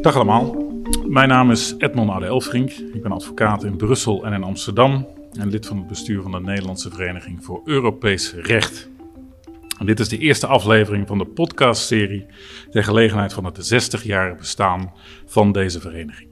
Dag 0.00 0.14
allemaal. 0.14 0.72
Mijn 1.06 1.28
naam 1.28 1.50
is 1.50 1.74
Edmond 1.78 2.10
Ade 2.10 2.26
Elfrink. 2.26 2.70
Ik 2.70 3.02
ben 3.02 3.12
advocaat 3.12 3.64
in 3.64 3.76
Brussel 3.76 4.24
en 4.24 4.32
in 4.32 4.42
Amsterdam 4.42 5.08
en 5.32 5.50
lid 5.50 5.66
van 5.66 5.76
het 5.76 5.86
bestuur 5.86 6.22
van 6.22 6.30
de 6.30 6.40
Nederlandse 6.40 6.90
Vereniging 6.90 7.44
voor 7.44 7.60
Europees 7.64 8.32
Recht. 8.32 8.88
Dit 9.84 10.00
is 10.00 10.08
de 10.08 10.18
eerste 10.18 10.46
aflevering 10.46 11.06
van 11.06 11.18
de 11.18 11.26
podcastserie 11.26 12.26
ter 12.70 12.84
gelegenheid 12.84 13.32
van 13.32 13.44
het 13.44 13.74
60-jarige 13.74 14.36
bestaan 14.36 14.92
van 15.26 15.52
deze 15.52 15.80
vereniging. 15.80 16.28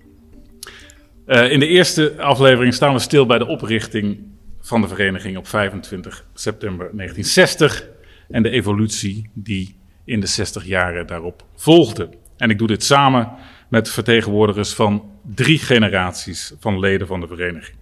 Uh, 1.26 1.50
in 1.50 1.58
de 1.58 1.66
eerste 1.66 2.14
aflevering 2.18 2.74
staan 2.74 2.92
we 2.92 2.98
stil 2.98 3.26
bij 3.26 3.38
de 3.38 3.46
oprichting 3.46 4.18
van 4.60 4.80
de 4.80 4.88
vereniging 4.88 5.36
op 5.36 5.46
25 5.46 6.26
september 6.34 6.90
1960 6.96 7.91
en 8.32 8.42
de 8.42 8.50
evolutie 8.50 9.30
die 9.32 9.76
in 10.04 10.20
de 10.20 10.26
60 10.26 10.64
jaren 10.64 11.06
daarop 11.06 11.44
volgde. 11.54 12.08
En 12.36 12.50
ik 12.50 12.58
doe 12.58 12.66
dit 12.66 12.84
samen 12.84 13.32
met 13.68 13.90
vertegenwoordigers 13.90 14.74
van 14.74 15.10
drie 15.34 15.58
generaties 15.58 16.52
van 16.60 16.78
leden 16.78 17.06
van 17.06 17.20
de 17.20 17.26
vereniging. 17.26 17.76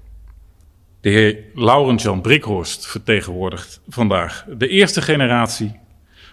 De 1.01 1.11
heer 1.11 1.39
Laurent-Jan 1.55 2.21
Brikhorst 2.21 2.87
vertegenwoordigt 2.87 3.81
vandaag 3.89 4.45
de 4.59 4.69
eerste 4.69 5.03
generatie, 5.03 5.79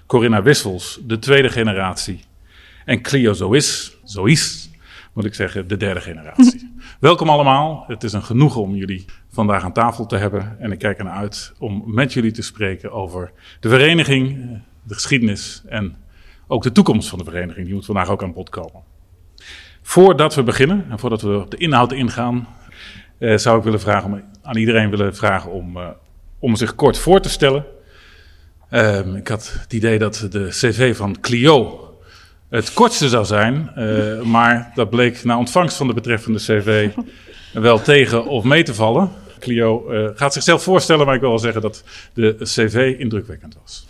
Corinna 0.05 0.41
Wissels 0.41 0.99
de 1.03 1.19
tweede 1.19 1.49
generatie 1.49 2.19
en 2.85 3.01
Clio 3.01 3.33
Zois, 3.33 3.97
Zois 4.03 4.69
moet 5.13 5.25
ik 5.25 5.33
zeggen, 5.33 5.67
de 5.67 5.77
derde 5.77 6.01
generatie. 6.01 6.73
Welkom 6.99 7.29
allemaal. 7.29 7.83
Het 7.87 8.03
is 8.03 8.13
een 8.13 8.23
genoegen 8.23 8.61
om 8.61 8.75
jullie 8.75 9.05
vandaag 9.37 9.63
aan 9.63 9.73
tafel 9.73 10.05
te 10.05 10.17
hebben. 10.17 10.55
En 10.59 10.71
ik 10.71 10.79
kijk 10.79 10.97
ernaar 10.97 11.17
uit 11.17 11.53
om 11.59 11.83
met 11.85 12.13
jullie 12.13 12.31
te 12.31 12.41
spreken 12.41 12.91
over 12.91 13.31
de 13.59 13.69
vereniging, 13.69 14.37
de 14.83 14.93
geschiedenis 14.93 15.63
en 15.65 15.95
ook 16.47 16.63
de 16.63 16.71
toekomst 16.71 17.09
van 17.09 17.17
de 17.17 17.23
vereniging. 17.23 17.65
Die 17.65 17.75
moet 17.75 17.85
vandaag 17.85 18.09
ook 18.09 18.23
aan 18.23 18.33
bod 18.33 18.49
komen. 18.49 18.81
Voordat 19.81 20.35
we 20.35 20.43
beginnen 20.43 20.85
en 20.89 20.99
voordat 20.99 21.21
we 21.21 21.39
op 21.39 21.51
de 21.51 21.57
inhoud 21.57 21.91
ingaan, 21.91 22.47
eh, 23.17 23.37
zou 23.37 23.57
ik 23.57 23.63
willen 23.63 23.79
vragen 23.79 24.11
om, 24.11 24.21
aan 24.41 24.57
iedereen 24.57 24.89
willen 24.89 25.15
vragen 25.15 25.51
om, 25.51 25.77
uh, 25.77 25.87
om 26.39 26.55
zich 26.55 26.75
kort 26.75 26.97
voor 26.97 27.21
te 27.21 27.29
stellen. 27.29 27.65
Uh, 28.71 29.15
ik 29.15 29.27
had 29.27 29.57
het 29.61 29.73
idee 29.73 29.99
dat 29.99 30.27
de 30.29 30.47
cv 30.49 30.95
van 30.95 31.19
Clio 31.19 31.81
het 32.49 32.73
kortste 32.73 33.09
zou 33.09 33.25
zijn, 33.25 33.71
uh, 33.77 34.21
maar 34.21 34.71
dat 34.75 34.89
bleek 34.89 35.23
na 35.23 35.37
ontvangst 35.37 35.77
van 35.77 35.87
de 35.87 35.93
betreffende 35.93 36.39
cv 36.39 36.89
wel 37.53 37.81
tegen 37.81 38.25
of 38.25 38.43
mee 38.43 38.63
te 38.63 38.73
vallen. 38.73 39.11
Clio 39.39 39.91
uh, 39.91 40.09
gaat 40.15 40.33
zichzelf 40.33 40.63
voorstellen, 40.63 41.05
maar 41.05 41.15
ik 41.15 41.21
wil 41.21 41.29
wel 41.29 41.39
zeggen 41.39 41.61
dat 41.61 41.83
de 42.13 42.35
cv 42.39 42.95
indrukwekkend 42.99 43.57
was. 43.61 43.87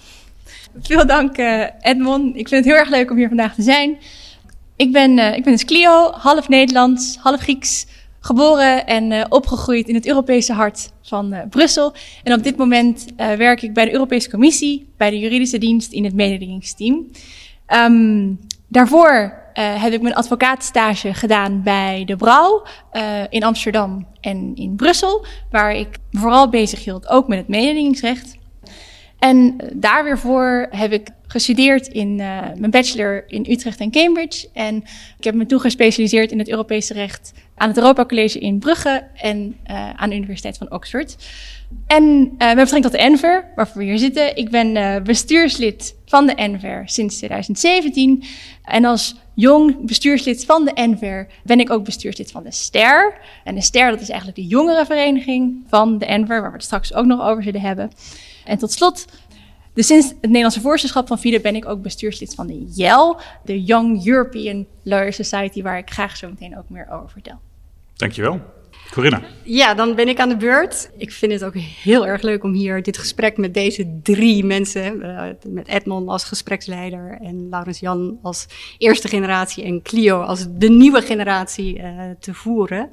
Veel 0.81 1.07
dank 1.07 1.37
Edmond. 1.79 2.35
Ik 2.35 2.47
vind 2.47 2.65
het 2.65 2.73
heel 2.73 2.81
erg 2.81 2.89
leuk 2.89 3.11
om 3.11 3.17
hier 3.17 3.27
vandaag 3.27 3.55
te 3.55 3.61
zijn. 3.61 3.97
Ik 4.75 4.91
ben, 4.91 5.17
uh, 5.17 5.35
ik 5.35 5.43
ben 5.43 5.53
dus 5.53 5.65
Clio, 5.65 6.11
half 6.11 6.49
Nederlands, 6.49 7.17
half 7.17 7.41
Grieks, 7.41 7.85
geboren 8.19 8.85
en 8.85 9.31
opgegroeid 9.31 9.87
in 9.87 9.95
het 9.95 10.07
Europese 10.07 10.53
hart 10.53 10.91
van 11.01 11.35
Brussel. 11.49 11.93
En 12.23 12.33
op 12.33 12.43
dit 12.43 12.57
moment 12.57 13.05
werk 13.15 13.61
ik 13.61 13.73
bij 13.73 13.85
de 13.85 13.93
Europese 13.93 14.29
Commissie, 14.29 14.87
bij 14.97 15.09
de 15.09 15.19
juridische 15.19 15.57
dienst 15.57 15.91
in 15.91 16.03
het 16.03 16.13
mededingingsteam. 16.13 17.07
Um, 17.73 18.39
daarvoor 18.67 19.45
heb 19.61 19.93
ik 19.93 20.01
mijn 20.01 20.15
advocaatstage 20.15 21.13
gedaan 21.13 21.63
bij 21.63 22.03
de 22.05 22.15
Brouw 22.15 22.65
in 23.29 23.43
Amsterdam 23.43 24.07
en 24.21 24.55
in 24.55 24.75
Brussel, 24.75 25.25
waar 25.51 25.75
ik 25.75 25.97
vooral 26.11 26.49
bezig 26.49 26.83
hield 26.83 27.07
ook 27.07 27.27
met 27.27 27.37
het 27.37 27.47
mededingingsrecht. 27.47 28.37
En 29.19 29.55
daar 29.73 30.03
weer 30.03 30.19
voor 30.19 30.67
heb 30.69 30.91
ik 30.91 31.09
gestudeerd 31.27 31.87
in 31.87 32.15
mijn 32.15 32.71
bachelor 32.71 33.23
in 33.27 33.45
Utrecht 33.49 33.79
en 33.79 33.91
Cambridge. 33.91 34.47
En 34.53 34.75
ik 35.17 35.23
heb 35.23 35.35
me 35.35 35.45
toen 35.45 35.59
gespecialiseerd 35.59 36.31
in 36.31 36.39
het 36.39 36.49
Europese 36.49 36.93
recht 36.93 37.33
aan 37.55 37.67
het 37.67 37.77
Europa 37.77 38.05
College 38.05 38.39
in 38.39 38.59
Brugge 38.59 39.07
en 39.15 39.57
aan 39.95 40.09
de 40.09 40.15
Universiteit 40.15 40.57
van 40.57 40.71
Oxford. 40.71 41.15
En 41.87 42.03
uh, 42.03 42.27
met 42.37 42.55
betrekking 42.55 42.83
tot 42.83 42.91
de 42.91 42.97
ENVER, 42.97 43.51
waarvoor 43.55 43.81
we 43.81 43.87
hier 43.87 43.97
zitten. 43.97 44.35
Ik 44.35 44.49
ben 44.49 45.03
bestuurslid 45.03 45.95
van 46.05 46.27
de 46.27 46.33
ENVER 46.33 46.81
sinds 46.85 47.17
2017. 47.17 48.23
En 48.63 48.85
als 48.85 49.15
jong 49.37 49.85
bestuurslid 49.85 50.45
van 50.45 50.65
de 50.65 50.73
ENVER 50.73 51.27
ben 51.43 51.59
ik 51.59 51.69
ook 51.69 51.83
bestuurslid 51.83 52.31
van 52.31 52.43
de 52.43 52.51
STER. 52.51 53.17
En 53.43 53.55
de 53.55 53.61
STER, 53.61 53.89
dat 53.89 54.01
is 54.01 54.09
eigenlijk 54.09 54.39
de 54.39 54.47
jongere 54.47 54.85
vereniging 54.85 55.63
van 55.67 55.97
de 55.97 56.05
ENVER, 56.05 56.41
waar 56.41 56.51
we 56.51 56.55
het 56.55 56.65
straks 56.65 56.93
ook 56.93 57.05
nog 57.05 57.27
over 57.27 57.43
zullen 57.43 57.61
hebben. 57.61 57.91
En 58.45 58.57
tot 58.57 58.71
slot 58.71 59.05
dus 59.73 59.87
sinds 59.87 60.07
het 60.07 60.21
Nederlandse 60.21 60.61
voorzitterschap 60.61 61.07
van 61.07 61.19
FIDE 61.19 61.41
ben 61.41 61.55
ik 61.55 61.65
ook 61.65 61.81
bestuurslid 61.81 62.35
van 62.35 62.47
de 62.47 62.65
YEL, 62.75 63.19
de 63.43 63.63
Young 63.63 64.05
European 64.05 64.65
Lawyer 64.83 65.13
Society, 65.13 65.61
waar 65.61 65.77
ik 65.77 65.89
graag 65.89 66.17
zo 66.17 66.29
meteen 66.29 66.57
ook 66.57 66.69
meer 66.69 66.87
over 66.91 67.09
vertel. 67.09 67.39
Dankjewel. 67.95 68.41
Corinna. 68.91 69.21
Ja, 69.43 69.73
dan 69.73 69.95
ben 69.95 70.07
ik 70.07 70.19
aan 70.19 70.29
de 70.29 70.37
beurt. 70.37 70.89
Ik 70.97 71.11
vind 71.11 71.31
het 71.31 71.43
ook 71.43 71.55
heel 71.55 72.07
erg 72.07 72.21
leuk 72.21 72.43
om 72.43 72.53
hier 72.53 72.83
dit 72.83 72.97
gesprek 72.97 73.37
met 73.37 73.53
deze 73.53 73.99
drie 74.03 74.45
mensen, 74.45 74.95
uh, 74.95 75.23
met 75.47 75.67
Edmond 75.67 76.09
als 76.09 76.23
gespreksleider 76.23 77.17
en 77.21 77.49
Laurens 77.49 77.79
Jan 77.79 78.19
als 78.21 78.45
eerste 78.77 79.07
generatie 79.07 79.63
en 79.63 79.81
Clio 79.81 80.21
als 80.21 80.47
de 80.49 80.69
nieuwe 80.69 81.01
generatie 81.01 81.79
uh, 81.79 81.85
te 82.19 82.33
voeren. 82.33 82.89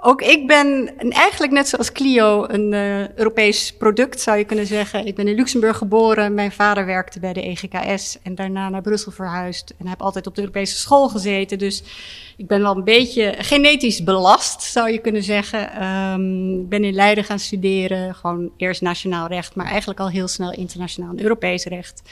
Ook 0.00 0.22
ik 0.22 0.46
ben 0.46 0.92
eigenlijk 1.10 1.52
net 1.52 1.68
zoals 1.68 1.92
Clio 1.92 2.44
een 2.48 2.72
uh, 2.72 3.08
Europees 3.08 3.76
product, 3.78 4.20
zou 4.20 4.38
je 4.38 4.44
kunnen 4.44 4.66
zeggen. 4.66 5.06
Ik 5.06 5.14
ben 5.14 5.28
in 5.28 5.34
Luxemburg 5.34 5.76
geboren. 5.76 6.34
Mijn 6.34 6.52
vader 6.52 6.86
werkte 6.86 7.20
bij 7.20 7.32
de 7.32 7.42
EGKS 7.42 8.18
en 8.22 8.34
daarna 8.34 8.68
naar 8.68 8.82
Brussel 8.82 9.12
verhuisd. 9.12 9.74
En 9.78 9.86
heb 9.86 10.02
altijd 10.02 10.26
op 10.26 10.34
de 10.34 10.40
Europese 10.40 10.76
school 10.76 11.08
gezeten. 11.08 11.58
Dus 11.58 11.82
ik 12.38 12.46
ben 12.46 12.62
wel 12.62 12.76
een 12.76 12.84
beetje 12.84 13.34
genetisch 13.38 14.02
belast, 14.04 14.62
zou 14.62 14.90
je 14.90 14.98
kunnen 14.98 15.22
zeggen. 15.22 15.62
Ik 15.62 16.18
um, 16.18 16.68
ben 16.68 16.84
in 16.84 16.94
Leiden 16.94 17.24
gaan 17.24 17.38
studeren. 17.38 18.14
Gewoon 18.14 18.50
eerst 18.56 18.80
nationaal 18.80 19.26
recht, 19.26 19.54
maar 19.54 19.66
eigenlijk 19.66 20.00
al 20.00 20.08
heel 20.08 20.28
snel 20.28 20.52
internationaal 20.52 21.10
en 21.10 21.22
Europees 21.22 21.64
recht. 21.64 22.02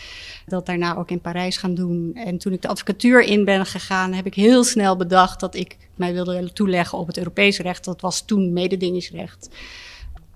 Dat 0.47 0.67
daarna 0.67 0.97
ook 0.97 1.11
in 1.11 1.21
Parijs 1.21 1.57
gaan 1.57 1.75
doen. 1.75 2.11
En 2.15 2.39
toen 2.39 2.53
ik 2.53 2.63
de 2.63 2.69
advocatuur 2.69 3.23
in 3.23 3.45
ben 3.45 3.67
gegaan, 3.67 4.13
heb 4.13 4.27
ik 4.27 4.35
heel 4.35 4.65
snel 4.65 4.97
bedacht 4.97 5.41
dat 5.41 5.55
ik 5.55 5.77
mij 5.95 6.13
wilde 6.13 6.53
toeleggen 6.53 6.99
op 6.99 7.07
het 7.07 7.19
Europese 7.19 7.63
recht. 7.63 7.85
Dat 7.85 8.01
was 8.01 8.25
toen 8.25 8.53
mededingingsrecht. 8.53 9.49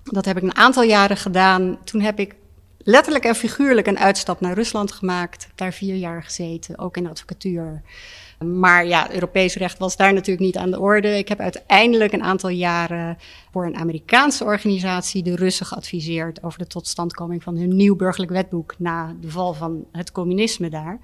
Dat 0.03 0.25
heb 0.25 0.37
ik 0.37 0.43
een 0.43 0.55
aantal 0.55 0.83
jaren 0.83 1.17
gedaan. 1.17 1.77
Toen 1.83 2.01
heb 2.01 2.19
ik 2.19 2.35
letterlijk 2.77 3.25
en 3.25 3.35
figuurlijk 3.35 3.87
een 3.87 3.99
uitstap 3.99 4.41
naar 4.41 4.53
Rusland 4.53 4.91
gemaakt. 4.91 5.47
Daar 5.55 5.73
vier 5.73 5.95
jaar 5.95 6.23
gezeten, 6.23 6.77
ook 6.77 6.97
in 6.97 7.03
de 7.03 7.09
advocatuur. 7.09 7.81
Maar 8.45 8.85
ja, 8.85 9.13
Europees 9.13 9.55
recht 9.55 9.77
was 9.77 9.95
daar 9.95 10.13
natuurlijk 10.13 10.45
niet 10.45 10.57
aan 10.57 10.71
de 10.71 10.79
orde. 10.79 11.17
Ik 11.17 11.27
heb 11.27 11.39
uiteindelijk 11.39 12.13
een 12.13 12.23
aantal 12.23 12.49
jaren 12.49 13.17
voor 13.51 13.65
een 13.65 13.77
Amerikaanse 13.77 14.43
organisatie 14.43 15.23
de 15.23 15.35
Russen 15.35 15.65
geadviseerd 15.65 16.43
over 16.43 16.59
de 16.59 16.67
totstandkoming 16.67 17.43
van 17.43 17.57
hun 17.57 17.75
nieuw 17.75 17.95
burgerlijk 17.95 18.31
wetboek 18.31 18.75
na 18.77 19.15
de 19.21 19.29
val 19.29 19.53
van 19.53 19.85
het 19.91 20.11
communisme 20.11 20.69
daar. 20.69 20.99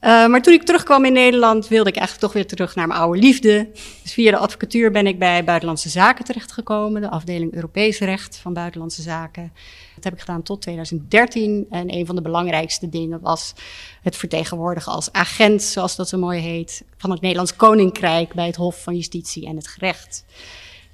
Uh, 0.00 0.26
maar 0.26 0.42
toen 0.42 0.54
ik 0.54 0.62
terugkwam 0.62 1.04
in 1.04 1.12
Nederland, 1.12 1.68
wilde 1.68 1.90
ik 1.90 1.96
eigenlijk 1.96 2.26
toch 2.26 2.34
weer 2.34 2.46
terug 2.46 2.74
naar 2.74 2.86
mijn 2.86 3.00
oude 3.00 3.20
liefde. 3.20 3.68
Dus 4.02 4.12
via 4.12 4.30
de 4.30 4.36
advocatuur 4.36 4.90
ben 4.90 5.06
ik 5.06 5.18
bij 5.18 5.44
Buitenlandse 5.44 5.88
Zaken 5.88 6.24
terechtgekomen, 6.24 7.00
de 7.00 7.10
afdeling 7.10 7.54
Europees 7.54 7.98
Recht 7.98 8.36
van 8.36 8.52
Buitenlandse 8.52 9.02
Zaken. 9.02 9.52
Dat 9.94 10.04
heb 10.04 10.12
ik 10.12 10.20
gedaan 10.20 10.42
tot 10.42 10.62
2013. 10.62 11.66
En 11.70 11.94
een 11.94 12.06
van 12.06 12.14
de 12.14 12.22
belangrijkste 12.22 12.88
dingen 12.88 13.20
was 13.20 13.54
het 14.02 14.16
vertegenwoordigen 14.16 14.92
als 14.92 15.12
agent, 15.12 15.62
zoals 15.62 15.96
dat 15.96 16.08
zo 16.08 16.18
mooi 16.18 16.40
heet, 16.40 16.84
van 16.96 17.10
het 17.10 17.20
Nederlands 17.20 17.56
Koninkrijk 17.56 18.34
bij 18.34 18.46
het 18.46 18.56
Hof 18.56 18.82
van 18.82 18.94
Justitie 18.94 19.46
en 19.46 19.56
het 19.56 19.68
Gerecht. 19.68 20.24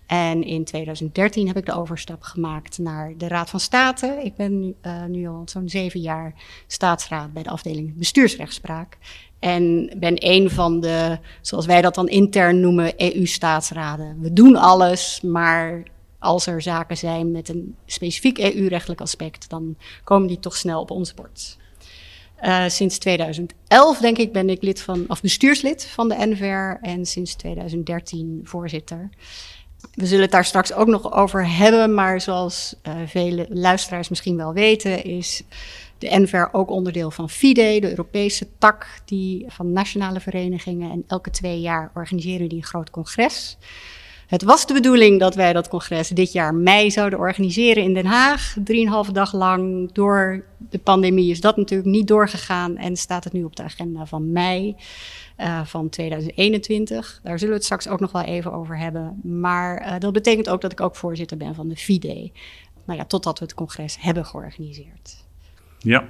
En 0.06 0.42
in 0.42 0.64
2013 0.64 1.46
heb 1.46 1.56
ik 1.56 1.66
de 1.66 1.74
overstap 1.74 2.22
gemaakt 2.22 2.78
naar 2.78 3.14
de 3.16 3.28
Raad 3.28 3.50
van 3.50 3.60
State. 3.60 4.20
Ik 4.22 4.34
ben 4.34 4.58
nu, 4.60 4.74
uh, 4.82 5.04
nu 5.04 5.28
al 5.28 5.42
zo'n 5.44 5.68
zeven 5.68 6.00
jaar 6.00 6.34
staatsraad 6.66 7.32
bij 7.32 7.42
de 7.42 7.50
afdeling 7.50 7.96
bestuursrechtspraak. 7.96 8.98
En 9.38 9.92
ben 9.98 10.14
een 10.18 10.50
van 10.50 10.80
de, 10.80 11.18
zoals 11.40 11.66
wij 11.66 11.82
dat 11.82 11.94
dan 11.94 12.08
intern 12.08 12.60
noemen, 12.60 12.92
EU-staatsraden. 12.96 14.20
We 14.20 14.32
doen 14.32 14.56
alles, 14.56 15.20
maar 15.20 15.82
als 16.18 16.46
er 16.46 16.62
zaken 16.62 16.96
zijn 16.96 17.30
met 17.30 17.48
een 17.48 17.76
specifiek 17.86 18.38
EU-rechtelijk 18.38 19.00
aspect, 19.00 19.50
dan 19.50 19.76
komen 20.04 20.28
die 20.28 20.38
toch 20.38 20.56
snel 20.56 20.80
op 20.80 20.90
ons 20.90 21.14
bord. 21.14 21.56
Uh, 22.42 22.68
sinds 22.68 22.98
2011, 22.98 23.98
denk 23.98 24.18
ik, 24.18 24.32
ben 24.32 24.50
ik 24.50 24.62
lid 24.62 24.80
van, 24.80 25.04
of 25.08 25.20
bestuurslid 25.20 25.84
van 25.84 26.08
de 26.08 26.14
NVR 26.18 26.86
en 26.86 27.06
sinds 27.06 27.34
2013 27.34 28.40
voorzitter. 28.44 29.10
We 29.94 30.06
zullen 30.06 30.22
het 30.22 30.30
daar 30.30 30.44
straks 30.44 30.72
ook 30.72 30.86
nog 30.86 31.12
over 31.12 31.56
hebben, 31.56 31.94
maar 31.94 32.20
zoals 32.20 32.74
uh, 32.82 32.94
vele 33.06 33.46
luisteraars 33.48 34.08
misschien 34.08 34.36
wel 34.36 34.52
weten, 34.52 35.04
is 35.04 35.42
de 35.98 36.20
NVR 36.20 36.48
ook 36.52 36.70
onderdeel 36.70 37.10
van 37.10 37.30
FIDE, 37.30 37.78
de 37.80 37.90
Europese 37.90 38.48
tak 38.58 38.86
die 39.04 39.44
van 39.48 39.72
nationale 39.72 40.20
verenigingen. 40.20 40.90
En 40.90 41.04
elke 41.06 41.30
twee 41.30 41.60
jaar 41.60 41.90
organiseren 41.94 42.48
die 42.48 42.58
een 42.58 42.64
groot 42.64 42.90
congres. 42.90 43.56
Het 44.26 44.42
was 44.42 44.66
de 44.66 44.74
bedoeling 44.74 45.20
dat 45.20 45.34
wij 45.34 45.52
dat 45.52 45.68
congres 45.68 46.08
dit 46.08 46.32
jaar 46.32 46.54
mei 46.54 46.90
zouden 46.90 47.18
organiseren 47.18 47.82
in 47.82 47.94
Den 47.94 48.06
Haag. 48.06 48.56
Drieënhalve 48.64 49.12
dag 49.12 49.32
lang. 49.32 49.92
Door 49.92 50.44
de 50.70 50.78
pandemie 50.78 51.30
is 51.30 51.40
dat 51.40 51.56
natuurlijk 51.56 51.88
niet 51.88 52.08
doorgegaan 52.08 52.76
en 52.76 52.96
staat 52.96 53.24
het 53.24 53.32
nu 53.32 53.44
op 53.44 53.56
de 53.56 53.62
agenda 53.62 54.06
van 54.06 54.32
mei. 54.32 54.76
Uh, 55.40 55.64
van 55.64 55.88
2021. 55.88 57.20
Daar 57.22 57.38
zullen 57.38 57.48
we 57.48 57.54
het 57.54 57.64
straks 57.64 57.88
ook 57.88 58.00
nog 58.00 58.12
wel 58.12 58.22
even 58.22 58.52
over 58.52 58.78
hebben. 58.78 59.20
Maar 59.22 59.86
uh, 59.86 59.94
dat 59.98 60.12
betekent 60.12 60.48
ook 60.48 60.60
dat 60.60 60.72
ik 60.72 60.80
ook 60.80 60.96
voorzitter 60.96 61.36
ben 61.36 61.54
van 61.54 61.68
de 61.68 61.76
FIDE. 61.76 62.30
Nou 62.86 62.98
ja, 62.98 63.04
totdat 63.04 63.38
we 63.38 63.44
het 63.44 63.54
congres 63.54 63.96
hebben 64.00 64.26
georganiseerd. 64.26 65.24
Ja, 65.78 66.04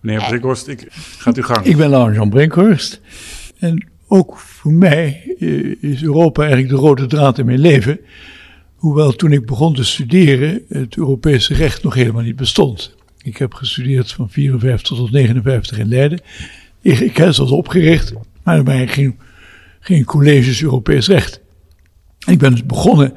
meneer 0.00 0.26
Brinkhorst, 0.28 0.68
ik, 0.68 0.86
gaat 1.18 1.36
u 1.36 1.42
gang. 1.42 1.64
Ik 1.64 1.76
ben 1.76 1.90
Laurent 1.90 2.16
Jean 2.16 2.30
Brinkhorst. 2.30 3.00
En 3.58 3.88
ook 4.06 4.38
voor 4.38 4.72
mij 4.72 5.36
is 5.80 6.02
Europa 6.02 6.42
eigenlijk 6.42 6.72
de 6.72 6.80
rode 6.80 7.06
draad 7.06 7.38
in 7.38 7.46
mijn 7.46 7.60
leven. 7.60 8.00
Hoewel 8.74 9.12
toen 9.12 9.32
ik 9.32 9.46
begon 9.46 9.74
te 9.74 9.84
studeren 9.84 10.64
het 10.68 10.96
Europese 10.96 11.54
recht 11.54 11.82
nog 11.82 11.94
helemaal 11.94 12.22
niet 12.22 12.36
bestond. 12.36 12.94
Ik 13.22 13.36
heb 13.36 13.54
gestudeerd 13.54 14.12
van 14.12 14.30
54 14.30 14.96
tot 14.96 15.10
59 15.10 15.78
in 15.78 15.88
Leiden. 15.88 16.20
Ik 16.80 17.16
heb 17.16 17.26
was 17.26 17.50
opgericht 17.50 18.12
maar 18.42 18.56
er 18.56 18.64
waren 18.64 19.16
geen, 19.80 20.04
colleges 20.04 20.62
Europees 20.62 21.06
recht. 21.06 21.40
Ik 22.26 22.38
ben 22.38 22.50
dus 22.50 22.66
begonnen 22.66 23.12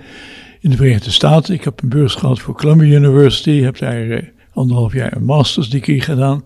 in 0.60 0.70
de 0.70 0.78
Verenigde 0.78 1.12
Staten. 1.12 1.54
Ik 1.54 1.64
heb 1.64 1.82
een 1.82 1.90
beurs 1.90 2.16
gehad 2.16 2.40
voor 2.40 2.56
Columbia 2.56 2.98
University. 2.98 3.62
Heb 3.62 3.78
daar 3.78 4.10
eh, 4.10 4.24
anderhalf 4.54 4.94
jaar 4.94 5.16
een 5.16 5.26
masters 5.26 5.70
degree 5.70 6.02
gedaan. 6.02 6.44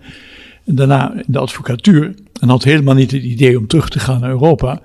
En 0.66 0.76
daarna 0.76 1.14
in 1.16 1.24
de 1.28 1.40
advocatuur. 1.40 2.14
En 2.40 2.50
had 2.50 2.64
helemaal 2.64 2.96
niet 2.96 3.12
het 3.12 3.24
idee 3.24 3.58
om 3.58 3.68
terug 3.68 3.90
te 3.90 4.00
gaan 4.00 4.20
naar 4.20 4.30
Europa. 4.30 4.82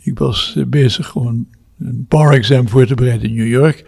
Ik 0.00 0.18
was 0.18 0.54
eh, 0.56 0.64
bezig 0.64 1.06
gewoon 1.06 1.46
een 1.78 2.04
bar 2.08 2.32
exam 2.32 2.68
voor 2.68 2.86
te 2.86 2.94
bereiden 2.94 3.28
in 3.28 3.36
New 3.36 3.48
York. 3.48 3.84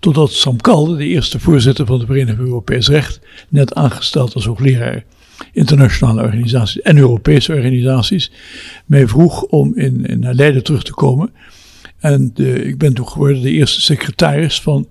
Totdat 0.00 0.32
Sam 0.32 0.60
Kalde, 0.60 0.96
de 0.96 1.06
eerste 1.06 1.40
voorzitter 1.40 1.86
van 1.86 1.98
de 1.98 2.06
Vereniging 2.06 2.36
voor 2.36 2.46
Europees 2.46 2.88
Recht, 2.88 3.20
net 3.48 3.74
aangesteld 3.74 4.34
als 4.34 4.44
hoogleraar 4.44 5.04
internationale 5.52 6.22
organisaties 6.22 6.82
en 6.82 6.96
Europese 6.96 7.52
organisaties, 7.52 8.30
mij 8.86 9.08
vroeg 9.08 9.42
om 9.42 9.76
in, 9.76 10.06
in 10.06 10.18
naar 10.18 10.34
Leiden 10.34 10.64
terug 10.64 10.84
te 10.84 10.94
komen. 10.94 11.32
En 11.98 12.30
de, 12.34 12.64
ik 12.64 12.78
ben 12.78 12.94
toen 12.94 13.08
geworden 13.08 13.42
de 13.42 13.50
eerste 13.50 13.80
secretaris 13.80 14.60
van 14.60 14.88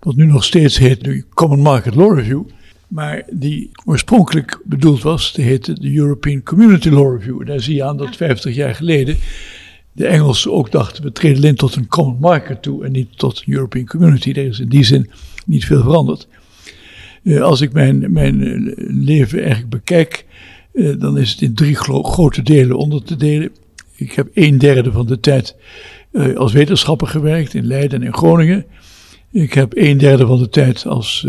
wat 0.00 0.16
nu 0.16 0.26
nog 0.26 0.44
steeds 0.44 0.78
heet 0.78 1.04
de 1.04 1.24
Common 1.34 1.60
Market 1.60 1.94
Law 1.94 2.18
Review. 2.18 2.42
Maar 2.88 3.22
die 3.30 3.70
oorspronkelijk 3.84 4.60
bedoeld 4.64 5.02
was, 5.02 5.32
die 5.32 5.44
heette 5.44 5.80
de 5.80 5.94
European 5.94 6.42
Community 6.42 6.88
Law 6.88 7.16
Review. 7.16 7.46
Daar 7.46 7.60
zie 7.60 7.74
je 7.74 7.84
aan 7.84 7.96
dat 7.96 8.16
50 8.16 8.54
jaar 8.54 8.74
geleden 8.74 9.16
de 9.92 10.06
Engelsen 10.06 10.52
ook 10.52 10.70
dachten, 10.70 11.02
we 11.02 11.12
treden 11.12 11.44
in 11.44 11.54
tot 11.54 11.76
een 11.76 11.88
common 11.88 12.16
market 12.20 12.62
toe 12.62 12.84
en 12.84 12.92
niet 12.92 13.18
tot 13.18 13.42
een 13.46 13.52
European 13.52 13.86
Community. 13.86 14.30
Er 14.30 14.46
is 14.46 14.60
in 14.60 14.68
die 14.68 14.84
zin 14.84 15.10
niet 15.46 15.64
veel 15.64 15.82
veranderd. 15.82 16.28
Uh, 17.22 17.40
als 17.40 17.60
ik 17.60 17.72
mijn, 17.72 18.12
mijn 18.12 18.42
eh, 18.42 18.74
leven 18.88 19.38
eigenlijk 19.38 19.70
bekijk, 19.70 20.24
uh, 20.72 20.94
dan 20.98 21.18
is 21.18 21.30
het 21.30 21.40
in 21.40 21.54
drie 21.54 21.74
grote 21.74 22.42
delen 22.42 22.76
onder 22.76 23.02
te 23.02 23.16
delen. 23.16 23.50
Ik 23.96 24.12
heb 24.12 24.28
een 24.34 24.58
derde 24.58 24.92
van 24.92 25.06
de 25.06 25.20
tijd 25.20 25.56
als 26.36 26.52
wetenschapper 26.52 27.06
gewerkt 27.06 27.54
in 27.54 27.66
Leiden 27.66 28.00
en 28.00 28.06
in 28.06 28.14
Groningen. 28.14 28.66
Ik 29.30 29.52
heb 29.52 29.76
een 29.76 29.98
derde 29.98 30.26
van 30.26 30.38
de 30.38 30.48
tijd 30.48 30.86
als 30.86 31.26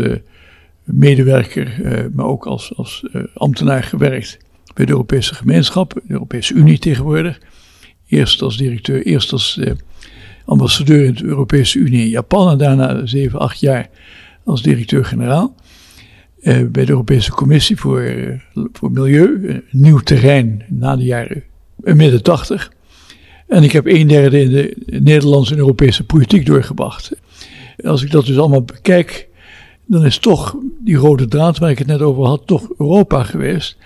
medewerker, 0.84 1.80
maar 2.14 2.26
ook 2.26 2.46
als, 2.46 2.76
als 2.76 3.06
ambtenaar 3.34 3.82
gewerkt 3.82 4.38
bij 4.74 4.84
de 4.84 4.92
Europese 4.92 5.34
gemeenschap, 5.34 5.92
de 5.92 6.00
Europese 6.08 6.54
Unie 6.54 6.78
tegenwoordig. 6.78 7.40
Eerst 8.06 8.42
als 8.42 8.56
directeur, 8.56 9.06
eerst 9.06 9.32
als 9.32 9.60
ambassadeur 10.44 11.04
in 11.04 11.14
de 11.14 11.24
Europese 11.24 11.78
Unie 11.78 12.02
in 12.02 12.08
Japan 12.08 12.50
en 12.50 12.58
daarna 12.58 13.06
zeven, 13.06 13.38
acht 13.38 13.60
jaar 13.60 13.88
als 14.44 14.62
directeur-generaal. 14.62 15.54
Uh, 16.44 16.66
bij 16.66 16.84
de 16.84 16.90
Europese 16.90 17.30
Commissie 17.30 17.76
voor, 17.76 18.02
uh, 18.02 18.38
voor 18.72 18.90
Milieu, 18.90 19.62
nieuw 19.70 19.98
terrein 19.98 20.64
na 20.68 20.96
de 20.96 21.04
jaren 21.04 21.42
uh, 21.84 21.94
midden 21.94 22.22
tachtig. 22.22 22.72
En 23.48 23.62
ik 23.62 23.72
heb 23.72 23.86
een 23.86 24.06
derde 24.06 24.40
in 24.40 24.50
de 24.50 25.00
Nederlandse 25.00 25.52
en 25.52 25.58
Europese 25.58 26.04
politiek 26.04 26.46
doorgebracht. 26.46 27.12
Als 27.84 28.02
ik 28.02 28.10
dat 28.10 28.26
dus 28.26 28.38
allemaal 28.38 28.62
bekijk, 28.62 29.28
dan 29.86 30.04
is 30.04 30.18
toch 30.18 30.56
die 30.80 30.96
rode 30.96 31.28
draad 31.28 31.58
waar 31.58 31.70
ik 31.70 31.78
het 31.78 31.86
net 31.86 32.00
over 32.00 32.24
had, 32.24 32.46
toch 32.46 32.68
Europa 32.78 33.22
geweest. 33.22 33.76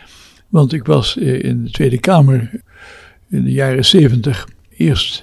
Want 0.49 0.73
ik 0.73 0.85
was 0.85 1.17
in 1.17 1.65
de 1.65 1.71
Tweede 1.71 1.99
Kamer 1.99 2.51
in 3.31 3.45
de 3.45 3.53
jaren 3.53 3.85
zeventig 3.85 4.49
eerst 4.77 5.23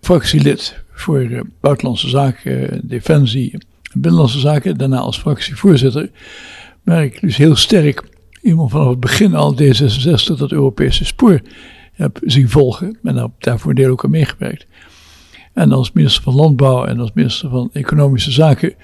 fractielid 0.00 0.82
voor 0.90 1.46
buitenlandse 1.60 2.08
zaken, 2.08 2.80
defensie 2.82 3.58
Binnenlandse 4.00 4.38
Zaken, 4.38 4.78
daarna 4.78 4.98
als 4.98 5.18
fractievoorzitter, 5.18 6.10
waar 6.84 7.04
ik 7.04 7.20
dus 7.20 7.36
heel 7.36 7.56
sterk 7.56 8.02
iemand 8.42 8.70
vanaf 8.70 8.88
het 8.88 9.00
begin 9.00 9.34
al 9.34 9.54
D66 9.54 10.36
dat 10.36 10.52
Europese 10.52 11.04
spoor 11.04 11.40
heb 11.92 12.18
zien 12.24 12.48
volgen 12.48 12.98
en 13.02 13.16
heb 13.16 13.30
daarvoor 13.38 13.70
een 13.70 13.76
deel 13.76 13.90
ook 13.90 14.04
aan 14.04 14.10
meegewerkt. 14.10 14.66
En 15.52 15.72
als 15.72 15.92
minister 15.92 16.22
van 16.22 16.34
Landbouw 16.34 16.84
en 16.84 17.00
als 17.00 17.10
minister 17.14 17.48
van 17.48 17.70
Economische 17.72 18.30
Zaken 18.30 18.74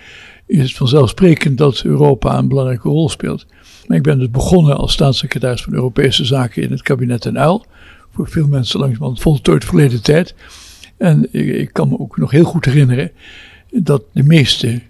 is 0.47 0.63
het 0.63 0.77
vanzelfsprekend 0.77 1.59
dat 1.59 1.83
Europa 1.85 2.39
een 2.39 2.49
belangrijke 2.49 2.89
rol 2.89 3.09
speelt. 3.09 3.47
Maar 3.87 3.97
ik 3.97 4.03
ben 4.03 4.19
dus 4.19 4.31
begonnen 4.31 4.77
als 4.77 4.93
staatssecretaris 4.93 5.63
van 5.63 5.75
Europese 5.75 6.25
Zaken 6.25 6.63
in 6.63 6.71
het 6.71 6.83
kabinet 6.83 7.27
en 7.27 7.39
Uil. 7.39 7.65
Voor 8.11 8.29
veel 8.29 8.47
mensen 8.47 8.81
langzamerhand 8.81 9.21
voltooid 9.21 9.65
verleden 9.65 10.03
tijd. 10.03 10.35
En 10.97 11.29
ik, 11.31 11.47
ik 11.47 11.73
kan 11.73 11.89
me 11.89 11.99
ook 11.99 12.17
nog 12.17 12.31
heel 12.31 12.45
goed 12.45 12.65
herinneren 12.65 13.11
dat 13.71 14.03
de 14.13 14.23
meeste 14.23 14.83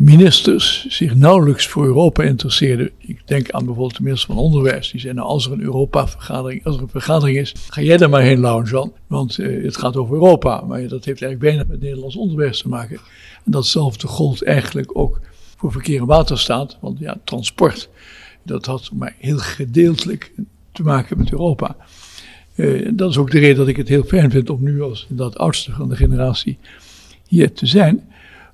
ministers 0.00 0.86
zich 0.88 1.14
nauwelijks 1.14 1.66
voor 1.66 1.84
Europa 1.84 2.22
interesseerden. 2.22 2.90
Ik 2.98 3.28
denk 3.28 3.50
aan 3.50 3.64
bijvoorbeeld 3.64 3.96
de 3.96 4.02
minister 4.02 4.34
van 4.34 4.44
Onderwijs. 4.44 4.90
Die 4.90 5.00
zei, 5.00 5.14
nou 5.14 5.28
als 5.28 5.46
er 5.46 5.52
een 5.52 5.60
Europa-vergadering, 5.60 6.64
als 6.64 6.76
er 6.76 6.82
een 6.82 6.88
vergadering 6.88 7.38
is, 7.38 7.54
ga 7.68 7.80
jij 7.80 7.96
daar 7.96 8.10
maar 8.10 8.22
heen, 8.22 8.40
Laurent 8.40 8.92
Want 9.06 9.38
uh, 9.38 9.64
het 9.64 9.76
gaat 9.76 9.96
over 9.96 10.14
Europa. 10.14 10.60
Maar 10.60 10.80
dat 10.80 11.04
heeft 11.04 11.22
eigenlijk 11.22 11.40
weinig 11.40 11.66
met 11.66 11.80
Nederlands 11.80 12.16
onderwijs 12.16 12.60
te 12.60 12.68
maken. 12.68 13.00
En 13.44 13.52
datzelfde 13.52 14.06
gold 14.06 14.44
eigenlijk 14.44 14.98
ook 14.98 15.20
voor 15.56 15.72
verkeer 15.72 16.00
en 16.00 16.06
waterstaat. 16.06 16.78
Want 16.80 16.98
ja, 16.98 17.16
transport, 17.24 17.88
dat 18.42 18.66
had 18.66 18.90
maar 18.94 19.14
heel 19.18 19.38
gedeeltelijk 19.38 20.32
te 20.72 20.82
maken 20.82 21.18
met 21.18 21.32
Europa. 21.32 21.76
Uh, 22.54 22.88
dat 22.94 23.10
is 23.10 23.16
ook 23.16 23.30
de 23.30 23.38
reden 23.38 23.56
dat 23.56 23.68
ik 23.68 23.76
het 23.76 23.88
heel 23.88 24.04
fijn 24.04 24.30
vind 24.30 24.50
om 24.50 24.62
nu 24.62 24.82
als 24.82 25.06
dat 25.08 25.38
oudste 25.38 25.72
van 25.72 25.88
de 25.88 25.96
generatie 25.96 26.58
hier 27.26 27.52
te 27.52 27.66
zijn 27.66 28.09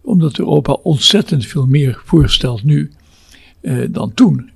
omdat 0.06 0.38
Europa 0.38 0.72
ontzettend 0.72 1.46
veel 1.46 1.66
meer 1.66 2.00
voorstelt 2.04 2.64
nu 2.64 2.90
uh, 3.62 3.86
dan 3.90 4.14
toen. 4.14 4.50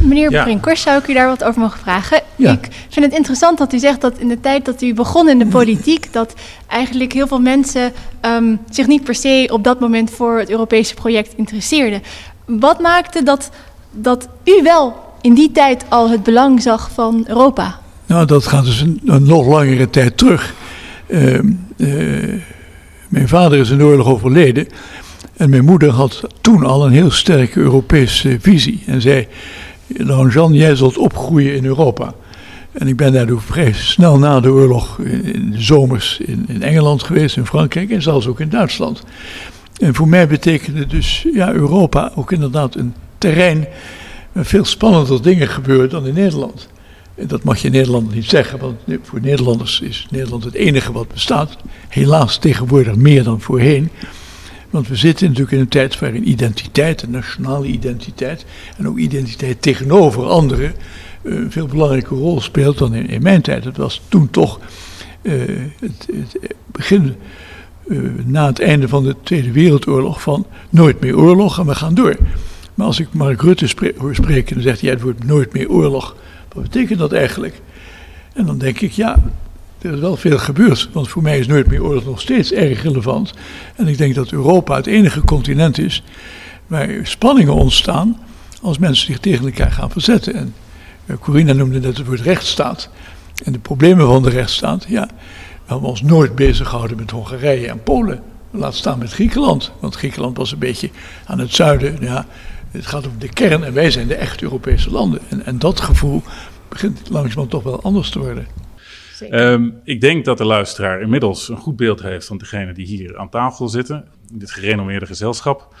Meneer 0.00 0.30
ja. 0.30 0.42
Brinkhorst, 0.42 0.82
zou 0.82 0.98
ik 0.98 1.08
u 1.08 1.14
daar 1.14 1.26
wat 1.26 1.44
over 1.44 1.60
mogen 1.60 1.78
vragen? 1.78 2.22
Ja. 2.36 2.52
Ik 2.52 2.68
vind 2.88 3.04
het 3.04 3.14
interessant 3.14 3.58
dat 3.58 3.72
u 3.72 3.78
zegt 3.78 4.00
dat 4.00 4.18
in 4.18 4.28
de 4.28 4.40
tijd 4.40 4.64
dat 4.64 4.82
u 4.82 4.94
begon 4.94 5.28
in 5.28 5.38
de 5.38 5.46
politiek, 5.58 6.12
dat 6.12 6.34
eigenlijk 6.66 7.12
heel 7.12 7.26
veel 7.26 7.40
mensen 7.40 7.92
um, 8.22 8.58
zich 8.70 8.86
niet 8.86 9.04
per 9.04 9.14
se 9.14 9.48
op 9.52 9.64
dat 9.64 9.80
moment 9.80 10.10
voor 10.10 10.38
het 10.38 10.50
Europese 10.50 10.94
project 10.94 11.34
interesseerden. 11.36 12.02
Wat 12.44 12.80
maakte 12.80 13.22
dat, 13.22 13.50
dat 13.90 14.28
u 14.44 14.62
wel 14.62 14.96
in 15.20 15.34
die 15.34 15.52
tijd 15.52 15.84
al 15.88 16.10
het 16.10 16.22
belang 16.22 16.62
zag 16.62 16.90
van 16.90 17.24
Europa? 17.26 17.80
Nou, 18.06 18.26
dat 18.26 18.46
gaat 18.46 18.64
dus 18.64 18.80
een, 18.80 19.00
een 19.04 19.24
nog 19.24 19.46
langere 19.46 19.90
tijd 19.90 20.16
terug. 20.16 20.54
Uh, 21.06 21.40
uh, 21.76 22.42
mijn 23.08 23.28
vader 23.28 23.58
is 23.58 23.70
in 23.70 23.78
de 23.78 23.84
oorlog 23.84 24.06
overleden. 24.06 24.68
En 25.36 25.50
mijn 25.50 25.64
moeder 25.64 25.90
had 25.90 26.22
toen 26.40 26.64
al 26.64 26.86
een 26.86 26.92
heel 26.92 27.10
sterke 27.10 27.60
Europese 27.60 28.38
visie. 28.40 28.82
En 28.86 29.00
zei, 29.00 29.26
nou 29.86 30.30
Jean, 30.30 30.52
jij 30.52 30.76
zult 30.76 30.98
opgroeien 30.98 31.54
in 31.54 31.64
Europa. 31.64 32.14
En 32.72 32.88
ik 32.88 32.96
ben 32.96 33.12
daardoor 33.12 33.42
vrij 33.42 33.72
snel 33.72 34.18
na 34.18 34.40
de 34.40 34.52
oorlog 34.52 34.98
in 34.98 35.50
de 35.50 35.62
zomers 35.62 36.20
in, 36.20 36.44
in 36.48 36.62
Engeland 36.62 37.02
geweest, 37.02 37.36
in 37.36 37.46
Frankrijk 37.46 37.90
en 37.90 38.02
zelfs 38.02 38.26
ook 38.26 38.40
in 38.40 38.48
Duitsland. 38.48 39.02
En 39.78 39.94
voor 39.94 40.08
mij 40.08 40.28
betekende 40.28 40.86
dus 40.86 41.26
ja, 41.32 41.52
Europa 41.52 42.12
ook 42.14 42.32
inderdaad 42.32 42.74
een 42.74 42.94
terrein 43.18 43.66
waar 44.32 44.44
veel 44.44 44.64
spannender 44.64 45.22
dingen 45.22 45.48
gebeuren 45.48 45.90
dan 45.90 46.06
in 46.06 46.14
Nederland. 46.14 46.68
Dat 47.26 47.44
mag 47.44 47.58
je 47.58 47.70
Nederland 47.70 48.14
niet 48.14 48.24
zeggen, 48.24 48.58
want 48.58 48.76
voor 49.02 49.20
Nederlanders 49.20 49.80
is 49.80 50.06
Nederland 50.10 50.44
het 50.44 50.54
enige 50.54 50.92
wat 50.92 51.08
bestaat. 51.08 51.56
Helaas 51.88 52.38
tegenwoordig 52.38 52.94
meer 52.94 53.24
dan 53.24 53.40
voorheen. 53.40 53.90
Want 54.70 54.88
we 54.88 54.96
zitten 54.96 55.26
natuurlijk 55.26 55.52
in 55.52 55.60
een 55.60 55.68
tijd 55.68 55.98
waarin 55.98 56.28
identiteit, 56.28 57.02
een 57.02 57.10
nationale 57.10 57.66
identiteit 57.66 58.44
en 58.76 58.88
ook 58.88 58.98
identiteit 58.98 59.62
tegenover 59.62 60.26
anderen 60.26 60.74
uh, 61.22 61.34
een 61.34 61.50
veel 61.50 61.66
belangrijke 61.66 62.14
rol 62.14 62.40
speelt 62.40 62.78
dan 62.78 62.94
in, 62.94 63.22
mijn 63.22 63.42
tijd. 63.42 63.64
Het 63.64 63.76
was 63.76 64.02
toen 64.08 64.30
toch 64.30 64.60
uh, 65.22 65.42
het, 65.80 66.08
begin 66.66 67.14
uh, 67.86 68.10
na 68.24 68.46
het 68.46 68.60
einde 68.60 68.88
van 68.88 69.04
de 69.04 69.16
Tweede 69.22 69.52
Wereldoorlog 69.52 70.22
van 70.22 70.46
nooit 70.70 71.00
meer 71.00 71.16
oorlog 71.16 71.58
en 71.58 71.66
we 71.66 71.74
gaan 71.74 71.94
door. 71.94 72.16
Maar 72.78 72.86
als 72.86 73.00
ik 73.00 73.12
Mark 73.12 73.42
Rutte 73.42 73.94
hoor 73.98 74.14
spreken, 74.14 74.54
dan 74.54 74.62
zegt 74.62 74.80
hij: 74.80 74.90
het 74.90 75.00
wordt 75.00 75.24
nooit 75.24 75.52
meer 75.52 75.70
oorlog. 75.70 76.16
Wat 76.52 76.62
betekent 76.62 76.98
dat 76.98 77.12
eigenlijk? 77.12 77.60
En 78.32 78.46
dan 78.46 78.58
denk 78.58 78.80
ik, 78.80 78.92
ja, 78.92 79.22
er 79.78 79.92
is 79.92 80.00
wel 80.00 80.16
veel 80.16 80.38
gebeurd. 80.38 80.88
Want 80.92 81.08
voor 81.08 81.22
mij 81.22 81.38
is 81.38 81.46
nooit 81.46 81.66
meer 81.66 81.84
oorlog 81.84 82.04
nog 82.04 82.20
steeds 82.20 82.52
erg 82.52 82.82
relevant. 82.82 83.32
En 83.76 83.86
ik 83.88 83.98
denk 83.98 84.14
dat 84.14 84.32
Europa 84.32 84.76
het 84.76 84.86
enige 84.86 85.20
continent 85.20 85.78
is 85.78 86.02
waar 86.66 86.88
spanningen 87.02 87.54
ontstaan 87.54 88.18
als 88.62 88.78
mensen 88.78 89.06
zich 89.06 89.18
tegen 89.18 89.44
elkaar 89.44 89.72
gaan 89.72 89.90
verzetten. 89.90 90.34
En 90.34 90.54
uh, 91.06 91.16
Corina 91.20 91.52
noemde 91.52 91.80
net 91.80 91.96
het 91.96 92.06
woord 92.06 92.20
rechtsstaat. 92.20 92.90
En 93.44 93.52
de 93.52 93.58
problemen 93.58 94.06
van 94.06 94.22
de 94.22 94.30
rechtsstaat, 94.30 94.86
ja, 94.88 95.06
we 95.64 95.72
hebben 95.72 95.88
ons 95.88 96.02
nooit 96.02 96.34
bezig 96.34 96.68
gehouden 96.68 96.96
met 96.96 97.10
Hongarije 97.10 97.68
en 97.68 97.82
Polen. 97.82 98.22
Laat 98.50 98.74
staan 98.74 98.98
met 98.98 99.12
Griekenland. 99.12 99.72
Want 99.80 99.94
Griekenland 99.94 100.36
was 100.36 100.52
een 100.52 100.58
beetje 100.58 100.90
aan 101.26 101.38
het 101.38 101.54
zuiden. 101.54 101.96
Ja, 102.00 102.26
het 102.70 102.86
gaat 102.86 103.06
om 103.06 103.18
de 103.18 103.28
kern 103.28 103.64
en 103.64 103.72
wij 103.72 103.90
zijn 103.90 104.08
de 104.08 104.14
echte 104.14 104.44
Europese 104.44 104.90
landen. 104.90 105.20
En, 105.28 105.44
en 105.44 105.58
dat 105.58 105.80
gevoel 105.80 106.22
begint 106.68 107.08
langzamerhand 107.08 107.50
toch 107.50 107.62
wel 107.62 107.82
anders 107.82 108.10
te 108.10 108.18
worden. 108.18 108.46
Um, 109.30 109.80
ik 109.84 110.00
denk 110.00 110.24
dat 110.24 110.38
de 110.38 110.44
luisteraar 110.44 111.00
inmiddels 111.00 111.48
een 111.48 111.56
goed 111.56 111.76
beeld 111.76 112.02
heeft 112.02 112.26
van 112.26 112.38
degene 112.38 112.72
die 112.72 112.86
hier 112.86 113.18
aan 113.18 113.28
tafel 113.28 113.68
zitten, 113.68 114.08
in 114.32 114.38
dit 114.38 114.50
gerenommeerde 114.50 115.06
gezelschap. 115.06 115.74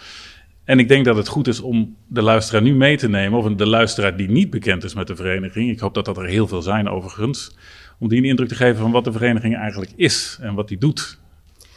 En 0.64 0.78
ik 0.78 0.88
denk 0.88 1.04
dat 1.04 1.16
het 1.16 1.28
goed 1.28 1.48
is 1.48 1.60
om 1.60 1.96
de 2.06 2.22
luisteraar 2.22 2.62
nu 2.62 2.74
mee 2.74 2.96
te 2.96 3.08
nemen, 3.08 3.38
of 3.38 3.54
de 3.54 3.66
luisteraar 3.66 4.16
die 4.16 4.30
niet 4.30 4.50
bekend 4.50 4.84
is 4.84 4.94
met 4.94 5.06
de 5.06 5.16
vereniging. 5.16 5.70
Ik 5.70 5.78
hoop 5.78 5.94
dat 5.94 6.04
dat 6.04 6.16
er 6.16 6.26
heel 6.26 6.48
veel 6.48 6.62
zijn 6.62 6.88
overigens. 6.88 7.56
Om 7.98 8.08
die 8.08 8.18
een 8.18 8.24
indruk 8.24 8.48
te 8.48 8.54
geven 8.54 8.76
van 8.76 8.90
wat 8.90 9.04
de 9.04 9.12
vereniging 9.12 9.56
eigenlijk 9.56 9.92
is 9.96 10.38
en 10.40 10.54
wat 10.54 10.68
die 10.68 10.78
doet. 10.78 11.18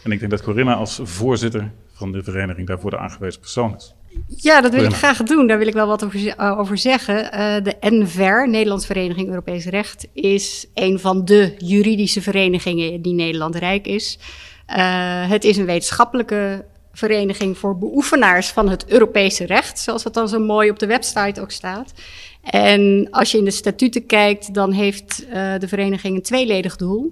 En 0.04 0.12
ik 0.12 0.20
denk 0.20 0.32
dat 0.32 0.42
Corinna 0.42 0.74
als 0.74 1.00
voorzitter 1.04 1.72
van 1.94 2.12
de 2.12 2.24
vereniging 2.24 2.68
daarvoor 2.68 2.90
de 2.90 2.98
aangewezen 2.98 3.40
persoon 3.40 3.76
is. 3.76 3.96
Ja, 4.28 4.62
dat 4.62 4.74
wil 4.74 4.84
ik 4.84 4.94
graag 4.94 5.24
doen. 5.24 5.48
Daar 5.48 5.58
wil 5.58 5.68
ik 5.68 5.74
wel 5.74 5.88
wat 5.88 6.06
over, 6.06 6.20
uh, 6.20 6.60
over 6.60 6.78
zeggen. 6.78 7.24
Uh, 7.24 7.56
de 7.64 7.76
NVER, 7.80 8.50
Nederlands 8.50 8.86
Vereniging 8.86 9.28
Europees 9.28 9.66
Recht, 9.66 10.08
is 10.14 10.66
een 10.74 11.00
van 11.00 11.26
de 11.26 11.56
juridische 11.58 12.22
verenigingen 12.22 13.02
die 13.02 13.14
Nederland 13.14 13.56
rijk 13.56 13.88
is. 13.88 14.20
Uh, 14.68 15.30
het 15.30 15.44
is 15.44 15.58
een 15.58 15.66
wetenschappelijke 15.66 16.66
vereniging 16.94 17.58
voor 17.58 17.78
beoefenaars 17.78 18.48
van 18.48 18.70
het 18.70 18.86
Europese 18.88 19.46
recht, 19.46 19.80
zoals 19.80 20.04
het 20.04 20.14
dan 20.14 20.30
zo 20.30 20.40
mooi 20.40 20.70
op 20.70 20.80
de 20.80 20.88
website 20.88 21.42
ook 21.42 21.52
staat. 21.52 21.94
En 22.42 23.08
als 23.12 23.32
je 23.32 23.38
in 23.38 23.46
de 23.46 23.52
statuten 23.52 24.06
kijkt, 24.06 24.54
dan 24.54 24.72
heeft 24.72 25.26
de 25.60 25.68
vereniging 25.68 26.16
een 26.16 26.22
tweeledig 26.22 26.76
doel. 26.76 27.12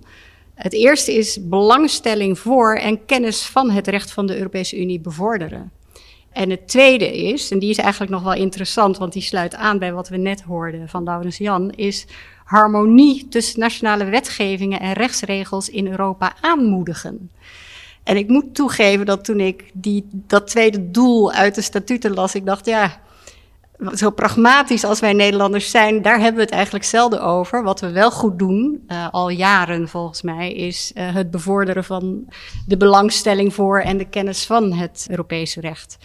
Het 0.55 0.73
eerste 0.73 1.13
is 1.13 1.37
belangstelling 1.41 2.39
voor 2.39 2.75
en 2.75 3.05
kennis 3.05 3.45
van 3.45 3.69
het 3.69 3.87
recht 3.87 4.11
van 4.11 4.25
de 4.25 4.37
Europese 4.37 4.79
Unie 4.79 4.99
bevorderen. 4.99 5.71
En 6.31 6.49
het 6.49 6.67
tweede 6.67 7.17
is, 7.17 7.51
en 7.51 7.59
die 7.59 7.69
is 7.69 7.77
eigenlijk 7.77 8.11
nog 8.11 8.23
wel 8.23 8.33
interessant, 8.33 8.97
want 8.97 9.13
die 9.13 9.21
sluit 9.21 9.55
aan 9.55 9.79
bij 9.79 9.93
wat 9.93 10.09
we 10.09 10.17
net 10.17 10.41
hoorden 10.41 10.89
van 10.89 11.03
Laurens 11.03 11.37
Jan, 11.37 11.71
is 11.71 12.05
harmonie 12.45 13.27
tussen 13.27 13.59
nationale 13.59 14.03
wetgevingen 14.03 14.79
en 14.79 14.93
rechtsregels 14.93 15.69
in 15.69 15.87
Europa 15.87 16.33
aanmoedigen. 16.41 17.31
En 18.03 18.17
ik 18.17 18.27
moet 18.27 18.55
toegeven 18.55 19.05
dat 19.05 19.25
toen 19.25 19.39
ik 19.39 19.71
die, 19.73 20.05
dat 20.11 20.47
tweede 20.47 20.91
doel 20.91 21.31
uit 21.31 21.55
de 21.55 21.61
statuten 21.61 22.13
las, 22.13 22.35
ik 22.35 22.45
dacht, 22.45 22.65
ja, 22.65 23.01
zo 23.93 24.09
pragmatisch 24.09 24.83
als 24.83 24.99
wij 24.99 25.13
Nederlanders 25.13 25.71
zijn, 25.71 26.01
daar 26.01 26.19
hebben 26.19 26.35
we 26.35 26.41
het 26.41 26.51
eigenlijk 26.51 26.85
zelden 26.85 27.21
over. 27.21 27.63
Wat 27.63 27.79
we 27.79 27.91
wel 27.91 28.11
goed 28.11 28.39
doen, 28.39 28.83
uh, 28.87 29.07
al 29.11 29.29
jaren 29.29 29.87
volgens 29.87 30.21
mij, 30.21 30.53
is 30.53 30.91
uh, 30.95 31.13
het 31.15 31.31
bevorderen 31.31 31.83
van 31.83 32.25
de 32.65 32.77
belangstelling 32.77 33.53
voor 33.53 33.79
en 33.79 33.97
de 33.97 34.09
kennis 34.09 34.45
van 34.45 34.73
het 34.73 35.07
Europese 35.09 35.61
recht. 35.61 35.97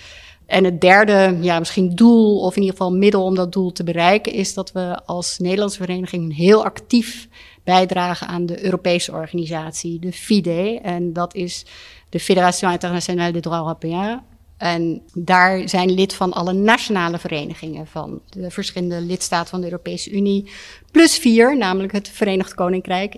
En 0.47 0.65
het 0.65 0.81
derde, 0.81 1.39
ja, 1.41 1.59
misschien 1.59 1.95
doel, 1.95 2.41
of 2.41 2.57
in 2.57 2.63
ieder 2.63 2.77
geval 2.77 2.95
middel 2.95 3.25
om 3.25 3.35
dat 3.35 3.53
doel 3.53 3.73
te 3.73 3.85
bereiken, 3.85 4.33
is 4.33 4.55
dat 4.55 4.73
we 4.73 5.01
als 5.05 5.39
Nederlandse 5.39 5.79
vereniging 5.79 6.37
heel 6.37 6.65
actief 6.65 7.29
bijdragen 7.65 8.27
aan 8.27 8.47
de 8.47 8.65
Europese 8.65 9.13
organisatie, 9.13 9.99
de 9.99 10.13
FIDE. 10.13 10.81
En 10.83 11.13
dat 11.13 11.35
is 11.35 11.67
de 12.09 12.21
Fédération 12.21 12.73
Internationale 12.73 13.33
des 13.33 13.43
Droits 13.43 13.63
Européens. 13.63 14.21
En 14.57 15.03
daar 15.15 15.69
zijn 15.69 15.91
lid 15.91 16.15
van 16.15 16.33
alle 16.33 16.53
nationale 16.53 17.19
verenigingen 17.19 17.87
van 17.87 18.21
de 18.29 18.51
verschillende 18.51 19.01
lidstaten 19.01 19.51
van 19.51 19.61
de 19.61 19.67
Europese 19.67 20.11
Unie. 20.11 20.51
Plus 20.91 21.19
vier, 21.19 21.57
namelijk 21.57 21.93
het 21.93 22.09
Verenigd 22.09 22.55
Koninkrijk, 22.55 23.15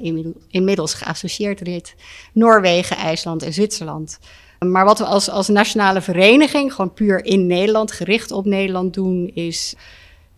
inmiddels 0.49 0.95
geassocieerd 0.95 1.61
lid, 1.61 1.95
Noorwegen, 2.33 2.97
IJsland 2.97 3.43
en 3.43 3.53
Zwitserland. 3.53 4.19
Maar 4.59 4.85
wat 4.85 4.99
we 4.99 5.05
als, 5.05 5.31
als 5.31 5.49
nationale 5.49 6.01
vereniging, 6.01 6.73
gewoon 6.75 6.93
puur 6.93 7.25
in 7.25 7.47
Nederland, 7.47 7.93
gericht 7.93 8.31
op 8.31 8.45
Nederland 8.45 8.95
doen, 8.95 9.31
is 9.35 9.75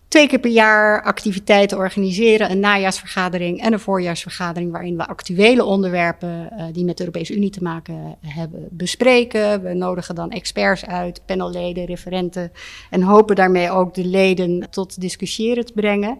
twee 0.09 0.27
keer 0.27 0.39
per 0.39 0.51
jaar 0.51 1.03
activiteiten 1.03 1.77
organiseren. 1.77 2.51
Een 2.51 2.59
najaarsvergadering 2.59 3.61
en 3.61 3.73
een 3.73 3.79
voorjaarsvergadering 3.79 4.71
waarin 4.71 4.97
we 4.97 5.07
actuele 5.07 5.63
onderwerpen 5.63 6.49
uh, 6.51 6.63
die 6.71 6.85
met 6.85 6.97
de 6.97 7.03
Europese 7.03 7.35
Unie 7.35 7.49
te 7.49 7.63
maken 7.63 8.17
hebben 8.25 8.67
bespreken. 8.71 9.61
We 9.61 9.73
nodigen 9.73 10.15
dan 10.15 10.31
experts 10.31 10.85
uit, 10.85 11.21
panelleden, 11.25 11.85
referenten 11.85 12.51
en 12.89 13.01
hopen 13.01 13.35
daarmee 13.35 13.71
ook 13.71 13.93
de 13.93 14.05
leden 14.05 14.69
tot 14.69 15.01
discussiëren 15.01 15.65
te 15.65 15.73
brengen. 15.73 16.17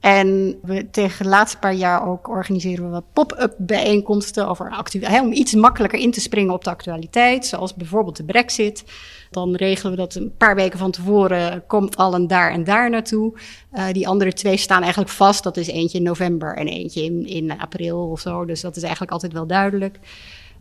En 0.00 0.58
we 0.62 0.90
tegen 0.90 1.24
de 1.24 1.30
laatste 1.30 1.58
paar 1.58 1.74
jaar 1.74 2.08
ook 2.08 2.28
organiseren 2.28 2.84
we 2.84 2.90
wat 2.90 3.12
pop-up 3.12 3.54
bijeenkomsten 3.58 4.48
over 4.48 4.84
hè, 5.00 5.20
om 5.20 5.32
iets 5.32 5.54
makkelijker 5.54 5.98
in 5.98 6.10
te 6.10 6.20
springen 6.20 6.54
op 6.54 6.64
de 6.64 6.70
actualiteit, 6.70 7.46
zoals 7.46 7.74
bijvoorbeeld 7.74 8.16
de 8.16 8.24
Brexit. 8.24 8.84
Dan 9.30 9.54
regelen 9.54 9.92
we 9.92 9.98
dat 9.98 10.14
een 10.14 10.34
paar 10.36 10.54
weken 10.54 10.78
van 10.78 10.90
tevoren 10.90 11.66
komt 11.66 11.96
allen 11.96 12.26
daar 12.26 12.50
en 12.50 12.64
daar 12.64 12.90
naartoe. 12.90 13.32
Uh, 13.72 13.86
die 13.92 14.08
andere 14.08 14.32
twee 14.32 14.56
staan 14.56 14.80
eigenlijk 14.82 15.10
vast. 15.10 15.42
Dat 15.42 15.56
is 15.56 15.66
eentje 15.66 15.98
in 15.98 16.04
november 16.04 16.56
en 16.56 16.68
eentje 16.68 17.04
in, 17.04 17.26
in 17.26 17.58
april 17.58 18.10
of 18.10 18.20
zo. 18.20 18.44
Dus 18.44 18.60
dat 18.60 18.76
is 18.76 18.82
eigenlijk 18.82 19.12
altijd 19.12 19.32
wel 19.32 19.46
duidelijk. 19.46 19.98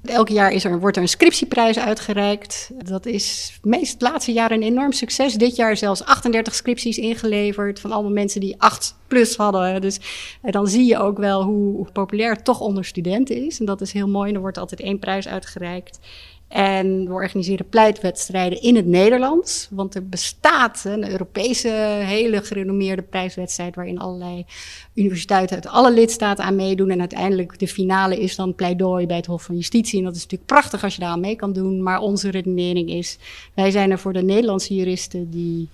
Elk 0.03 0.29
jaar 0.29 0.51
is 0.51 0.63
er, 0.63 0.79
wordt 0.79 0.95
er 0.95 1.01
een 1.01 1.09
scriptieprijs 1.09 1.79
uitgereikt. 1.79 2.71
Dat 2.77 3.05
is 3.05 3.57
meest 3.61 3.93
het 3.93 4.01
laatste 4.01 4.31
jaar 4.31 4.51
een 4.51 4.63
enorm 4.63 4.91
succes. 4.91 5.33
Dit 5.33 5.55
jaar 5.55 5.77
zelfs 5.77 6.03
38 6.03 6.55
scripties 6.55 6.97
ingeleverd 6.97 7.79
van 7.79 7.91
allemaal 7.91 8.11
mensen 8.11 8.41
die 8.41 8.55
8 8.57 8.95
plus 9.07 9.35
hadden. 9.35 9.81
Dus 9.81 9.99
eh, 10.41 10.51
dan 10.51 10.67
zie 10.67 10.85
je 10.85 10.97
ook 10.97 11.17
wel 11.17 11.43
hoe, 11.43 11.75
hoe 11.75 11.91
populair 11.91 12.31
het 12.31 12.45
toch 12.45 12.59
onder 12.59 12.85
studenten 12.85 13.45
is. 13.45 13.59
En 13.59 13.65
dat 13.65 13.81
is 13.81 13.91
heel 13.91 14.07
mooi. 14.07 14.33
Er 14.33 14.39
wordt 14.39 14.57
altijd 14.57 14.81
één 14.81 14.99
prijs 14.99 15.27
uitgereikt. 15.27 15.99
En 16.47 17.07
we 17.07 17.13
organiseren 17.13 17.69
pleitwedstrijden 17.69 18.61
in 18.61 18.75
het 18.75 18.85
Nederlands. 18.85 19.67
Want 19.71 19.95
er 19.95 20.07
bestaat 20.07 20.83
een 20.85 21.09
Europese, 21.11 21.67
hele 22.01 22.41
gerenommeerde 22.41 23.01
prijswedstrijd. 23.01 23.75
waarin 23.75 23.99
allerlei 23.99 24.45
universiteiten 24.93 25.55
uit 25.55 25.67
alle 25.67 25.91
lidstaten 25.91 26.43
aan 26.43 26.55
meedoen. 26.55 26.89
En 26.89 26.99
uiteindelijk 26.99 27.59
de 27.59 27.67
finale 27.67 28.19
is 28.19 28.35
dan 28.35 28.55
pleidooi 28.55 29.05
bij 29.05 29.17
het 29.17 29.25
Hof 29.25 29.43
van 29.43 29.55
Justitie. 29.55 29.99
En 29.99 30.05
dat 30.05 30.15
is 30.15 30.21
natuurlijk 30.21 30.49
prachtig 30.49 30.83
als 30.83 30.95
je 30.95 31.01
daar 31.01 31.09
aan 31.09 31.19
mee 31.19 31.35
kan 31.35 31.53
doen. 31.53 31.83
Maar 31.83 31.99
onze 31.99 32.31
redenering 32.31 32.89
is: 32.89 33.17
wij 33.53 33.71
zijn 33.71 33.91
er 33.91 33.99
voor 33.99 34.13
de 34.13 34.23
Nederlandse 34.23 34.75
juristen 34.75 35.29
die 35.29 35.69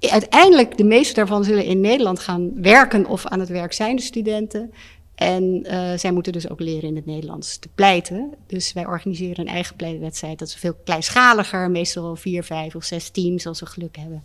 uiteindelijk 0.00 0.76
de 0.76 0.84
meeste 0.84 1.14
daarvan 1.14 1.44
zullen 1.44 1.64
in 1.64 1.80
Nederland 1.80 2.18
gaan 2.18 2.62
werken 2.62 3.06
of 3.06 3.26
aan 3.26 3.40
het 3.40 3.48
werk 3.48 3.72
zijn, 3.72 3.96
de 3.96 4.02
studenten. 4.02 4.72
En 5.14 5.66
uh, 5.66 5.92
zij 5.96 6.12
moeten 6.12 6.32
dus 6.32 6.48
ook 6.48 6.60
leren 6.60 6.88
in 6.88 6.96
het 6.96 7.06
Nederlands 7.06 7.58
te 7.58 7.68
pleiten. 7.74 8.34
Dus 8.46 8.72
wij 8.72 8.86
organiseren 8.86 9.46
een 9.46 9.52
eigen 9.52 9.76
pleitwedstrijd. 9.76 10.38
Dat 10.38 10.48
is 10.48 10.54
veel 10.54 10.74
kleinschaliger, 10.84 11.70
meestal 11.70 12.16
vier, 12.16 12.44
vijf 12.44 12.74
of 12.74 12.84
zes 12.84 13.10
teams 13.10 13.46
als 13.46 13.60
we 13.60 13.66
geluk 13.66 13.96
hebben. 13.96 14.24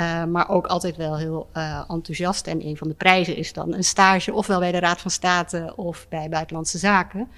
Uh, 0.00 0.24
maar 0.24 0.48
ook 0.48 0.66
altijd 0.66 0.96
wel 0.96 1.16
heel 1.18 1.48
uh, 1.56 1.84
enthousiast. 1.88 2.46
En 2.46 2.66
een 2.66 2.76
van 2.76 2.88
de 2.88 2.94
prijzen 2.94 3.36
is 3.36 3.52
dan 3.52 3.74
een 3.74 3.84
stage, 3.84 4.32
ofwel 4.32 4.58
bij 4.58 4.72
de 4.72 4.78
Raad 4.78 5.00
van 5.00 5.10
State 5.10 5.72
of 5.76 6.06
bij 6.08 6.28
Buitenlandse 6.28 6.78
Zaken. 6.78 7.28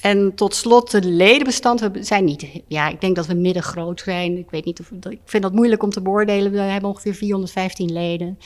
En 0.00 0.34
tot 0.34 0.54
slot, 0.54 0.90
de 0.90 1.04
ledenbestand 1.04 1.80
we 1.80 1.90
zijn 2.00 2.24
niet. 2.24 2.46
Ja, 2.68 2.88
ik 2.88 3.00
denk 3.00 3.16
dat 3.16 3.26
we 3.26 3.34
middengroot 3.34 4.00
zijn. 4.00 4.38
Ik 4.38 4.50
weet 4.50 4.64
niet 4.64 4.80
of. 4.80 4.90
Ik 5.10 5.20
vind 5.24 5.42
dat 5.42 5.52
moeilijk 5.52 5.82
om 5.82 5.90
te 5.90 6.02
beoordelen. 6.02 6.52
We 6.52 6.58
hebben 6.58 6.90
ongeveer 6.90 7.14
415 7.14 7.92
leden. 7.92 8.38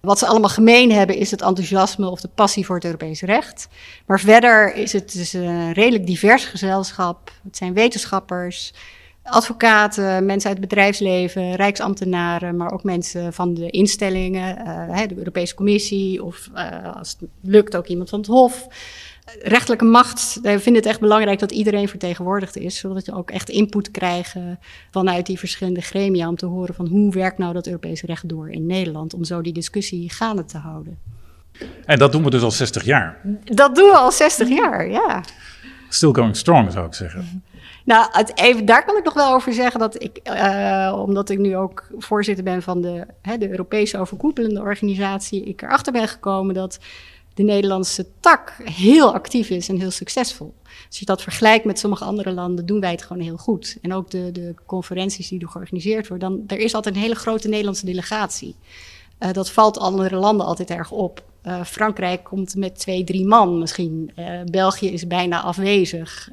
Wat 0.00 0.18
ze 0.18 0.26
allemaal 0.26 0.50
gemeen 0.50 0.92
hebben 0.92 1.16
is 1.16 1.30
het 1.30 1.42
enthousiasme 1.42 2.10
of 2.10 2.20
de 2.20 2.30
passie 2.34 2.66
voor 2.66 2.74
het 2.74 2.84
Europees 2.84 3.20
recht. 3.20 3.68
Maar 4.06 4.20
verder 4.20 4.74
is 4.74 4.92
het 4.92 5.12
dus 5.12 5.32
een 5.32 5.72
redelijk 5.72 6.06
divers 6.06 6.44
gezelschap. 6.44 7.32
Het 7.44 7.56
zijn 7.56 7.74
wetenschappers, 7.74 8.72
advocaten, 9.22 10.26
mensen 10.26 10.50
uit 10.50 10.58
het 10.58 10.68
bedrijfsleven, 10.68 11.54
rijksambtenaren, 11.54 12.56
maar 12.56 12.72
ook 12.72 12.82
mensen 12.82 13.32
van 13.32 13.54
de 13.54 13.70
instellingen, 13.70 14.58
uh, 14.58 15.08
de 15.08 15.16
Europese 15.16 15.54
Commissie 15.54 16.24
of 16.24 16.48
uh, 16.54 16.96
als 16.96 17.16
het 17.18 17.28
lukt 17.40 17.76
ook 17.76 17.86
iemand 17.86 18.08
van 18.08 18.18
het 18.18 18.28
Hof 18.28 18.68
rechtelijke 19.24 19.84
macht, 19.84 20.38
wij 20.42 20.58
vinden 20.58 20.82
het 20.82 20.90
echt 20.90 21.00
belangrijk 21.00 21.38
dat 21.38 21.52
iedereen 21.52 21.88
vertegenwoordigd 21.88 22.56
is, 22.56 22.78
zodat 22.78 23.06
je 23.06 23.14
ook 23.14 23.30
echt 23.30 23.48
input 23.48 23.90
krijgen 23.90 24.58
vanuit 24.90 25.26
die 25.26 25.38
verschillende 25.38 25.80
gremia 25.80 26.28
om 26.28 26.36
te 26.36 26.46
horen 26.46 26.74
van 26.74 26.86
hoe 26.86 27.12
werkt 27.12 27.38
nou 27.38 27.52
dat 27.52 27.66
Europese 27.66 28.06
recht 28.06 28.28
door 28.28 28.50
in 28.50 28.66
Nederland, 28.66 29.14
om 29.14 29.24
zo 29.24 29.40
die 29.40 29.52
discussie 29.52 30.10
gaande 30.10 30.44
te 30.44 30.58
houden. 30.58 30.98
En 31.84 31.98
dat 31.98 32.12
doen 32.12 32.24
we 32.24 32.30
dus 32.30 32.42
al 32.42 32.50
60 32.50 32.84
jaar. 32.84 33.20
Dat 33.44 33.74
doen 33.74 33.88
we 33.88 33.96
al 33.96 34.12
60 34.12 34.48
jaar, 34.48 34.90
ja. 34.90 35.24
Still 35.88 36.12
going 36.12 36.36
strong, 36.36 36.72
zou 36.72 36.86
ik 36.86 36.94
zeggen. 36.94 37.42
Nou, 37.84 38.08
het 38.10 38.38
even, 38.38 38.64
daar 38.64 38.84
kan 38.84 38.96
ik 38.96 39.04
nog 39.04 39.14
wel 39.14 39.34
over 39.34 39.52
zeggen 39.52 39.80
dat 39.80 40.02
ik, 40.02 40.18
uh, 40.24 41.02
omdat 41.06 41.28
ik 41.30 41.38
nu 41.38 41.56
ook 41.56 41.86
voorzitter 41.98 42.44
ben 42.44 42.62
van 42.62 42.80
de, 42.80 43.06
hè, 43.22 43.38
de 43.38 43.50
Europese 43.50 43.98
overkoepelende 43.98 44.60
organisatie, 44.60 45.44
ik 45.44 45.62
erachter 45.62 45.92
ben 45.92 46.08
gekomen 46.08 46.54
dat 46.54 46.78
de 47.34 47.42
Nederlandse 47.42 48.06
tak 48.20 48.56
heel 48.64 49.12
actief 49.14 49.50
is 49.50 49.68
en 49.68 49.80
heel 49.80 49.90
succesvol. 49.90 50.54
Als 50.86 50.98
je 50.98 51.04
dat 51.04 51.22
vergelijkt 51.22 51.64
met 51.64 51.78
sommige 51.78 52.04
andere 52.04 52.32
landen, 52.32 52.66
doen 52.66 52.80
wij 52.80 52.90
het 52.90 53.02
gewoon 53.02 53.22
heel 53.22 53.36
goed. 53.36 53.78
En 53.82 53.92
ook 53.92 54.10
de, 54.10 54.32
de 54.32 54.54
conferenties 54.66 55.28
die 55.28 55.40
er 55.40 55.48
georganiseerd 55.48 56.08
worden, 56.08 56.30
dan 56.30 56.44
er 56.46 56.64
is 56.64 56.74
altijd 56.74 56.94
een 56.94 57.00
hele 57.00 57.14
grote 57.14 57.48
Nederlandse 57.48 57.86
delegatie. 57.86 58.56
Uh, 59.18 59.32
dat 59.32 59.50
valt 59.50 59.78
andere 59.78 60.16
landen 60.16 60.46
altijd 60.46 60.70
erg 60.70 60.90
op. 60.90 61.24
Uh, 61.46 61.64
Frankrijk 61.64 62.24
komt 62.24 62.54
met 62.54 62.78
twee, 62.78 63.04
drie 63.04 63.26
man 63.26 63.58
misschien. 63.58 64.10
Uh, 64.18 64.40
België 64.44 64.90
is 64.90 65.06
bijna 65.06 65.40
afwezig. 65.40 66.28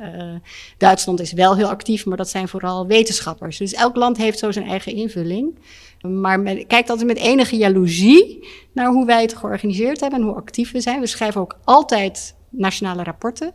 Duitsland 0.77 1.19
is 1.19 1.31
wel 1.31 1.55
heel 1.55 1.67
actief, 1.67 2.05
maar 2.05 2.17
dat 2.17 2.29
zijn 2.29 2.47
vooral 2.47 2.87
wetenschappers. 2.87 3.57
Dus 3.57 3.73
elk 3.73 3.95
land 3.95 4.17
heeft 4.17 4.39
zo 4.39 4.51
zijn 4.51 4.67
eigen 4.67 4.93
invulling. 4.93 5.59
Maar 6.01 6.39
met, 6.39 6.67
kijkt 6.67 6.89
altijd 6.89 7.07
met 7.07 7.17
enige 7.17 7.57
jaloezie 7.57 8.47
naar 8.73 8.87
hoe 8.87 9.05
wij 9.05 9.21
het 9.21 9.35
georganiseerd 9.35 9.99
hebben 9.99 10.19
en 10.19 10.25
hoe 10.25 10.35
actief 10.35 10.71
we 10.71 10.81
zijn. 10.81 10.99
We 10.99 11.07
schrijven 11.07 11.41
ook 11.41 11.57
altijd 11.63 12.35
nationale 12.49 13.03
rapporten 13.03 13.53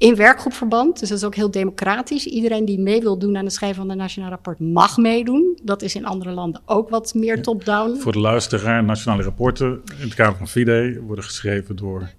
in 0.00 0.16
werkgroepverband. 0.16 1.00
Dus 1.00 1.08
dat 1.08 1.18
is 1.18 1.24
ook 1.24 1.34
heel 1.34 1.50
democratisch. 1.50 2.26
Iedereen 2.26 2.64
die 2.64 2.78
mee 2.78 3.00
wil 3.00 3.18
doen 3.18 3.36
aan 3.36 3.44
het 3.44 3.52
schrijven 3.52 3.80
van 3.80 3.90
een 3.90 3.96
nationaal 3.96 4.30
rapport 4.30 4.60
mag 4.60 4.96
meedoen. 4.96 5.58
Dat 5.62 5.82
is 5.82 5.94
in 5.94 6.04
andere 6.04 6.30
landen 6.30 6.62
ook 6.66 6.88
wat 6.88 7.14
meer 7.14 7.42
top-down. 7.42 7.96
Voor 7.96 8.12
de 8.12 8.18
luisteraar, 8.18 8.84
nationale 8.84 9.22
rapporten 9.22 9.82
in 9.98 10.04
het 10.04 10.14
kader 10.14 10.36
van 10.36 10.48
FIDE 10.48 11.00
worden 11.06 11.24
geschreven 11.24 11.76
door 11.76 12.10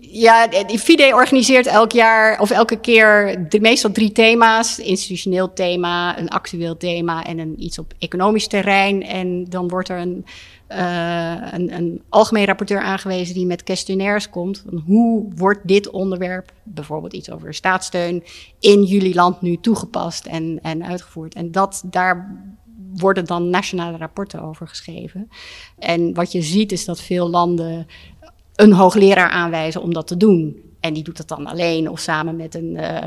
ja, 0.00 0.48
FIDE 0.66 1.14
organiseert 1.14 1.66
elk 1.66 1.92
jaar 1.92 2.40
of 2.40 2.50
elke 2.50 2.80
keer 2.80 3.44
de, 3.48 3.60
meestal 3.60 3.92
drie 3.92 4.12
thema's. 4.12 4.78
institutioneel 4.78 5.52
thema, 5.52 6.18
een 6.18 6.28
actueel 6.28 6.76
thema 6.76 7.24
en 7.24 7.38
een 7.38 7.62
iets 7.62 7.78
op 7.78 7.94
economisch 7.98 8.46
terrein. 8.46 9.02
En 9.02 9.44
dan 9.44 9.68
wordt 9.68 9.88
er 9.88 9.98
een, 9.98 10.24
uh, 10.68 11.52
een, 11.52 11.74
een, 11.74 12.02
algemeen 12.08 12.44
rapporteur 12.44 12.80
aangewezen 12.80 13.34
die 13.34 13.46
met 13.46 13.62
questionnaires 13.62 14.30
komt. 14.30 14.64
Van 14.68 14.82
hoe 14.86 15.32
wordt 15.34 15.60
dit 15.68 15.90
onderwerp, 15.90 16.52
bijvoorbeeld 16.62 17.12
iets 17.12 17.30
over 17.30 17.54
staatssteun, 17.54 18.24
in 18.60 18.82
jullie 18.82 19.14
land 19.14 19.40
nu 19.40 19.56
toegepast 19.60 20.26
en, 20.26 20.58
en 20.62 20.84
uitgevoerd? 20.84 21.34
En 21.34 21.52
dat 21.52 21.82
daar 21.86 22.38
worden 22.94 23.24
dan 23.24 23.50
nationale 23.50 23.96
rapporten 23.96 24.42
over 24.42 24.68
geschreven. 24.68 25.28
En 25.78 26.14
wat 26.14 26.32
je 26.32 26.42
ziet 26.42 26.72
is 26.72 26.84
dat 26.84 27.00
veel 27.00 27.30
landen 27.30 27.86
een 28.56 28.72
hoogleraar 28.72 29.30
aanwijzen 29.30 29.82
om 29.82 29.92
dat 29.92 30.06
te 30.06 30.16
doen. 30.16 30.60
En 30.80 30.94
die 30.94 31.02
doet 31.02 31.16
dat 31.16 31.28
dan 31.28 31.46
alleen 31.46 31.90
of 31.90 32.00
samen 32.00 32.36
met 32.36 32.54
een 32.54 32.74
uh, 32.74 32.98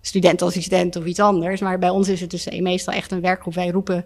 studentassistent 0.00 0.96
of 0.96 1.04
iets 1.04 1.20
anders. 1.20 1.60
Maar 1.60 1.78
bij 1.78 1.88
ons 1.88 2.08
is 2.08 2.20
het 2.20 2.30
dus 2.30 2.48
meestal 2.60 2.94
echt 2.94 3.12
een 3.12 3.20
werkgroep. 3.20 3.54
Wij 3.54 3.68
roepen, 3.68 4.04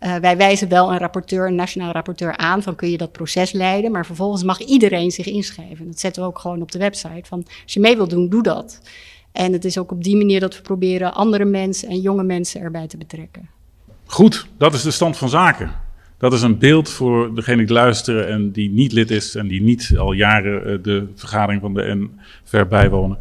uh, 0.00 0.16
wij 0.16 0.36
wijzen 0.36 0.68
wel 0.68 0.92
een 0.92 0.98
rapporteur, 0.98 1.46
een 1.46 1.54
nationaal 1.54 1.92
rapporteur 1.92 2.36
aan 2.36 2.62
van 2.62 2.74
kun 2.74 2.90
je 2.90 2.96
dat 2.96 3.12
proces 3.12 3.52
leiden. 3.52 3.92
Maar 3.92 4.06
vervolgens 4.06 4.42
mag 4.42 4.60
iedereen 4.60 5.10
zich 5.10 5.26
inschrijven. 5.26 5.86
Dat 5.86 6.00
zetten 6.00 6.22
we 6.22 6.28
ook 6.28 6.38
gewoon 6.38 6.62
op 6.62 6.72
de 6.72 6.78
website. 6.78 7.28
Van 7.28 7.44
als 7.62 7.72
je 7.72 7.80
mee 7.80 7.96
wilt 7.96 8.10
doen, 8.10 8.28
doe 8.28 8.42
dat. 8.42 8.80
En 9.32 9.52
het 9.52 9.64
is 9.64 9.78
ook 9.78 9.90
op 9.90 10.04
die 10.04 10.16
manier 10.16 10.40
dat 10.40 10.56
we 10.56 10.62
proberen 10.62 11.14
andere 11.14 11.44
mensen 11.44 11.88
en 11.88 12.00
jonge 12.00 12.22
mensen 12.22 12.60
erbij 12.60 12.86
te 12.86 12.96
betrekken. 12.96 13.48
Goed, 14.06 14.46
dat 14.56 14.74
is 14.74 14.82
de 14.82 14.90
stand 14.90 15.16
van 15.16 15.28
zaken. 15.28 15.81
Dat 16.22 16.32
is 16.32 16.42
een 16.42 16.58
beeld 16.58 16.90
voor 16.90 17.34
degene 17.34 17.64
die 17.64 17.74
luisteren 17.74 18.28
en 18.28 18.50
die 18.50 18.70
niet 18.70 18.92
lid 18.92 19.10
is 19.10 19.34
en 19.34 19.48
die 19.48 19.62
niet 19.62 19.94
al 19.98 20.12
jaren 20.12 20.66
eh, 20.66 20.82
de 20.82 21.06
vergadering 21.14 21.60
van 21.60 21.74
de 21.74 21.94
N 21.94 22.20
ver 22.44 22.66
bijwonen 22.66 23.18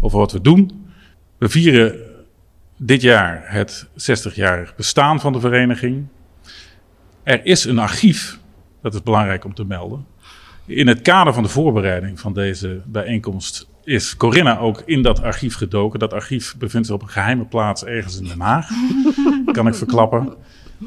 over 0.00 0.18
wat 0.18 0.32
we 0.32 0.40
doen. 0.40 0.86
We 1.38 1.48
vieren 1.48 1.98
dit 2.76 3.02
jaar 3.02 3.42
het 3.46 3.86
60-jarig 3.86 4.76
bestaan 4.76 5.20
van 5.20 5.32
de 5.32 5.40
vereniging. 5.40 6.06
Er 7.22 7.44
is 7.44 7.64
een 7.64 7.78
archief, 7.78 8.38
dat 8.82 8.94
is 8.94 9.02
belangrijk 9.02 9.44
om 9.44 9.54
te 9.54 9.64
melden. 9.64 10.06
In 10.66 10.86
het 10.86 11.02
kader 11.02 11.34
van 11.34 11.42
de 11.42 11.48
voorbereiding 11.48 12.20
van 12.20 12.32
deze 12.32 12.80
bijeenkomst 12.84 13.68
is 13.84 14.16
Corinna 14.16 14.58
ook 14.58 14.82
in 14.86 15.02
dat 15.02 15.22
archief 15.22 15.54
gedoken. 15.54 15.98
Dat 15.98 16.12
archief 16.12 16.56
bevindt 16.56 16.86
zich 16.86 16.96
op 16.96 17.02
een 17.02 17.08
geheime 17.08 17.44
plaats 17.44 17.84
ergens 17.84 18.18
in 18.18 18.24
Den 18.24 18.40
Haag, 18.40 18.68
kan 19.52 19.66
ik 19.66 19.74
verklappen. 19.74 20.36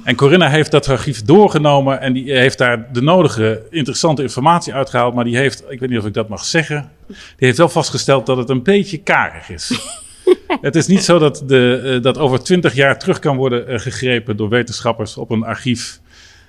En 0.04 0.16
Corinna 0.16 0.50
heeft 0.50 0.72
dat 0.72 0.90
archief 0.90 1.22
doorgenomen 1.22 2.02
en 2.02 2.14
die 2.14 2.32
heeft 2.32 2.58
daar 2.58 2.94
de 2.94 3.02
nodige 3.02 3.62
interessante 3.70 4.22
informatie 4.22 4.74
uitgehaald. 4.74 5.14
Maar 5.14 5.24
die 5.24 5.38
heeft, 5.38 5.64
ik 5.70 5.80
weet 5.80 5.90
niet 5.90 6.00
of 6.00 6.06
ik 6.06 6.14
dat 6.14 6.30
mag 6.30 6.46
zeggen, 6.46 6.92
die 7.08 7.16
heeft 7.38 7.58
wel 7.58 7.70
vastgesteld 7.70 8.26
dat 8.26 8.38
het 8.38 8.50
een 8.50 8.64
beetje 8.64 8.98
karig 8.98 9.50
is. 9.50 9.80
het 10.62 10.76
is 10.76 10.88
niet 10.88 11.04
zo 11.04 11.20
dat, 11.20 11.44
de, 11.46 11.82
uh, 11.84 12.02
dat 12.02 12.18
over 12.18 12.44
twintig 12.44 12.74
jaar 12.74 13.00
terug 13.00 13.20
kan 13.20 13.38
worden 13.38 13.72
uh, 13.72 13.80
gegrepen 13.80 14.38
door 14.38 14.50
wetenschappers 14.50 15.18
op 15.18 15.32
een 15.32 15.44
archief. 15.44 16.00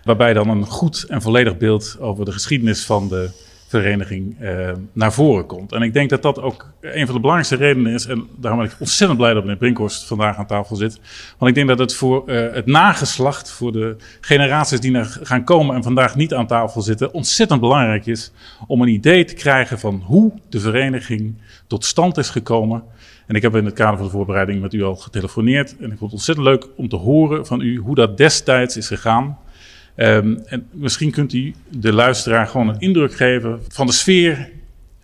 Waarbij 0.04 0.32
dan 0.32 0.48
een 0.48 0.66
goed 0.66 1.04
en 1.08 1.22
volledig 1.22 1.56
beeld 1.56 1.96
over 2.00 2.24
de 2.24 2.32
geschiedenis 2.32 2.84
van 2.84 3.08
de 3.08 3.30
vereniging 3.68 4.36
uh, 4.40 4.70
naar 4.92 5.12
voren 5.12 5.46
komt. 5.46 5.72
En 5.72 5.82
ik 5.82 5.92
denk 5.92 6.10
dat 6.10 6.22
dat 6.22 6.40
ook 6.40 6.72
een 6.80 7.04
van 7.04 7.14
de 7.14 7.20
belangrijkste 7.20 7.56
redenen 7.56 7.92
is. 7.92 8.06
En 8.06 8.26
daarom 8.36 8.60
ben 8.60 8.70
ik 8.70 8.76
ontzettend 8.78 9.18
blij 9.18 9.34
dat 9.34 9.42
meneer 9.42 9.58
Brinkhorst 9.58 10.06
vandaag 10.06 10.36
aan 10.36 10.46
tafel 10.46 10.76
zit. 10.76 11.00
Want 11.38 11.50
ik 11.50 11.54
denk 11.54 11.68
dat 11.68 11.78
het 11.78 11.94
voor 11.94 12.22
uh, 12.26 12.52
het 12.52 12.66
nageslacht, 12.66 13.50
voor 13.50 13.72
de 13.72 13.96
generaties 14.20 14.80
die 14.80 14.94
er 14.94 15.18
gaan 15.22 15.44
komen 15.44 15.74
en 15.74 15.82
vandaag 15.82 16.16
niet 16.16 16.34
aan 16.34 16.46
tafel 16.46 16.80
zitten, 16.80 17.12
ontzettend 17.12 17.60
belangrijk 17.60 18.06
is 18.06 18.32
om 18.66 18.82
een 18.82 18.88
idee 18.88 19.24
te 19.24 19.34
krijgen 19.34 19.78
van 19.78 20.02
hoe 20.06 20.32
de 20.48 20.60
vereniging 20.60 21.34
tot 21.66 21.84
stand 21.84 22.16
is 22.16 22.30
gekomen. 22.30 22.82
En 23.26 23.34
ik 23.34 23.42
heb 23.42 23.56
in 23.56 23.64
het 23.64 23.74
kader 23.74 23.96
van 23.96 24.06
de 24.06 24.12
voorbereiding 24.12 24.60
met 24.60 24.72
u 24.72 24.82
al 24.82 24.96
getelefoneerd. 24.96 25.76
En 25.76 25.92
ik 25.92 25.98
vond 25.98 26.00
het 26.00 26.12
ontzettend 26.12 26.46
leuk 26.46 26.66
om 26.76 26.88
te 26.88 26.96
horen 26.96 27.46
van 27.46 27.60
u 27.60 27.78
hoe 27.78 27.94
dat 27.94 28.16
destijds 28.16 28.76
is 28.76 28.86
gegaan. 28.86 29.38
Um, 30.00 30.42
en 30.44 30.66
misschien 30.70 31.10
kunt 31.10 31.32
u 31.32 31.54
de 31.68 31.92
luisteraar 31.92 32.46
gewoon 32.46 32.68
een 32.68 32.78
indruk 32.80 33.14
geven 33.14 33.60
van 33.68 33.86
de 33.86 33.92
sfeer 33.92 34.50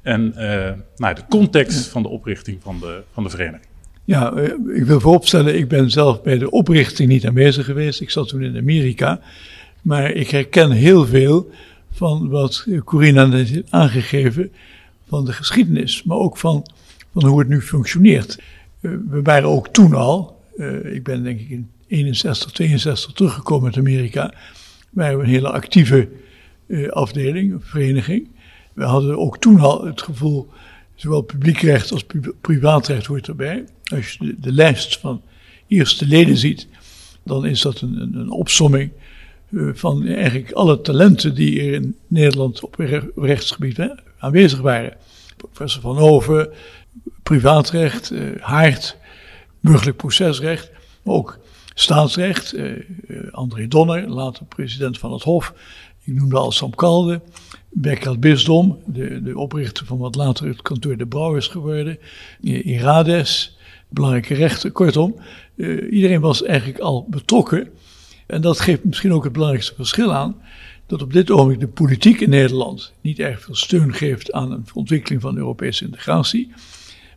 en 0.03 0.35
uh, 0.37 0.71
nou, 0.97 1.15
de 1.15 1.23
context 1.29 1.87
van 1.87 2.03
de 2.03 2.09
oprichting 2.09 2.59
van 2.63 2.81
de, 2.81 3.03
van 3.13 3.23
de 3.23 3.31
vereniging. 3.31 3.67
Ja, 4.05 4.33
eh, 4.33 4.77
ik 4.77 4.85
wil 4.85 5.01
vooropstellen, 5.01 5.59
ik 5.59 5.69
ben 5.69 5.91
zelf 5.91 6.23
bij 6.23 6.39
de 6.39 6.51
oprichting 6.51 7.09
niet 7.09 7.27
aanwezig 7.27 7.65
geweest. 7.65 8.01
Ik 8.01 8.11
zat 8.11 8.29
toen 8.29 8.43
in 8.43 8.57
Amerika. 8.57 9.21
Maar 9.83 10.11
ik 10.11 10.31
herken 10.31 10.71
heel 10.71 11.07
veel 11.07 11.51
van 11.93 12.29
wat 12.29 12.67
Corina 12.85 13.27
net 13.27 13.49
heeft 13.49 13.71
aangegeven 13.71 14.53
van 15.09 15.25
de 15.25 15.33
geschiedenis, 15.33 16.03
maar 16.03 16.17
ook 16.17 16.37
van, 16.37 16.67
van 17.13 17.27
hoe 17.27 17.39
het 17.39 17.49
nu 17.49 17.61
functioneert. 17.61 18.39
Uh, 18.81 18.93
we 19.11 19.23
waren 19.23 19.49
ook 19.49 19.69
toen 19.69 19.95
al, 19.95 20.41
ik 20.83 21.03
ben 21.03 21.23
denk 21.23 21.41
ik 21.41 21.49
in 21.49 21.71
61, 21.87 22.51
62 22.51 23.13
teruggekomen 23.13 23.67
uit 23.67 23.77
Amerika. 23.77 24.35
Wij 24.95 25.07
hebben 25.07 25.25
een 25.25 25.33
hele 25.33 25.51
actieve 25.51 26.09
uh, 26.67 26.89
afdeling, 26.89 27.57
vereniging. 27.61 28.29
We 28.73 28.85
hadden 28.85 29.19
ook 29.19 29.39
toen 29.39 29.61
al 29.61 29.85
het 29.85 30.03
gevoel, 30.03 30.49
zowel 30.95 31.21
publiekrecht 31.21 31.93
als 31.93 32.05
privaatrecht 32.41 33.07
hoort 33.07 33.29
erbij. 33.29 33.65
Als 33.85 34.13
je 34.13 34.27
de, 34.27 34.41
de, 34.41 34.53
lijst 34.53 34.99
van 34.99 35.23
eerste 35.67 36.07
leden 36.07 36.37
ziet, 36.37 36.69
dan 37.25 37.47
is 37.47 37.61
dat 37.61 37.81
een, 37.81 38.01
een, 38.01 38.15
een 38.15 38.31
opsomming 38.31 38.91
uh, 39.51 39.71
van 39.75 40.07
eigenlijk 40.07 40.53
alle 40.53 40.81
talenten 40.81 41.35
die 41.35 41.61
er 41.61 41.73
in 41.73 41.97
Nederland 42.07 42.63
op 42.63 42.77
rechtsgebied 43.17 43.77
hè, 43.77 43.89
aanwezig 44.19 44.61
waren. 44.61 44.97
Professor 45.37 45.83
Van 45.83 45.97
Hoven, 45.97 46.49
privaatrecht, 47.23 48.11
uh, 48.11 48.41
Haart, 48.41 48.97
burgerlijk 49.61 49.97
procesrecht, 49.97 50.71
maar 51.03 51.15
ook 51.15 51.39
staatsrecht. 51.75 52.55
Uh, 52.55 52.73
André 53.31 53.69
Donner, 53.69 54.09
later 54.09 54.45
president 54.47 54.99
van 54.99 55.13
het 55.13 55.23
Hof. 55.23 55.55
Ik 56.05 56.15
noemde 56.15 56.37
al 56.37 56.53
Sam 56.53 56.75
Kalde. 56.75 57.21
Berkeld 57.71 58.21
Bisdom, 58.21 58.79
de, 58.87 59.23
de 59.23 59.39
oprichter 59.39 59.87
van 59.87 59.99
wat 59.99 60.15
later 60.15 60.47
het 60.47 60.63
kantoor 60.63 60.97
de 60.97 61.07
Brouw 61.07 61.37
is 61.37 61.47
geworden. 61.47 61.99
Irades, 62.41 63.57
belangrijke 63.89 64.35
rechter. 64.35 64.71
Kortom, 64.71 65.15
iedereen 65.91 66.21
was 66.21 66.43
eigenlijk 66.43 66.79
al 66.79 67.07
betrokken. 67.11 67.69
En 68.27 68.41
dat 68.41 68.61
geeft 68.61 68.85
misschien 68.85 69.13
ook 69.13 69.25
het 69.25 69.33
belangrijkste 69.33 69.75
verschil 69.75 70.13
aan. 70.13 70.37
Dat 70.87 71.03
op 71.03 71.13
dit 71.13 71.31
ogenblik 71.31 71.61
de 71.61 71.69
politiek 71.69 72.21
in 72.21 72.31
Nederland 72.31 72.93
niet 73.01 73.19
erg 73.19 73.43
veel 73.43 73.55
steun 73.55 73.95
geeft 73.95 74.33
aan 74.33 74.53
een 74.53 74.67
ontwikkeling 74.75 75.23
van 75.23 75.37
Europese 75.37 75.85
integratie. 75.85 76.53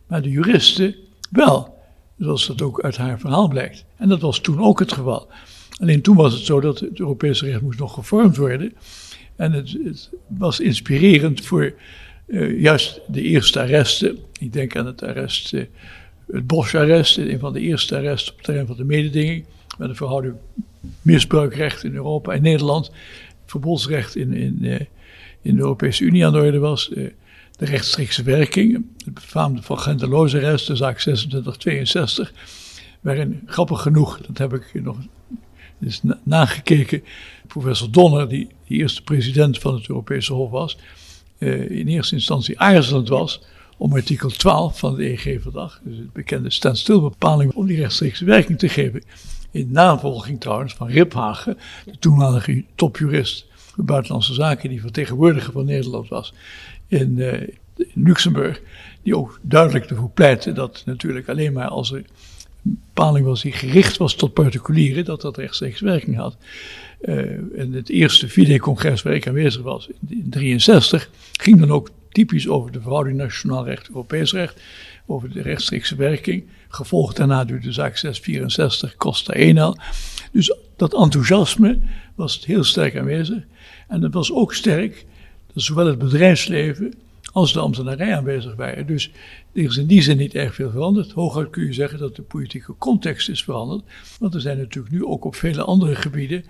Maar 0.06 0.22
de 0.22 0.30
juristen 0.30 0.94
wel 1.30 1.77
zoals 2.18 2.46
dat 2.46 2.62
ook 2.62 2.80
uit 2.80 2.96
haar 2.96 3.20
verhaal 3.20 3.48
blijkt. 3.48 3.84
En 3.96 4.08
dat 4.08 4.20
was 4.20 4.40
toen 4.40 4.60
ook 4.60 4.78
het 4.78 4.92
geval. 4.92 5.28
Alleen 5.80 6.02
toen 6.02 6.16
was 6.16 6.32
het 6.32 6.44
zo 6.44 6.60
dat 6.60 6.80
het 6.80 7.00
Europese 7.00 7.46
recht 7.46 7.60
moest 7.60 7.78
nog 7.78 7.94
gevormd 7.94 8.36
worden. 8.36 8.72
En 9.36 9.52
het, 9.52 10.10
was 10.26 10.60
inspirerend 10.60 11.44
voor 11.44 11.72
uh, 12.26 12.60
juist 12.60 13.00
de 13.06 13.22
eerste 13.22 13.60
arresten. 13.60 14.18
Ik 14.38 14.52
denk 14.52 14.76
aan 14.76 14.86
het 14.86 15.02
arrest, 15.02 15.52
uh, 15.52 15.64
het 16.26 16.46
Bosch-arrest, 16.46 17.16
een 17.16 17.38
van 17.38 17.52
de 17.52 17.60
eerste 17.60 17.96
arresten 17.96 18.30
op 18.30 18.36
het 18.36 18.44
terrein 18.44 18.66
van 18.66 18.76
de 18.76 18.84
mededinging. 18.84 19.44
Met 19.78 19.88
een 19.88 19.96
verhouding 19.96 20.34
misbruikrecht 21.02 21.84
in 21.84 21.94
Europa 21.94 22.32
en 22.32 22.42
Nederland. 22.42 22.90
Verbodsrecht 23.46 24.16
in, 24.16 24.32
in, 24.32 24.58
uh, 24.60 24.80
in 25.42 25.54
de 25.54 25.60
Europese 25.60 26.04
Unie 26.04 26.26
aan 26.26 26.32
de 26.32 26.38
orde 26.38 26.58
was 26.58 26.90
rechtstreekse 27.64 28.22
werking, 28.22 28.84
het 29.04 29.14
befaamde 29.14 29.62
van 29.62 29.78
Genteloze 29.78 30.36
arrest, 30.36 30.66
de 30.66 30.76
zaak 30.76 30.98
2662, 30.98 32.32
waarin 33.00 33.42
grappig 33.46 33.82
genoeg, 33.82 34.20
dat 34.20 34.38
heb 34.38 34.54
ik 34.54 34.82
nog 34.82 34.96
eens 35.80 36.00
nagekeken, 36.22 37.02
professor 37.46 37.90
Donner, 37.90 38.28
die 38.28 38.48
de 38.66 38.74
eerste 38.74 39.02
president 39.02 39.58
van 39.58 39.74
het 39.74 39.88
Europese 39.88 40.32
Hof 40.32 40.50
was, 40.50 40.78
uh, 41.38 41.70
in 41.70 41.88
eerste 41.88 42.14
instantie 42.14 42.60
aarzelend 42.60 43.08
was 43.08 43.42
om 43.76 43.94
artikel 43.94 44.30
12 44.30 44.78
van 44.78 44.96
de 44.96 45.04
EG-verdrag, 45.04 45.80
dus 45.84 45.96
het 45.96 46.12
bekende 46.12 46.50
standstilbepaling, 46.50 47.52
om 47.52 47.66
die 47.66 47.76
rechtstreekse 47.76 48.24
werking 48.24 48.58
te 48.58 48.68
geven. 48.68 49.02
In 49.50 49.68
navolging 49.72 50.40
trouwens 50.40 50.74
van 50.74 50.88
Riphagen, 50.88 51.58
de 51.84 51.98
toenmalige 51.98 52.64
topjurist 52.74 53.46
van 53.54 53.84
Buitenlandse 53.84 54.34
Zaken, 54.34 54.68
die 54.68 54.80
vertegenwoordiger 54.80 55.52
van 55.52 55.64
Nederland 55.64 56.08
was 56.08 56.32
in, 56.88 57.18
uh, 57.18 57.32
in 57.76 57.90
Luxemburg, 57.94 58.60
die 59.02 59.16
ook 59.16 59.40
duidelijk 59.42 59.90
ervoor 59.90 60.10
pleitte 60.10 60.52
dat 60.52 60.82
natuurlijk 60.86 61.28
alleen 61.28 61.52
maar 61.52 61.68
als 61.68 61.92
er 61.92 61.96
een 62.64 62.80
bepaling 62.94 63.26
was 63.26 63.42
die 63.42 63.52
gericht 63.52 63.96
was 63.96 64.14
tot 64.14 64.32
particulieren, 64.32 65.04
dat 65.04 65.20
dat 65.20 65.36
rechtstreeks 65.36 65.80
werking 65.80 66.16
had. 66.16 66.36
Uh, 67.02 67.18
en 67.60 67.72
het 67.72 67.88
eerste 67.88 68.28
FIDE-congres 68.28 69.02
waar 69.02 69.14
ik 69.14 69.26
aanwezig 69.26 69.62
was, 69.62 69.88
in 69.88 69.94
1963, 70.00 71.10
ging 71.32 71.60
dan 71.60 71.70
ook 71.70 71.90
typisch 72.12 72.48
over 72.48 72.72
de 72.72 72.80
verhouding 72.80 73.16
nationaal 73.16 73.64
recht, 73.64 73.88
Europees 73.88 74.32
recht, 74.32 74.60
over 75.06 75.32
de 75.32 75.42
rechtstreekse 75.42 75.96
werking. 75.96 76.44
Gevolgd 76.68 77.16
daarna 77.16 77.44
door 77.44 77.60
de 77.60 77.72
zaak 77.72 77.96
664, 77.96 78.96
Costa 78.96 79.32
Enel. 79.32 79.76
Dus 80.32 80.56
dat 80.76 80.94
enthousiasme 80.94 81.78
was 82.14 82.46
heel 82.46 82.64
sterk 82.64 82.96
aanwezig. 82.96 83.42
En 83.88 84.00
dat 84.00 84.12
was 84.12 84.32
ook 84.32 84.54
sterk 84.54 85.06
zowel 85.60 85.86
het 85.86 85.98
bedrijfsleven 85.98 86.94
als 87.32 87.52
de 87.52 87.60
ambtenarij 87.60 88.16
aanwezig 88.16 88.54
waren. 88.54 88.86
Dus 88.86 89.10
er 89.52 89.62
is 89.62 89.76
in 89.76 89.86
die 89.86 90.02
zin 90.02 90.16
niet 90.16 90.34
erg 90.34 90.54
veel 90.54 90.70
veranderd. 90.70 91.12
Hooguit 91.12 91.50
kun 91.50 91.64
je 91.64 91.72
zeggen 91.72 91.98
dat 91.98 92.16
de 92.16 92.22
politieke 92.22 92.74
context 92.78 93.28
is 93.28 93.44
veranderd. 93.44 93.82
Want 94.18 94.34
er 94.34 94.40
zijn 94.40 94.58
natuurlijk 94.58 94.94
nu 94.94 95.04
ook 95.04 95.24
op 95.24 95.34
vele 95.34 95.62
andere 95.62 95.94
gebieden 95.94 96.44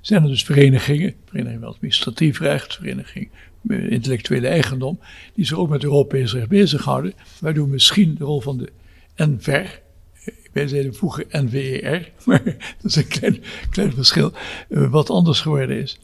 zijn 0.00 0.22
er 0.22 0.28
dus 0.28 0.44
verenigingen, 0.44 1.14
vereniging 1.24 1.64
administratief 1.64 2.40
recht, 2.40 2.74
vereniging 2.74 3.28
intellectuele 3.68 4.48
eigendom, 4.48 4.98
die 5.34 5.44
zich 5.44 5.56
ook 5.56 5.68
met 5.68 5.84
Europees 5.84 6.32
recht 6.32 6.48
bezighouden, 6.48 7.12
waardoor 7.40 7.68
misschien 7.68 8.14
de 8.14 8.24
rol 8.24 8.40
van 8.40 8.58
de 8.58 8.72
NVER, 9.16 9.82
wij 10.52 10.68
zeiden 10.68 10.94
vroeger 10.94 11.26
NVER, 11.30 12.12
maar 12.26 12.44
dat 12.44 12.56
is 12.82 12.96
een 12.96 13.08
klein, 13.08 13.42
klein 13.70 13.92
verschil, 13.92 14.32
eh, 14.68 14.90
wat 14.90 15.10
anders 15.10 15.40
geworden 15.40 15.76
is. 15.80 15.98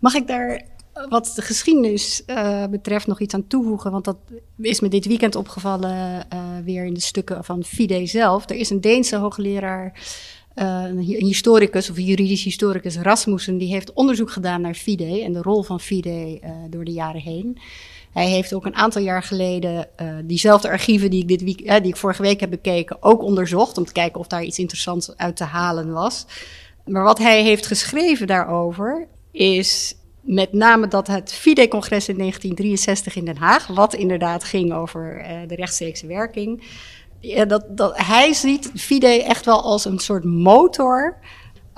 Mag 0.00 0.14
ik 0.14 0.26
daar 0.26 0.64
wat 1.08 1.32
de 1.34 1.42
geschiedenis 1.42 2.22
uh, 2.26 2.66
betreft 2.66 3.06
nog 3.06 3.20
iets 3.20 3.34
aan 3.34 3.46
toevoegen? 3.46 3.90
Want 3.90 4.04
dat 4.04 4.16
is 4.58 4.80
me 4.80 4.88
dit 4.88 5.06
weekend 5.06 5.36
opgevallen 5.36 6.26
uh, 6.32 6.42
weer 6.64 6.84
in 6.84 6.94
de 6.94 7.00
stukken 7.00 7.44
van 7.44 7.64
FIDE 7.64 8.06
zelf. 8.06 8.50
Er 8.50 8.56
is 8.56 8.70
een 8.70 8.80
Deense 8.80 9.16
hoogleraar 9.16 10.00
uh, 10.56 10.84
een 10.86 10.98
historicus 10.98 11.90
of 11.90 11.96
een 11.96 12.04
juridisch 12.04 12.44
historicus 12.44 12.96
Rasmussen, 12.96 13.58
die 13.58 13.72
heeft 13.72 13.92
onderzoek 13.92 14.30
gedaan 14.30 14.60
naar 14.60 14.74
FIDE 14.74 15.22
en 15.22 15.32
de 15.32 15.42
rol 15.42 15.62
van 15.62 15.80
FIDE 15.80 16.40
door 16.70 16.84
de 16.84 16.92
jaren 16.92 17.20
heen. 17.20 17.58
Hij 18.12 18.28
heeft 18.28 18.54
ook 18.54 18.66
een 18.66 18.74
aantal 18.74 19.02
jaar 19.02 19.22
geleden 19.22 19.88
diezelfde 20.24 20.68
archieven 20.68 21.10
die 21.10 21.22
ik, 21.22 21.28
dit 21.28 21.42
week, 21.42 21.82
die 21.82 21.92
ik 21.92 21.96
vorige 21.96 22.22
week 22.22 22.40
heb 22.40 22.50
bekeken, 22.50 23.02
ook 23.02 23.22
onderzocht 23.22 23.78
om 23.78 23.84
te 23.84 23.92
kijken 23.92 24.20
of 24.20 24.26
daar 24.26 24.44
iets 24.44 24.58
interessants 24.58 25.16
uit 25.16 25.36
te 25.36 25.44
halen 25.44 25.92
was. 25.92 26.26
Maar 26.84 27.02
wat 27.02 27.18
hij 27.18 27.42
heeft 27.42 27.66
geschreven 27.66 28.26
daarover 28.26 29.08
is 29.32 29.94
met 30.20 30.52
name 30.52 30.88
dat 30.88 31.06
het 31.06 31.32
FIDE-congres 31.32 32.08
in 32.08 32.18
1963 32.18 33.16
in 33.16 33.24
Den 33.24 33.36
Haag, 33.36 33.66
wat 33.66 33.94
inderdaad 33.94 34.44
ging 34.44 34.72
over 34.72 35.24
de 35.46 35.54
rechtstreekse 35.54 36.06
werking, 36.06 36.62
ja, 37.20 37.44
dat, 37.44 37.64
dat, 37.68 37.98
hij 37.98 38.32
ziet 38.32 38.70
FIDE 38.74 39.22
echt 39.24 39.44
wel 39.44 39.62
als 39.62 39.84
een 39.84 39.98
soort 39.98 40.24
motor 40.24 41.18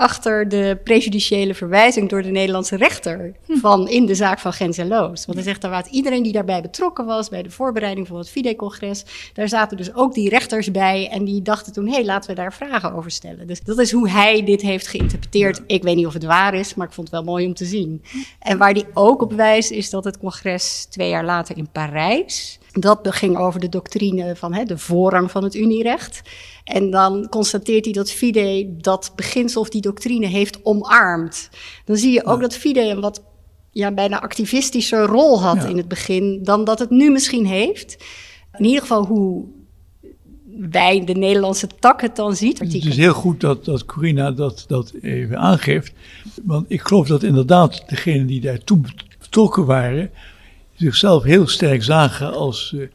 achter 0.02 0.48
de 0.48 0.78
prejudiciële 0.84 1.54
verwijzing 1.54 2.08
door 2.08 2.22
de 2.22 2.30
Nederlandse 2.30 2.76
rechter 2.76 3.32
hm. 3.46 3.56
van 3.56 3.88
in 3.88 4.06
de 4.06 4.14
zaak 4.14 4.38
van 4.38 4.52
Gens 4.52 4.78
en 4.78 4.88
Loos. 4.88 5.26
Want 5.26 5.38
hij 5.38 5.46
zegt 5.46 5.60
dat 5.60 5.86
iedereen 5.86 6.22
die 6.22 6.32
daarbij 6.32 6.62
betrokken 6.62 7.04
was 7.04 7.28
bij 7.28 7.42
de 7.42 7.50
voorbereiding 7.50 8.06
van 8.06 8.16
het 8.18 8.28
FIDE-congres, 8.28 9.04
daar 9.32 9.48
zaten 9.48 9.76
dus 9.76 9.94
ook 9.94 10.14
die 10.14 10.28
rechters 10.28 10.70
bij 10.70 11.08
en 11.08 11.24
die 11.24 11.42
dachten 11.42 11.72
toen, 11.72 11.86
hé, 11.86 11.92
hey, 11.92 12.04
laten 12.04 12.30
we 12.30 12.36
daar 12.36 12.52
vragen 12.52 12.92
over 12.94 13.10
stellen. 13.10 13.46
Dus 13.46 13.60
dat 13.60 13.78
is 13.78 13.92
hoe 13.92 14.08
hij 14.08 14.44
dit 14.44 14.60
heeft 14.60 14.86
geïnterpreteerd. 14.86 15.62
Ik 15.66 15.82
weet 15.82 15.96
niet 15.96 16.06
of 16.06 16.12
het 16.12 16.24
waar 16.24 16.54
is, 16.54 16.74
maar 16.74 16.86
ik 16.86 16.92
vond 16.92 17.10
het 17.10 17.16
wel 17.16 17.32
mooi 17.32 17.46
om 17.46 17.54
te 17.54 17.64
zien. 17.64 18.02
En 18.38 18.58
waar 18.58 18.72
hij 18.72 18.86
ook 18.94 19.22
op 19.22 19.32
wijst 19.32 19.70
is 19.70 19.90
dat 19.90 20.04
het 20.04 20.18
congres 20.18 20.86
twee 20.90 21.08
jaar 21.08 21.24
later 21.24 21.56
in 21.56 21.68
Parijs 21.72 22.60
dat 22.72 23.08
ging 23.10 23.36
over 23.36 23.60
de 23.60 23.68
doctrine 23.68 24.36
van 24.36 24.54
hè, 24.54 24.64
de 24.64 24.78
voorrang 24.78 25.30
van 25.30 25.44
het 25.44 25.54
Unierecht. 25.54 26.22
En 26.64 26.90
dan 26.90 27.28
constateert 27.28 27.84
hij 27.84 27.94
dat 27.94 28.10
FIDE 28.10 28.74
dat 28.78 29.12
beginsel 29.16 29.60
of 29.60 29.68
die 29.68 29.80
doctrine 29.80 30.26
heeft 30.26 30.64
omarmd. 30.64 31.50
Dan 31.84 31.96
zie 31.96 32.12
je 32.12 32.26
ook 32.26 32.40
dat 32.40 32.56
FIDE 32.56 32.80
een 32.80 33.00
wat 33.00 33.22
ja, 33.70 33.92
bijna 33.92 34.20
activistische 34.20 35.06
rol 35.06 35.40
had 35.40 35.64
in 35.64 35.76
het 35.76 35.88
begin 35.88 36.40
dan 36.42 36.64
dat 36.64 36.78
het 36.78 36.90
nu 36.90 37.10
misschien 37.10 37.46
heeft. 37.46 38.04
In 38.58 38.64
ieder 38.64 38.80
geval 38.80 39.06
hoe 39.06 39.44
wij, 40.56 41.04
de 41.04 41.14
Nederlandse 41.14 41.66
tak, 41.78 42.00
het 42.00 42.16
dan 42.16 42.36
ziet. 42.36 42.58
Het 42.58 42.74
is 42.74 42.96
heel 42.96 43.12
goed 43.12 43.40
dat, 43.40 43.64
dat 43.64 43.84
Corina 43.84 44.30
dat, 44.30 44.64
dat 44.66 44.92
even 45.02 45.38
aangeeft. 45.38 45.92
Want 46.42 46.64
ik 46.68 46.80
geloof 46.80 47.06
dat 47.06 47.22
inderdaad 47.22 47.82
degenen 47.88 48.26
die 48.26 48.40
daar 48.40 48.64
toen 48.64 48.86
betrokken 49.18 49.66
waren 49.66 50.10
zichzelf 50.74 51.22
heel 51.22 51.48
sterk 51.48 51.82
zagen 51.82 52.32
als 52.32 52.72
uh, 52.74 52.86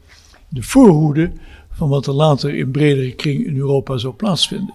de 0.48 0.62
voorhoede 0.62 1.32
van 1.78 1.88
wat 1.88 2.06
er 2.06 2.12
later 2.12 2.54
in 2.54 2.70
bredere 2.70 3.12
kring 3.12 3.46
in 3.46 3.56
Europa 3.56 3.98
zou 3.98 4.14
plaatsvinden. 4.14 4.74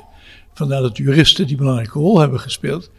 Vandaar 0.54 0.82
dat 0.82 0.98
juristen 0.98 1.48
die 1.48 1.58
belangrijke 1.58 2.00
rol 2.00 2.20
hebben 2.20 2.40
gespeeld. 2.40 2.92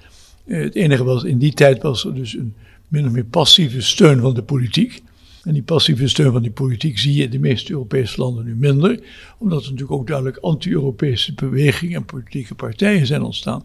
Uh, 0.46 0.62
het 0.62 0.74
enige 0.74 1.04
was, 1.04 1.24
in 1.24 1.38
die 1.38 1.52
tijd 1.52 1.82
was 1.82 2.04
er 2.04 2.14
dus 2.14 2.34
een 2.34 2.54
min 2.88 3.06
of 3.06 3.12
meer 3.12 3.24
passieve 3.24 3.80
steun 3.80 4.20
van 4.20 4.34
de 4.34 4.42
politiek. 4.42 5.02
En 5.44 5.52
die 5.52 5.62
passieve 5.62 6.08
steun 6.08 6.32
van 6.32 6.42
die 6.42 6.50
politiek 6.50 6.98
zie 6.98 7.14
je 7.14 7.22
in 7.22 7.30
de 7.30 7.38
meeste 7.38 7.72
Europese 7.72 8.20
landen 8.20 8.44
nu 8.44 8.54
minder, 8.54 9.00
omdat 9.38 9.64
er 9.64 9.70
natuurlijk 9.70 10.00
ook 10.00 10.06
duidelijk 10.06 10.36
anti-Europese 10.36 11.34
bewegingen 11.34 11.96
en 11.96 12.04
politieke 12.04 12.54
partijen 12.54 13.06
zijn 13.06 13.22
ontstaan. 13.22 13.64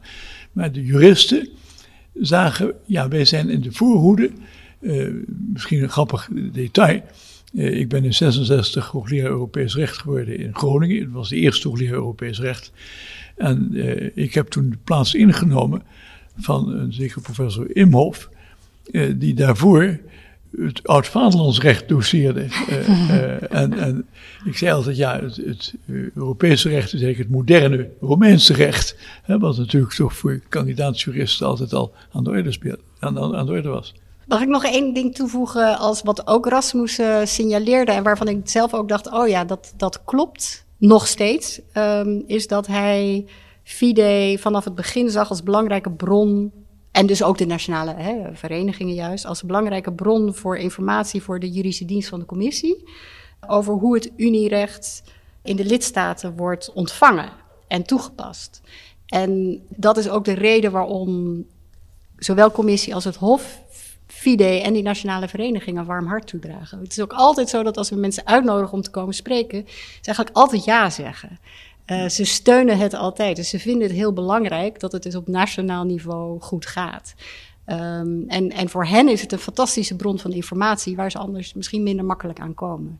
Maar 0.51 0.71
de 0.71 0.85
juristen 0.85 1.49
zagen, 2.13 2.73
ja, 2.85 3.07
wij 3.07 3.25
zijn 3.25 3.49
in 3.49 3.61
de 3.61 3.71
voorhoede 3.71 4.29
uh, 4.81 5.13
misschien 5.53 5.83
een 5.83 5.89
grappig 5.89 6.29
detail. 6.51 7.01
Uh, 7.53 7.79
ik 7.79 7.89
ben 7.89 8.03
in 8.03 8.13
66 8.13 8.87
hoogleraar 8.87 9.29
Europees 9.29 9.75
recht 9.75 9.97
geworden 9.97 10.37
in 10.37 10.55
Groningen. 10.55 11.01
Het 11.01 11.11
was 11.11 11.29
de 11.29 11.35
eerste 11.35 11.67
hoogleraar 11.67 11.93
Europees 11.93 12.39
recht. 12.39 12.71
En 13.37 13.69
uh, 13.71 14.09
ik 14.13 14.33
heb 14.33 14.47
toen 14.47 14.69
de 14.69 14.77
plaats 14.83 15.13
ingenomen 15.13 15.81
van 16.37 16.73
een 16.73 16.93
zeker 16.93 17.21
professor 17.21 17.75
Imhoff, 17.75 18.29
die 19.15 19.33
daarvoor 19.33 19.99
het 20.57 20.87
oud-vaderlandsrecht 20.87 21.87
doseerde. 21.87 22.41
en, 23.49 23.73
en, 23.73 24.05
ik 24.45 24.57
zei 24.57 24.71
altijd, 24.71 24.97
ja, 24.97 25.19
het, 25.19 25.35
het 25.35 25.73
Europese 26.15 26.69
recht 26.69 26.93
is 26.93 27.01
eigenlijk 27.01 27.29
het 27.29 27.37
moderne 27.37 27.89
Romeinse 28.01 28.53
recht. 28.53 28.97
Hè, 29.23 29.39
wat 29.39 29.57
natuurlijk 29.57 29.93
toch 29.93 30.13
voor 30.13 30.39
kandidaatsjuristen 30.49 31.47
altijd 31.47 31.73
al 31.73 31.93
aan 32.11 32.23
de 32.23 32.29
orde, 32.29 32.79
aan 32.99 33.45
de 33.45 33.51
orde 33.51 33.69
was. 33.69 33.93
Mag 34.29 34.41
ik 34.41 34.47
nog 34.47 34.65
één 34.65 34.93
ding 34.93 35.15
toevoegen 35.15 35.77
als 35.77 36.01
wat 36.01 36.27
ook 36.27 36.47
Rasmussen 36.47 37.27
signaleerde 37.27 37.91
en 37.91 38.03
waarvan 38.03 38.27
ik 38.27 38.49
zelf 38.49 38.73
ook 38.73 38.89
dacht, 38.89 39.11
oh 39.11 39.27
ja, 39.27 39.45
dat, 39.45 39.73
dat 39.77 40.03
klopt 40.03 40.65
nog 40.77 41.07
steeds, 41.07 41.61
um, 41.73 42.23
is 42.27 42.47
dat 42.47 42.67
hij 42.67 43.25
FIDE 43.63 44.37
vanaf 44.39 44.63
het 44.63 44.75
begin 44.75 45.09
zag 45.09 45.29
als 45.29 45.43
belangrijke 45.43 45.91
bron 45.91 46.51
en 46.91 47.05
dus 47.05 47.23
ook 47.23 47.37
de 47.37 47.45
nationale 47.45 47.93
hè, 47.93 48.35
verenigingen 48.35 48.93
juist, 48.93 49.25
als 49.25 49.43
belangrijke 49.43 49.93
bron 49.93 50.35
voor 50.35 50.57
informatie 50.57 51.21
voor 51.21 51.39
de 51.39 51.49
juridische 51.49 51.85
dienst 51.85 52.09
van 52.09 52.19
de 52.19 52.25
commissie 52.25 52.89
over 53.47 53.73
hoe 53.73 53.95
het 53.95 54.11
unierecht 54.17 55.03
in 55.43 55.55
de 55.55 55.65
lidstaten 55.65 56.35
wordt 56.35 56.71
ontvangen 56.73 57.29
en 57.67 57.83
toegepast. 57.83 58.61
En 59.05 59.61
dat 59.69 59.97
is 59.97 60.09
ook 60.09 60.25
de 60.25 60.33
reden 60.33 60.71
waarom 60.71 61.45
zowel 62.17 62.51
commissie 62.51 62.95
als 62.95 63.03
het 63.03 63.15
Hof 63.15 63.67
FIDE 64.19 64.61
en 64.61 64.73
die 64.73 64.83
nationale 64.83 65.27
verenigingen 65.27 65.85
warm 65.85 66.07
hart 66.07 66.27
toedragen. 66.27 66.79
Het 66.79 66.91
is 66.91 66.99
ook 66.99 67.13
altijd 67.13 67.49
zo 67.49 67.63
dat 67.63 67.77
als 67.77 67.89
we 67.89 67.95
mensen 67.95 68.27
uitnodigen 68.27 68.73
om 68.73 68.81
te 68.81 68.89
komen 68.89 69.13
spreken, 69.13 69.63
ze 69.67 70.05
eigenlijk 70.05 70.35
altijd 70.35 70.63
ja 70.63 70.89
zeggen. 70.89 71.39
Uh, 71.85 72.07
ze 72.07 72.25
steunen 72.25 72.77
het 72.77 72.93
altijd. 72.93 73.35
Dus 73.35 73.49
ze 73.49 73.59
vinden 73.59 73.87
het 73.87 73.95
heel 73.95 74.13
belangrijk 74.13 74.79
dat 74.79 74.91
het 74.91 75.03
dus 75.03 75.15
op 75.15 75.27
nationaal 75.27 75.83
niveau 75.83 76.41
goed 76.41 76.65
gaat. 76.65 77.13
Um, 77.65 78.25
en, 78.27 78.49
en 78.51 78.69
voor 78.69 78.85
hen 78.85 79.07
is 79.09 79.21
het 79.21 79.31
een 79.31 79.39
fantastische 79.39 79.95
bron 79.95 80.19
van 80.19 80.31
informatie 80.31 80.95
waar 80.95 81.11
ze 81.11 81.17
anders 81.17 81.53
misschien 81.53 81.83
minder 81.83 82.05
makkelijk 82.05 82.39
aan 82.39 82.53
komen. 82.53 82.99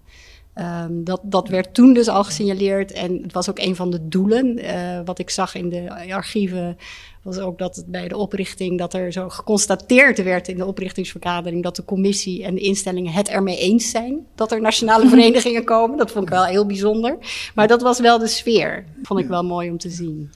Um, 0.60 1.04
dat, 1.04 1.22
dat 1.24 1.48
werd 1.48 1.74
toen 1.74 1.94
dus 1.94 2.08
al 2.08 2.24
gesignaleerd 2.24 2.92
en 2.92 3.20
het 3.22 3.34
was 3.34 3.50
ook 3.50 3.60
een 3.60 3.76
van 3.76 3.92
de 3.92 4.08
doelen. 4.08 4.66
Uh, 4.66 5.00
wat 5.06 5.20
ik 5.20 5.30
zag 5.30 5.56
in 5.56 5.70
de 5.70 6.14
archieven 6.14 6.78
was 7.22 7.40
ook 7.40 7.58
dat 7.58 7.76
het 7.76 7.86
bij 7.86 8.08
de 8.08 8.18
oprichting, 8.18 8.78
dat 8.78 8.94
er 8.94 9.12
zo 9.12 9.30
geconstateerd 9.30 10.24
werd 10.24 10.48
in 10.48 10.58
de 10.58 10.66
oprichtingsvergadering 10.66 11.64
dat 11.64 11.76
de 11.76 11.86
commissie 11.86 12.44
en 12.44 12.56
de 12.56 12.62
instellingen 12.62 13.14
het 13.14 13.30
ermee 13.30 13.58
eens 13.58 13.90
zijn 13.90 14.26
dat 14.36 14.52
er 14.52 14.62
nationale 14.62 15.10
verenigingen 15.16 15.64
komen. 15.64 15.98
Dat 15.98 16.12
vond 16.12 16.24
ik 16.24 16.30
wel 16.30 16.46
heel 16.46 16.66
bijzonder. 16.66 17.18
Maar 17.56 17.68
dat 17.68 17.82
was 17.82 18.00
wel 18.00 18.20
de 18.20 18.28
sfeer. 18.28 18.86
Vond 19.04 19.20
ik 19.20 19.28
wel 19.28 19.44
mooi 19.44 19.70
om 19.70 19.78
te 19.78 19.90
zien. 19.90 20.32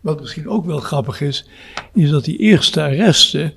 Wat 0.00 0.20
misschien 0.20 0.48
ook 0.48 0.64
wel 0.64 0.80
grappig 0.80 1.20
is, 1.20 1.48
is 1.92 2.10
dat 2.10 2.24
die 2.24 2.38
eerste 2.38 2.82
arresten, 2.82 3.52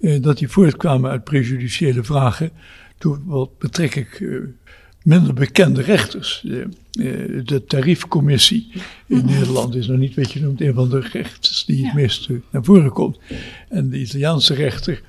eh, 0.00 0.22
dat 0.22 0.38
die 0.38 0.48
voortkwamen 0.48 1.10
uit 1.10 1.24
prejudiciële 1.24 2.04
vragen 2.04 2.50
door 2.98 3.20
wat 3.24 3.58
betrek 3.58 3.94
ik 3.94 4.20
uh, 4.20 4.42
minder 5.06 5.34
bekende 5.34 5.82
rechters. 5.82 6.40
De, 6.44 6.68
uh, 6.98 7.40
de 7.44 7.64
tariefcommissie 7.64 8.72
in 9.06 9.24
Nederland 9.24 9.74
is 9.74 9.86
nog 9.86 9.98
niet 9.98 10.14
wat 10.14 10.32
je 10.32 10.40
noemt 10.40 10.60
een 10.60 10.74
van 10.74 10.88
de 10.88 11.00
rechters 11.00 11.64
die 11.64 11.84
het 11.84 11.94
meest 11.94 12.28
naar 12.50 12.64
voren 12.64 12.92
komt. 12.92 13.18
En 13.68 13.90
de 13.90 13.98
Italiaanse 13.98 14.54
rechter 14.54 15.02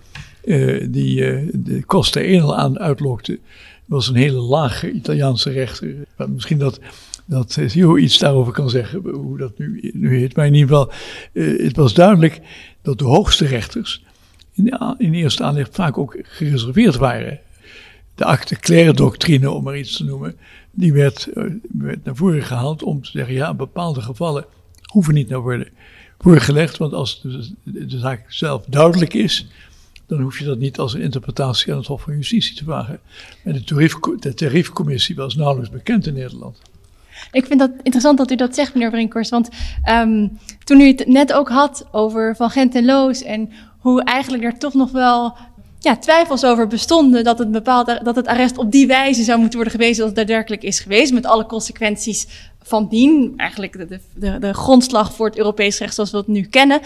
die 0.89 1.15
de 1.63 1.83
Costa 1.85 2.19
Enel 2.19 2.57
aan 2.57 2.79
uitlokte, 2.79 3.39
was 3.85 4.07
een 4.07 4.15
hele 4.15 4.39
lage 4.39 4.91
Italiaanse 4.91 5.49
rechter. 5.49 5.95
Maar 6.17 6.29
misschien 6.29 6.57
dat 6.57 6.79
dat 7.27 7.57
Theo 7.69 7.97
iets 7.97 8.17
daarover 8.17 8.53
kan 8.53 8.69
zeggen, 8.69 8.99
hoe 9.09 9.37
dat 9.37 9.57
nu, 9.57 9.91
nu 9.93 10.17
heet. 10.17 10.35
Maar 10.35 10.45
in 10.45 10.53
ieder 10.53 10.67
geval, 10.67 10.91
uh, 11.33 11.63
het 11.63 11.75
was 11.75 11.93
duidelijk 11.93 12.39
dat 12.81 12.99
de 12.99 13.05
hoogste 13.05 13.45
rechters 13.45 14.03
in, 14.53 14.79
in 14.97 15.13
eerste 15.13 15.43
aanleg 15.43 15.67
vaak 15.71 15.97
ook 15.97 16.17
gereserveerd 16.21 16.95
waren. 16.95 17.39
De 18.17 18.25
acte 18.25 18.55
claire 18.55 18.93
doctrine, 18.93 19.51
om 19.51 19.63
maar 19.63 19.77
iets 19.77 19.97
te 19.97 20.03
noemen, 20.03 20.37
die 20.71 20.93
werd, 20.93 21.27
uh, 21.33 21.43
werd 21.71 22.03
naar 22.03 22.15
voren 22.15 22.43
gehaald 22.43 22.83
om 22.83 23.01
te 23.01 23.09
zeggen, 23.11 23.33
ja, 23.33 23.53
bepaalde 23.53 24.01
gevallen 24.01 24.45
hoeven 24.91 25.13
niet 25.13 25.29
naar 25.29 25.39
worden 25.39 25.67
voorgelegd, 26.19 26.77
want 26.77 26.93
als 26.93 27.21
de, 27.63 27.99
zaak 27.99 28.25
zelf 28.27 28.65
duidelijk 28.65 29.13
is, 29.13 29.47
dan 30.05 30.21
hoef 30.21 30.39
je 30.39 30.45
dat 30.45 30.59
niet 30.59 30.79
als 30.79 30.93
een 30.93 31.01
interpretatie 31.01 31.71
aan 31.71 31.77
het 31.77 31.87
Hof 31.87 32.01
van 32.01 32.13
Justitie 32.13 32.55
te 32.55 32.63
vragen. 32.63 32.99
En 33.43 33.53
de, 33.53 33.63
tarief, 33.63 33.99
de 34.19 34.33
tariefcommissie 34.33 35.15
was 35.15 35.35
nauwelijks 35.35 35.71
bekend 35.71 36.07
in 36.07 36.13
Nederland. 36.13 36.57
Ik 37.31 37.45
vind 37.45 37.59
dat 37.59 37.71
interessant 37.83 38.17
dat 38.17 38.31
u 38.31 38.35
dat 38.35 38.55
zegt, 38.55 38.73
meneer 38.73 38.89
Brinkhorst. 38.89 39.29
Want 39.29 39.49
um, 39.89 40.39
toen 40.63 40.79
u 40.79 40.87
het 40.87 41.07
net 41.07 41.33
ook 41.33 41.49
had 41.49 41.87
over 41.91 42.35
Van 42.35 42.49
Gent 42.49 42.75
en 42.75 42.85
Loos 42.85 43.21
en 43.21 43.49
hoe 43.79 44.03
eigenlijk 44.03 44.43
er 44.43 44.57
toch 44.57 44.73
nog 44.73 44.91
wel 44.91 45.37
ja, 45.79 45.97
twijfels 45.97 46.45
over 46.45 46.67
bestonden 46.67 47.23
dat 47.23 47.39
het, 47.39 47.51
bepaald, 47.51 47.99
dat 48.03 48.15
het 48.15 48.27
arrest 48.27 48.57
op 48.57 48.71
die 48.71 48.87
wijze 48.87 49.23
zou 49.23 49.39
moeten 49.39 49.59
worden 49.59 49.79
gewezen 49.79 50.03
als 50.03 50.11
het 50.11 50.19
daadwerkelijk 50.19 50.63
is 50.63 50.79
geweest, 50.79 51.13
met 51.13 51.25
alle 51.25 51.45
consequenties 51.45 52.27
van 52.61 52.87
dien. 52.87 53.33
Eigenlijk 53.37 53.89
de, 53.89 53.99
de, 54.15 54.39
de 54.39 54.53
grondslag 54.53 55.13
voor 55.13 55.25
het 55.25 55.37
Europees 55.37 55.79
recht 55.79 55.93
zoals 55.93 56.11
we 56.11 56.17
het 56.17 56.27
nu 56.27 56.41
kennen. 56.41 56.81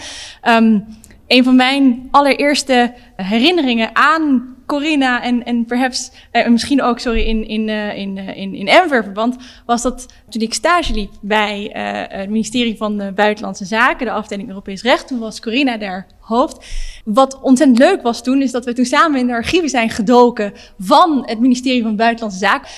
Um, 0.48 0.84
een 1.26 1.44
van 1.44 1.56
mijn 1.56 2.08
allereerste 2.10 2.94
herinneringen 3.16 3.90
aan 3.96 4.56
Corinna 4.72 5.22
en, 5.22 5.44
en 5.44 5.64
perhaps, 5.64 6.10
eh, 6.30 6.48
misschien 6.48 6.82
ook, 6.82 6.98
sorry, 6.98 7.20
in, 7.20 7.48
in, 7.48 7.68
uh, 7.68 7.96
in, 7.98 8.16
uh, 8.16 8.36
in, 8.36 8.54
in 8.54 8.68
Enver-verband, 8.68 9.36
was 9.66 9.82
dat 9.82 10.06
toen 10.28 10.42
ik 10.42 10.54
stage 10.54 10.92
liep 10.92 11.10
bij 11.20 11.62
uh, 11.76 12.18
het 12.18 12.28
ministerie 12.28 12.76
van 12.76 13.12
Buitenlandse 13.14 13.64
Zaken, 13.64 14.06
de 14.06 14.12
afdeling 14.12 14.48
Europees 14.48 14.82
Recht, 14.82 15.06
toen 15.06 15.18
was 15.18 15.40
Corinna 15.40 15.76
daar 15.76 16.06
hoofd. 16.20 16.66
Wat 17.04 17.40
ontzettend 17.40 17.78
leuk 17.78 18.02
was 18.02 18.22
toen, 18.22 18.42
is 18.42 18.50
dat 18.50 18.64
we 18.64 18.72
toen 18.72 18.84
samen 18.84 19.20
in 19.20 19.26
de 19.26 19.32
archieven 19.32 19.68
zijn 19.68 19.90
gedoken 19.90 20.52
van 20.78 21.22
het 21.26 21.40
ministerie 21.40 21.82
van 21.82 21.96
Buitenlandse 21.96 22.38
Zaken. 22.38 22.68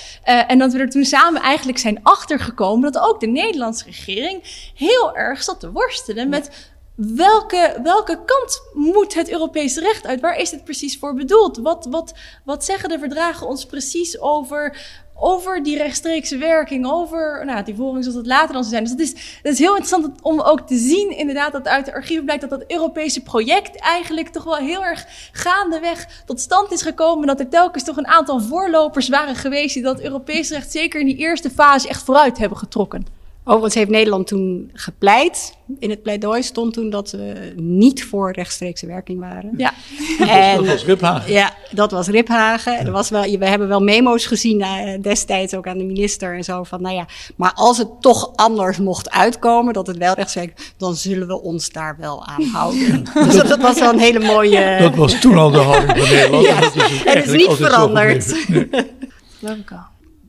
en 0.47 0.59
dat 0.59 0.73
we 0.73 0.79
er 0.79 0.91
toen 0.91 1.05
samen 1.05 1.43
eigenlijk 1.43 1.79
zijn 1.79 2.01
achtergekomen 2.03 2.93
dat 2.93 3.03
ook 3.03 3.21
de 3.21 3.27
Nederlandse 3.27 3.85
regering 3.85 4.41
heel 4.75 5.17
erg 5.17 5.43
zat 5.43 5.61
te 5.61 5.73
worstelen 5.73 6.29
met 6.29 6.74
welke, 6.95 7.81
welke 7.83 8.19
kant 8.25 8.63
moet 8.73 9.15
het 9.15 9.31
Europese 9.31 9.81
recht 9.81 10.07
uit? 10.07 10.21
Waar 10.21 10.39
is 10.39 10.51
het 10.51 10.65
precies 10.65 10.99
voor 10.99 11.15
bedoeld? 11.15 11.57
Wat, 11.57 11.87
wat, 11.91 12.15
wat 12.45 12.65
zeggen 12.65 12.89
de 12.89 12.99
verdragen 12.99 13.47
ons 13.47 13.67
precies 13.67 14.21
over, 14.21 14.79
over 15.15 15.63
die 15.63 15.77
rechtstreekse 15.77 16.37
werking, 16.37 16.87
over 16.91 17.43
nou, 17.45 17.65
die 17.65 17.75
volging 17.75 18.05
zoals 18.05 18.19
het 18.19 18.27
later 18.27 18.53
dan 18.53 18.65
zou 18.65 18.75
zijn. 18.75 18.83
Dus 18.83 18.93
het 18.93 19.01
is, 19.01 19.39
het 19.43 19.53
is 19.53 19.59
heel 19.59 19.77
interessant 19.77 20.23
om 20.23 20.41
ook 20.41 20.61
te 20.61 20.77
zien, 20.77 21.11
inderdaad, 21.11 21.53
dat 21.53 21.69
uit 21.69 21.85
de 21.85 21.93
archieven 21.93 22.25
blijkt 22.25 22.49
dat 22.49 22.51
dat 22.51 22.71
Europese 22.71 23.23
project 23.23 23.81
eigenlijk 23.81 24.29
toch 24.29 24.45
wel 24.45 24.57
heel 24.57 24.85
erg 24.85 25.07
gaandeweg 25.33 26.23
tot 26.27 26.41
stand 26.41 26.73
is 26.73 26.83
gekomen. 26.83 27.27
Dat 27.27 27.41
er 27.41 27.49
telkens 27.49 27.85
toch 27.85 27.97
een 27.97 28.07
aantal 28.07 28.41
voorlopers 28.41 29.09
waren 29.09 29.37
geweest 29.37 29.75
die 29.75 29.83
dat 29.83 30.01
Europees 30.01 30.51
recht 30.51 30.71
zeker 30.73 31.01
in 31.01 31.07
die 31.07 31.17
eerste 31.17 31.51
fase 31.51 31.89
echt 31.89 32.03
vooruit 32.03 32.39
hebben 32.39 32.59
getrokken. 32.59 33.24
Overigens 33.47 33.75
heeft 33.75 33.91
Nederland 33.91 34.27
toen 34.27 34.71
gepleit. 34.73 35.57
In 35.79 35.91
het 35.91 36.03
pleidooi 36.03 36.43
stond 36.43 36.75
toen 36.75 36.91
dat 36.91 37.11
we 37.11 37.53
niet 37.57 38.05
voor 38.05 38.33
rechtstreekse 38.33 38.87
werking 38.87 39.21
waren. 39.21 39.55
Ja. 39.57 39.73
En, 40.19 40.57
dat 40.65 40.67
was 40.67 40.85
Riphagen. 40.85 41.33
Ja, 41.33 41.55
dat 41.71 41.91
was 41.91 42.09
Riphagen. 42.09 42.73
Ja. 42.73 42.85
Er 42.85 42.93
was 42.93 43.11
wel, 43.11 43.39
we 43.39 43.47
hebben 43.47 43.69
wel 43.69 43.81
memo's 43.81 44.27
gezien 44.27 44.61
uh, 44.61 45.03
destijds 45.03 45.55
ook 45.55 45.67
aan 45.67 45.79
de 45.79 45.85
minister 45.85 46.37
en 46.37 46.45
zo 46.45 46.63
van, 46.63 46.83
nou 46.83 46.95
ja, 46.95 47.07
maar 47.37 47.53
als 47.55 47.79
het 47.79 47.89
toch 48.01 48.33
anders 48.35 48.79
mocht 48.79 49.11
uitkomen, 49.11 49.73
dat 49.75 49.87
het 49.87 49.97
wel 49.97 50.15
rechtstreeks, 50.15 50.73
dan 50.77 50.95
zullen 50.95 51.27
we 51.27 51.41
ons 51.41 51.71
daar 51.71 51.97
wel 51.99 52.27
aan 52.27 52.43
houden. 52.59 53.05
dus 53.15 53.37
dat, 53.37 53.49
dat, 53.49 53.61
was 53.61 53.81
wel 53.81 53.93
een 53.93 53.99
hele 53.99 54.21
mooie. 54.21 54.79
Dat 54.79 54.95
was 54.95 55.21
toen 55.21 55.39
al 55.39 55.51
de 55.51 55.59
houding 55.59 55.99
van 55.99 56.09
Nederland. 56.15 56.47
ja, 56.47 56.61
dat 56.61 56.75
is 56.77 57.03
het 57.05 57.27
is 57.27 57.33
niet 57.33 57.53
veranderd. 57.53 58.49
Nee. 58.49 58.69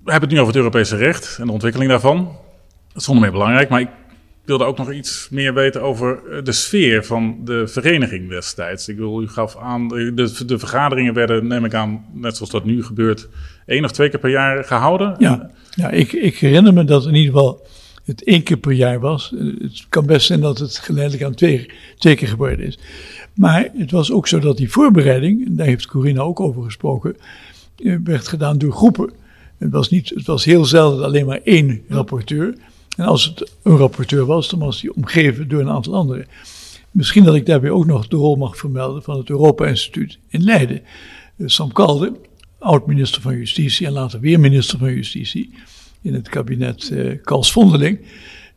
We 0.03 0.11
hebben 0.11 0.29
het 0.29 0.37
nu 0.37 0.39
over 0.39 0.47
het 0.47 0.55
Europese 0.55 0.95
recht 0.95 1.37
en 1.39 1.45
de 1.45 1.51
ontwikkeling 1.51 1.89
daarvan. 1.89 2.43
Dat 2.95 3.03
is 3.03 3.09
zonder 3.09 3.29
meer 3.29 3.39
belangrijk, 3.39 3.69
maar 3.69 3.81
ik 3.81 3.89
wilde 4.45 4.63
ook 4.63 4.77
nog 4.77 4.91
iets 4.91 5.27
meer 5.31 5.53
weten 5.53 5.81
over 5.81 6.19
eh, 6.31 6.43
de 6.43 6.51
sfeer 6.51 7.05
van 7.05 7.37
de 7.43 7.67
vereniging 7.67 8.29
destijds. 8.29 8.87
Ik 8.87 8.97
wil, 8.97 9.21
u 9.21 9.27
gaf 9.27 9.57
aan, 9.57 9.87
de, 9.87 10.43
de 10.45 10.59
vergaderingen 10.59 11.13
werden, 11.13 11.47
neem 11.47 11.65
ik 11.65 11.73
aan, 11.73 12.05
net 12.13 12.35
zoals 12.35 12.51
dat 12.51 12.65
nu 12.65 12.83
gebeurt, 12.83 13.27
één 13.65 13.83
of 13.83 13.91
twee 13.91 14.09
keer 14.09 14.19
per 14.19 14.29
jaar 14.29 14.63
gehouden. 14.63 15.15
Ja, 15.17 15.49
ja 15.69 15.89
ik, 15.89 16.13
ik 16.13 16.37
herinner 16.37 16.73
me 16.73 16.83
dat 16.83 17.05
in 17.05 17.15
ieder 17.15 17.33
geval 17.33 17.65
het 18.05 18.23
één 18.23 18.43
keer 18.43 18.57
per 18.57 18.71
jaar 18.71 18.99
was. 18.99 19.33
Het 19.59 19.85
kan 19.89 20.05
best 20.05 20.25
zijn 20.25 20.41
dat 20.41 20.57
het 20.57 20.77
geleidelijk 20.77 21.23
aan 21.23 21.35
twee, 21.35 21.69
twee 21.97 22.15
keer 22.15 22.27
geworden 22.27 22.65
is. 22.65 22.79
Maar 23.33 23.69
het 23.77 23.91
was 23.91 24.11
ook 24.11 24.27
zo 24.27 24.39
dat 24.39 24.57
die 24.57 24.71
voorbereiding, 24.71 25.45
en 25.45 25.55
daar 25.55 25.67
heeft 25.67 25.87
Corina 25.87 26.21
ook 26.21 26.39
over 26.39 26.63
gesproken, 26.63 27.17
eh, 27.77 27.95
werd 28.03 28.27
gedaan 28.27 28.57
door 28.57 28.71
groepen. 28.71 29.11
Het 29.57 29.71
was, 29.71 29.89
niet, 29.89 30.09
het 30.09 30.25
was 30.25 30.45
heel 30.45 30.65
zelden 30.65 31.05
alleen 31.05 31.25
maar 31.25 31.41
één 31.43 31.81
rapporteur. 31.89 32.55
En 32.95 33.05
als 33.05 33.25
het 33.25 33.51
een 33.63 33.77
rapporteur 33.77 34.25
was, 34.25 34.49
dan 34.49 34.59
was 34.59 34.81
hij 34.81 34.91
omgeven 34.95 35.47
door 35.47 35.61
een 35.61 35.69
aantal 35.69 35.93
anderen. 35.93 36.27
Misschien 36.91 37.23
dat 37.23 37.35
ik 37.35 37.45
daarbij 37.45 37.69
ook 37.69 37.85
nog 37.85 38.07
de 38.07 38.15
rol 38.15 38.35
mag 38.35 38.57
vermelden 38.57 39.03
van 39.03 39.17
het 39.17 39.29
Europa-instituut 39.29 40.19
in 40.27 40.43
Leiden. 40.43 40.81
Eh, 41.37 41.47
Sam 41.47 41.71
Kalde, 41.71 42.13
oud-minister 42.59 43.21
van 43.21 43.37
Justitie 43.37 43.85
en 43.85 43.91
later 43.91 44.19
weer 44.19 44.39
minister 44.39 44.79
van 44.79 44.93
Justitie 44.93 45.53
in 46.01 46.13
het 46.13 46.29
kabinet 46.29 46.89
eh, 46.89 47.21
Kals 47.23 47.51
Vondeling, 47.51 47.99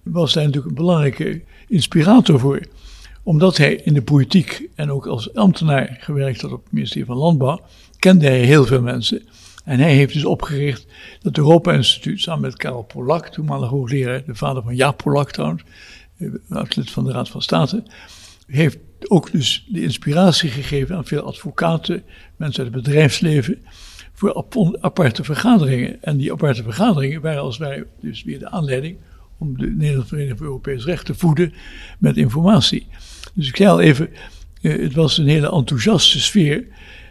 was 0.02 0.32
daar 0.32 0.44
natuurlijk 0.44 0.68
een 0.68 0.84
belangrijke 0.84 1.42
inspirator 1.68 2.38
voor. 2.38 2.60
Omdat 3.22 3.56
hij 3.56 3.74
in 3.74 3.94
de 3.94 4.02
politiek 4.02 4.68
en 4.74 4.90
ook 4.90 5.06
als 5.06 5.34
ambtenaar 5.34 5.96
gewerkt 6.00 6.40
had 6.40 6.52
op 6.52 6.62
het 6.62 6.72
ministerie 6.72 7.06
van 7.06 7.16
Landbouw, 7.16 7.60
kende 7.98 8.26
hij 8.26 8.40
heel 8.40 8.64
veel 8.64 8.82
mensen. 8.82 9.22
En 9.68 9.78
hij 9.78 9.94
heeft 9.94 10.12
dus 10.12 10.24
opgericht 10.24 10.86
het 11.22 11.38
Europa-instituut 11.38 12.20
samen 12.20 12.40
met 12.40 12.56
Karel 12.56 12.82
Polak, 12.82 13.28
toenmalig 13.28 13.68
hoogleraar, 13.68 14.24
de 14.24 14.34
vader 14.34 14.62
van 14.62 14.76
Jaap 14.76 14.96
Polak 14.96 15.30
trouwens, 15.30 15.62
eh, 16.18 16.62
lid 16.68 16.90
van 16.90 17.04
de 17.04 17.12
Raad 17.12 17.28
van 17.28 17.42
State. 17.42 17.82
Heeft 18.46 18.78
ook 19.08 19.32
dus 19.32 19.66
de 19.68 19.82
inspiratie 19.82 20.50
gegeven 20.50 20.96
aan 20.96 21.04
veel 21.04 21.22
advocaten, 21.22 22.02
mensen 22.36 22.64
uit 22.64 22.74
het 22.74 22.82
bedrijfsleven, 22.82 23.58
voor 24.12 24.44
aparte 24.80 25.24
vergaderingen. 25.24 26.02
En 26.02 26.16
die 26.16 26.32
aparte 26.32 26.62
vergaderingen 26.62 27.20
waren 27.20 27.42
als 27.42 27.58
wij 27.58 27.84
dus 28.00 28.24
weer 28.24 28.38
de 28.38 28.50
aanleiding 28.50 28.96
om 29.38 29.58
de 29.58 29.66
Nederlandse 29.66 30.08
Vereniging 30.08 30.38
voor 30.38 30.46
Europees 30.46 30.84
Recht 30.84 31.06
te 31.06 31.14
voeden 31.14 31.52
met 31.98 32.16
informatie. 32.16 32.86
Dus 33.34 33.48
ik 33.48 33.56
zei 33.56 33.68
al 33.68 33.80
even, 33.80 34.08
eh, 34.62 34.78
het 34.78 34.94
was 34.94 35.18
een 35.18 35.28
hele 35.28 35.50
enthousiaste 35.50 36.20
sfeer. 36.20 36.66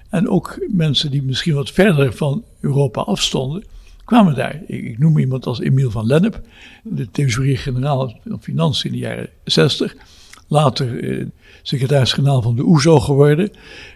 En 0.10 0.30
ook 0.30 0.67
mensen 0.67 1.12
die 1.12 1.24
misschien 1.24 1.54
wat 1.54 1.72
verder 1.72 2.13
van 2.13 2.43
Europa 2.60 3.02
afstonden, 3.02 3.63
kwamen 4.06 4.36
daar. 4.36 4.62
Ik, 4.67 5.00
noem 5.00 5.17
iemand 5.17 5.46
als 5.46 5.60
Emiel 5.60 5.91
van 5.91 6.06
Lennep, 6.06 6.41
de 6.84 7.12
thesaurier-generaal 7.12 8.20
van 8.28 8.41
Financiën 8.41 8.91
in 8.91 8.96
de 8.96 9.06
jaren 9.06 9.30
60. 9.43 9.96
Later 10.48 11.04
eh, 11.04 11.26
secretaris-generaal 11.62 12.41
van 12.41 12.56
de 12.56 12.65
OESO 12.65 13.00
geworden. 13.00 13.52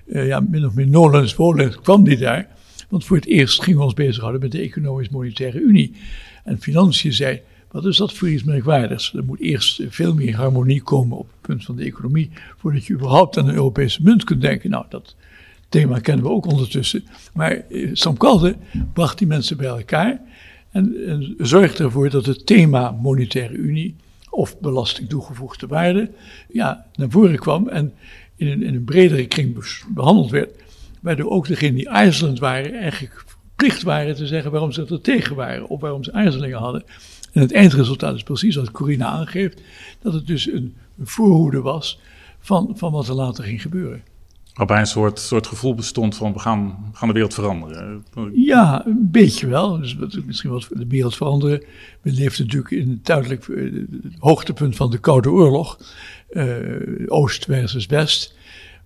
Eh, 0.08 0.28
ja, 0.28 0.39
min 0.39 0.65
of 0.65 0.74
meer 0.74 0.88
nolens 0.88 1.34
volens 1.34 1.80
kwam 1.82 2.04
die 2.04 2.17
daar. 2.17 2.47
Want 2.89 3.06
voor 3.06 3.17
het 3.17 3.26
eerst 3.26 3.63
gingen 3.63 3.80
we 3.80 3.86
ons 3.86 3.93
bezighouden 3.93 4.41
met 4.41 4.52
de 4.52 4.60
Economisch-Monetaire 4.60 5.60
Unie. 5.60 5.93
En 6.43 6.62
Financiën 6.62 7.13
zei, 7.13 7.41
wat 7.71 7.86
is 7.86 7.97
dat 7.97 8.13
voor 8.13 8.30
iets 8.30 8.43
merkwaardigs? 8.43 9.13
Er 9.13 9.24
moet 9.24 9.39
eerst 9.39 9.82
veel 9.89 10.13
meer 10.13 10.36
harmonie 10.36 10.82
komen 10.82 11.17
op 11.17 11.28
het 11.28 11.41
punt 11.41 11.65
van 11.65 11.76
de 11.76 11.84
economie, 11.84 12.30
voordat 12.58 12.86
je 12.86 12.93
überhaupt 12.93 13.38
aan 13.38 13.47
een 13.47 13.56
Europese 13.56 14.04
munt 14.04 14.24
kunt 14.24 14.41
denken. 14.41 14.69
Nou, 14.69 14.86
dat 14.89 15.15
thema 15.71 15.99
kennen 15.99 16.25
we 16.25 16.31
ook 16.31 16.45
ondertussen. 16.45 17.03
Maar 17.34 17.51
eh, 17.51 17.89
Sam 17.93 18.17
Kalde 18.17 18.55
bracht 18.93 19.17
die 19.17 19.27
mensen 19.27 19.57
bij 19.57 19.67
elkaar 19.67 20.21
en, 20.71 21.36
zorgde 21.38 21.84
ervoor 21.84 22.10
dat 22.10 22.25
het 22.25 22.45
thema 22.45 22.91
monetaire 22.91 23.53
unie 23.53 23.95
of 24.29 24.60
belasting 24.60 25.10
toegevoegde 25.10 25.67
waarde 25.67 26.12
ja, 26.49 26.86
naar 26.95 27.10
voren 27.10 27.39
kwam 27.39 27.67
en 27.67 27.93
in 28.36 28.47
een, 28.47 28.63
in 28.63 28.75
een 28.75 28.84
bredere 28.84 29.27
kring 29.27 29.65
behandeld 29.88 30.29
werd. 30.29 30.49
Waardoor 30.99 31.31
ook 31.31 31.47
degenen 31.47 31.75
die 31.75 31.89
aarzelend 31.89 32.39
waren 32.39 32.73
eigenlijk 32.73 33.23
verplicht 33.25 33.84
waren 33.84 34.15
te 34.15 34.27
zeggen 34.27 34.51
waarom 34.51 34.71
ze 34.71 34.86
er 34.89 35.01
tegen 35.01 35.36
waren 35.36 35.67
of 35.67 35.81
waarom 35.81 36.03
ze 36.03 36.13
aarzelingen 36.13 36.57
hadden. 36.57 36.84
En 37.31 37.41
het 37.41 37.53
eindresultaat 37.53 38.15
is 38.15 38.23
precies 38.23 38.55
wat 38.55 38.71
Corina 38.71 39.05
aangeeft, 39.05 39.62
dat 40.01 40.13
het 40.13 40.27
dus 40.27 40.47
een, 40.47 40.75
een 40.99 41.07
voorhoede 41.07 41.62
was 41.62 41.99
van, 42.39 42.73
van 42.75 42.91
wat 42.91 43.07
er 43.07 43.13
later 43.13 43.43
ging 43.43 43.62
gebeuren. 43.62 44.03
Waarbij 44.53 44.79
een 44.79 44.85
soort, 44.85 45.19
soort 45.19 45.47
gevoel 45.47 45.75
bestond 45.75 46.15
van 46.15 46.33
we 46.33 46.39
gaan, 46.39 46.91
gaan 46.93 47.07
de 47.07 47.13
wereld 47.13 47.33
veranderen. 47.33 48.05
Ja, 48.33 48.85
een 48.85 49.11
beetje 49.11 49.47
wel. 49.47 49.79
Dus 49.79 49.95
misschien 50.25 50.51
wat 50.51 50.67
de 50.69 50.87
wereld 50.87 51.15
veranderen. 51.15 51.63
We 52.01 52.11
leefden 52.11 52.45
natuurlijk 52.45 52.71
in 52.71 52.89
het 52.89 53.05
duidelijk 53.05 53.47
uh, 53.47 53.83
hoogtepunt 54.19 54.75
van 54.75 54.91
de 54.91 54.97
Koude 54.97 55.31
Oorlog. 55.31 55.79
Uh, 56.31 56.55
Oost 57.05 57.45
versus 57.45 57.85
West. 57.85 58.35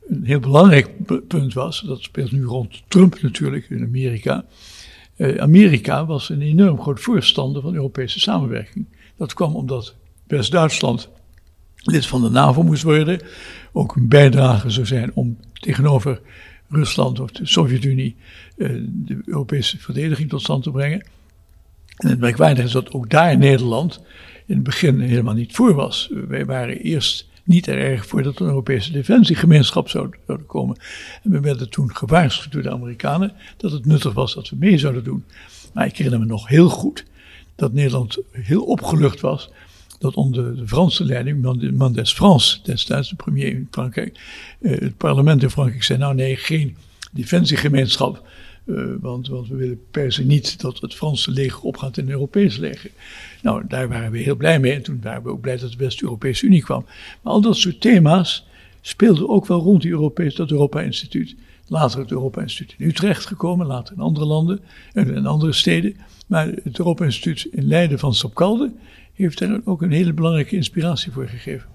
Een 0.07 0.25
heel 0.25 0.39
belangrijk 0.39 0.89
punt 1.27 1.53
was, 1.53 1.81
dat 1.81 2.01
speelt 2.01 2.31
nu 2.31 2.43
rond 2.43 2.83
Trump 2.87 3.21
natuurlijk 3.21 3.69
in 3.69 3.83
Amerika. 3.83 4.45
Uh, 5.17 5.37
Amerika 5.37 6.05
was 6.05 6.29
een 6.29 6.41
enorm 6.41 6.81
groot 6.81 6.99
voorstander 6.99 7.61
van 7.61 7.73
Europese 7.73 8.19
samenwerking. 8.19 8.85
Dat 9.17 9.33
kwam 9.33 9.55
omdat 9.55 9.95
West-Duitsland 10.27 11.09
lid 11.75 12.05
van 12.05 12.21
de 12.21 12.29
NAVO 12.29 12.63
moest 12.63 12.83
worden. 12.83 13.19
Ook 13.77 13.95
een 13.95 14.07
bijdrage 14.07 14.69
zou 14.69 14.85
zijn 14.85 15.11
om 15.13 15.37
tegenover 15.53 16.21
Rusland 16.69 17.19
of 17.19 17.31
de 17.31 17.45
Sovjet-Unie 17.45 18.15
uh, 18.57 18.69
de 18.87 19.21
Europese 19.25 19.77
verdediging 19.77 20.29
tot 20.29 20.41
stand 20.41 20.63
te 20.63 20.71
brengen. 20.71 21.05
En 21.97 22.09
het 22.09 22.19
merkwaardige 22.19 22.67
is 22.67 22.71
dat 22.71 22.91
ook 22.91 23.09
daar 23.09 23.37
Nederland 23.37 24.01
in 24.45 24.55
het 24.55 24.63
begin 24.63 24.99
helemaal 24.99 25.33
niet 25.33 25.55
voor 25.55 25.73
was. 25.73 26.09
Wij 26.27 26.45
waren 26.45 26.77
eerst 26.77 27.27
niet 27.43 27.67
erg 27.67 28.05
voor 28.05 28.23
dat 28.23 28.39
een 28.39 28.47
Europese 28.47 28.91
defensiegemeenschap 28.91 29.89
zou, 29.89 30.09
zou 30.27 30.39
komen. 30.39 30.77
En 31.23 31.31
we 31.31 31.39
werden 31.39 31.69
toen 31.69 31.95
gewaarschuwd 31.95 32.51
door 32.51 32.61
de 32.61 32.71
Amerikanen 32.71 33.33
dat 33.57 33.71
het 33.71 33.85
nuttig 33.85 34.13
was 34.13 34.33
dat 34.33 34.49
we 34.49 34.55
mee 34.59 34.77
zouden 34.77 35.03
doen. 35.03 35.23
Maar 35.73 35.85
ik 35.85 35.97
herinner 35.97 36.19
me 36.19 36.25
nog 36.25 36.47
heel 36.47 36.69
goed 36.69 37.05
dat 37.55 37.73
Nederland 37.73 38.17
heel 38.31 38.63
opgelucht 38.63 39.19
was 39.19 39.49
dat 40.05 40.15
onder 40.15 40.55
de 40.55 40.67
Franse 40.67 41.05
leiding, 41.05 41.57
Mendes 41.77 42.13
France, 42.13 42.59
destijds 42.63 43.09
de 43.09 43.15
premier 43.15 43.47
in 43.47 43.67
Frankrijk, 43.71 44.19
eh, 44.61 44.79
het 44.79 44.97
parlement 44.97 45.43
in 45.43 45.49
Frankrijk 45.49 45.83
zei: 45.83 45.99
Nou, 45.99 46.15
nee, 46.15 46.35
geen 46.35 46.75
defensiegemeenschap. 47.11 48.27
Uh, 48.65 48.85
want, 48.99 49.27
want, 49.27 49.47
we 49.47 49.55
willen 49.55 49.79
per 49.91 50.11
se 50.11 50.23
niet 50.23 50.61
dat 50.61 50.81
het 50.81 50.95
Franse 50.95 51.31
leger 51.31 51.61
opgaat 51.61 51.97
in 51.97 52.03
het 52.03 52.13
Europese 52.13 52.59
leger. 52.59 52.91
Nou, 53.41 53.63
daar 53.67 53.87
waren 53.87 54.11
we 54.11 54.17
heel 54.17 54.35
blij 54.35 54.59
mee. 54.59 54.73
En 54.73 54.81
toen 54.81 54.99
waren 55.01 55.23
we 55.23 55.29
ook 55.29 55.41
blij 55.41 55.57
dat 55.57 55.71
de 55.71 55.77
West-Europese 55.77 56.45
Unie 56.45 56.63
kwam. 56.63 56.85
Maar 57.21 57.33
al 57.33 57.41
dat 57.41 57.57
soort 57.57 57.81
thema's 57.81 58.45
speelden 58.81 59.29
ook 59.29 59.45
wel 59.45 59.59
rond 59.59 59.81
die 59.81 59.91
Europees, 59.91 60.35
dat 60.35 60.51
Europa-instituut. 60.51 61.35
Later 61.67 61.99
het 61.99 62.11
Europa-instituut 62.11 62.75
in 62.77 62.87
Utrecht 62.87 63.25
gekomen, 63.25 63.67
later 63.67 63.93
in 63.95 64.01
andere 64.01 64.25
landen 64.25 64.59
en 64.93 65.15
in 65.15 65.25
andere 65.25 65.53
steden. 65.53 65.95
Maar 66.27 66.47
het 66.63 66.77
Europa-instituut 66.77 67.47
in 67.51 67.67
Leiden 67.67 67.99
van 67.99 68.13
Sapkalde 68.13 68.71
heeft 69.23 69.39
daar 69.39 69.59
ook 69.63 69.81
een 69.81 69.91
hele 69.91 70.13
belangrijke 70.13 70.55
inspiratie 70.55 71.11
voor 71.11 71.27
gegeven. 71.27 71.69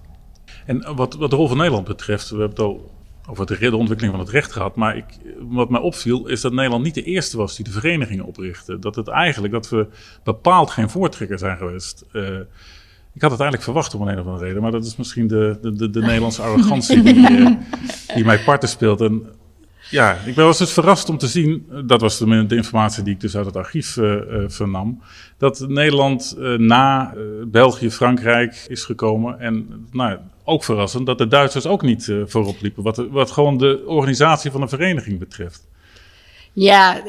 En 0.65 0.95
wat, 0.95 1.13
wat 1.15 1.29
de 1.29 1.35
rol 1.35 1.47
van 1.47 1.57
Nederland 1.57 1.87
betreft, 1.87 2.29
we 2.29 2.37
hebben 2.37 2.55
het 2.55 2.65
al 2.65 2.91
over 3.29 3.59
de 3.59 3.75
ontwikkeling 3.75 4.15
van 4.15 4.25
het 4.25 4.33
recht 4.33 4.51
gehad. 4.51 4.75
Maar 4.75 4.97
ik, 4.97 5.05
wat 5.39 5.69
mij 5.69 5.79
opviel 5.79 6.27
is 6.27 6.41
dat 6.41 6.53
Nederland 6.53 6.83
niet 6.83 6.93
de 6.93 7.03
eerste 7.03 7.37
was 7.37 7.55
die 7.55 7.65
de 7.65 7.71
verenigingen 7.71 8.25
oprichtte. 8.25 8.79
Dat 8.79 8.95
het 8.95 9.07
eigenlijk, 9.07 9.53
dat 9.53 9.69
we 9.69 9.87
bepaald 10.23 10.69
geen 10.69 10.89
voortrekker 10.89 11.39
zijn 11.39 11.57
geweest. 11.57 12.05
Uh, 12.13 12.39
ik 13.13 13.21
had 13.21 13.31
het 13.31 13.39
eigenlijk 13.39 13.63
verwacht 13.63 13.95
om 13.95 14.07
een 14.07 14.19
of 14.19 14.25
andere 14.25 14.45
reden, 14.45 14.61
maar 14.61 14.71
dat 14.71 14.85
is 14.85 14.95
misschien 14.95 15.27
de, 15.27 15.57
de, 15.61 15.73
de, 15.73 15.89
de 15.89 16.01
Nederlandse 16.01 16.41
arrogantie 16.51 17.01
die, 17.01 17.31
uh, 17.31 17.51
die 18.15 18.25
mij 18.25 18.43
parten 18.43 18.69
speelt. 18.69 19.01
En 19.01 19.25
ja, 19.91 20.17
ik 20.25 20.35
was 20.35 20.57
dus 20.57 20.73
verrast 20.73 21.09
om 21.09 21.17
te 21.17 21.27
zien, 21.27 21.67
dat 21.85 22.01
was 22.01 22.17
de, 22.17 22.45
de 22.45 22.55
informatie 22.55 23.03
die 23.03 23.13
ik 23.13 23.19
dus 23.19 23.37
uit 23.37 23.45
het 23.45 23.55
archief 23.55 23.95
uh, 23.95 24.13
uh, 24.13 24.43
vernam, 24.47 25.01
dat 25.37 25.65
Nederland 25.67 26.35
na 26.57 27.13
België, 27.47 27.91
Frankrijk 27.91 28.65
is 28.67 28.83
gekomen. 28.83 29.39
En 29.39 29.87
nou, 29.91 30.17
ook 30.43 30.63
verrassend 30.63 31.05
dat 31.05 31.17
de 31.17 31.27
Duitsers 31.27 31.65
ook 31.65 31.81
niet 31.81 32.13
voorop 32.25 32.57
liepen, 32.61 32.83
wat, 32.83 32.97
wat 32.97 33.31
gewoon 33.31 33.57
de 33.57 33.83
organisatie 33.85 34.51
van 34.51 34.61
een 34.61 34.69
vereniging 34.69 35.19
betreft. 35.19 35.69
Ja, 36.53 37.01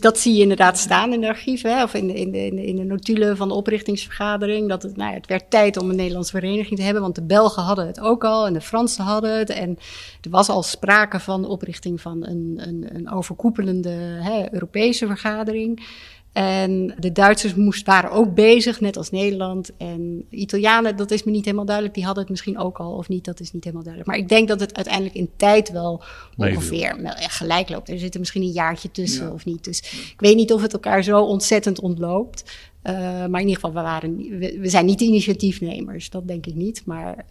dat 0.00 0.18
zie 0.18 0.34
je 0.34 0.42
inderdaad 0.42 0.78
staan 0.78 1.12
in 1.12 1.20
de 1.20 1.28
archieven, 1.28 1.82
of 1.82 1.94
in 1.94 2.06
de, 2.06 2.14
in, 2.14 2.30
de, 2.30 2.66
in 2.66 2.76
de 2.76 2.84
notulen 2.84 3.36
van 3.36 3.48
de 3.48 3.54
oprichtingsvergadering. 3.54 4.68
Dat 4.68 4.82
het, 4.82 4.96
nou, 4.96 5.14
het 5.14 5.26
werd 5.26 5.50
tijd 5.50 5.76
om 5.76 5.90
een 5.90 5.96
Nederlandse 5.96 6.38
vereniging 6.38 6.78
te 6.78 6.84
hebben, 6.84 7.02
want 7.02 7.14
de 7.14 7.22
Belgen 7.22 7.62
hadden 7.62 7.86
het 7.86 8.00
ook 8.00 8.24
al 8.24 8.46
en 8.46 8.52
de 8.52 8.60
Fransen 8.60 9.04
hadden 9.04 9.38
het. 9.38 9.50
En 9.50 9.78
er 10.20 10.30
was 10.30 10.48
al 10.48 10.62
sprake 10.62 11.20
van 11.20 11.42
de 11.42 11.48
oprichting 11.48 12.00
van 12.00 12.26
een, 12.26 12.54
een, 12.56 12.86
een 12.92 13.10
overkoepelende 13.10 14.18
hè, 14.20 14.52
Europese 14.52 15.06
vergadering. 15.06 15.86
En 16.32 16.94
de 16.98 17.12
Duitsers 17.12 17.54
moest, 17.54 17.86
waren 17.86 18.10
ook 18.10 18.34
bezig, 18.34 18.80
net 18.80 18.96
als 18.96 19.10
Nederland. 19.10 19.70
En 19.76 20.24
Italianen, 20.30 20.96
dat 20.96 21.10
is 21.10 21.22
me 21.24 21.30
niet 21.30 21.44
helemaal 21.44 21.64
duidelijk. 21.64 21.94
Die 21.94 22.04
hadden 22.04 22.22
het 22.22 22.32
misschien 22.32 22.58
ook 22.58 22.78
al 22.78 22.92
of 22.92 23.08
niet, 23.08 23.24
dat 23.24 23.40
is 23.40 23.52
niet 23.52 23.64
helemaal 23.64 23.84
duidelijk. 23.84 24.12
Maar 24.12 24.22
ik 24.22 24.28
denk 24.28 24.48
dat 24.48 24.60
het 24.60 24.74
uiteindelijk 24.74 25.14
in 25.14 25.30
tijd 25.36 25.70
wel 25.70 26.02
ongeveer 26.36 27.14
gelijk 27.16 27.68
loopt. 27.68 27.88
Er 27.88 27.98
zit 27.98 28.14
er 28.14 28.20
misschien 28.20 28.42
een 28.42 28.50
jaartje 28.50 28.90
tussen 28.90 29.32
of 29.32 29.44
niet. 29.44 29.64
Dus 29.64 29.78
ik 30.12 30.20
weet 30.20 30.36
niet 30.36 30.52
of 30.52 30.62
het 30.62 30.72
elkaar 30.72 31.02
zo 31.02 31.22
ontzettend 31.22 31.80
ontloopt. 31.80 32.44
Uh, 32.84 32.92
maar 33.26 33.40
in 33.40 33.48
ieder 33.48 33.54
geval, 33.54 33.72
we, 33.72 33.80
waren, 33.80 34.16
we, 34.16 34.58
we 34.58 34.68
zijn 34.68 34.86
niet 34.86 35.00
initiatiefnemers. 35.00 36.10
Dat 36.10 36.28
denk 36.28 36.46
ik 36.46 36.54
niet. 36.54 36.82
Maar 36.86 37.24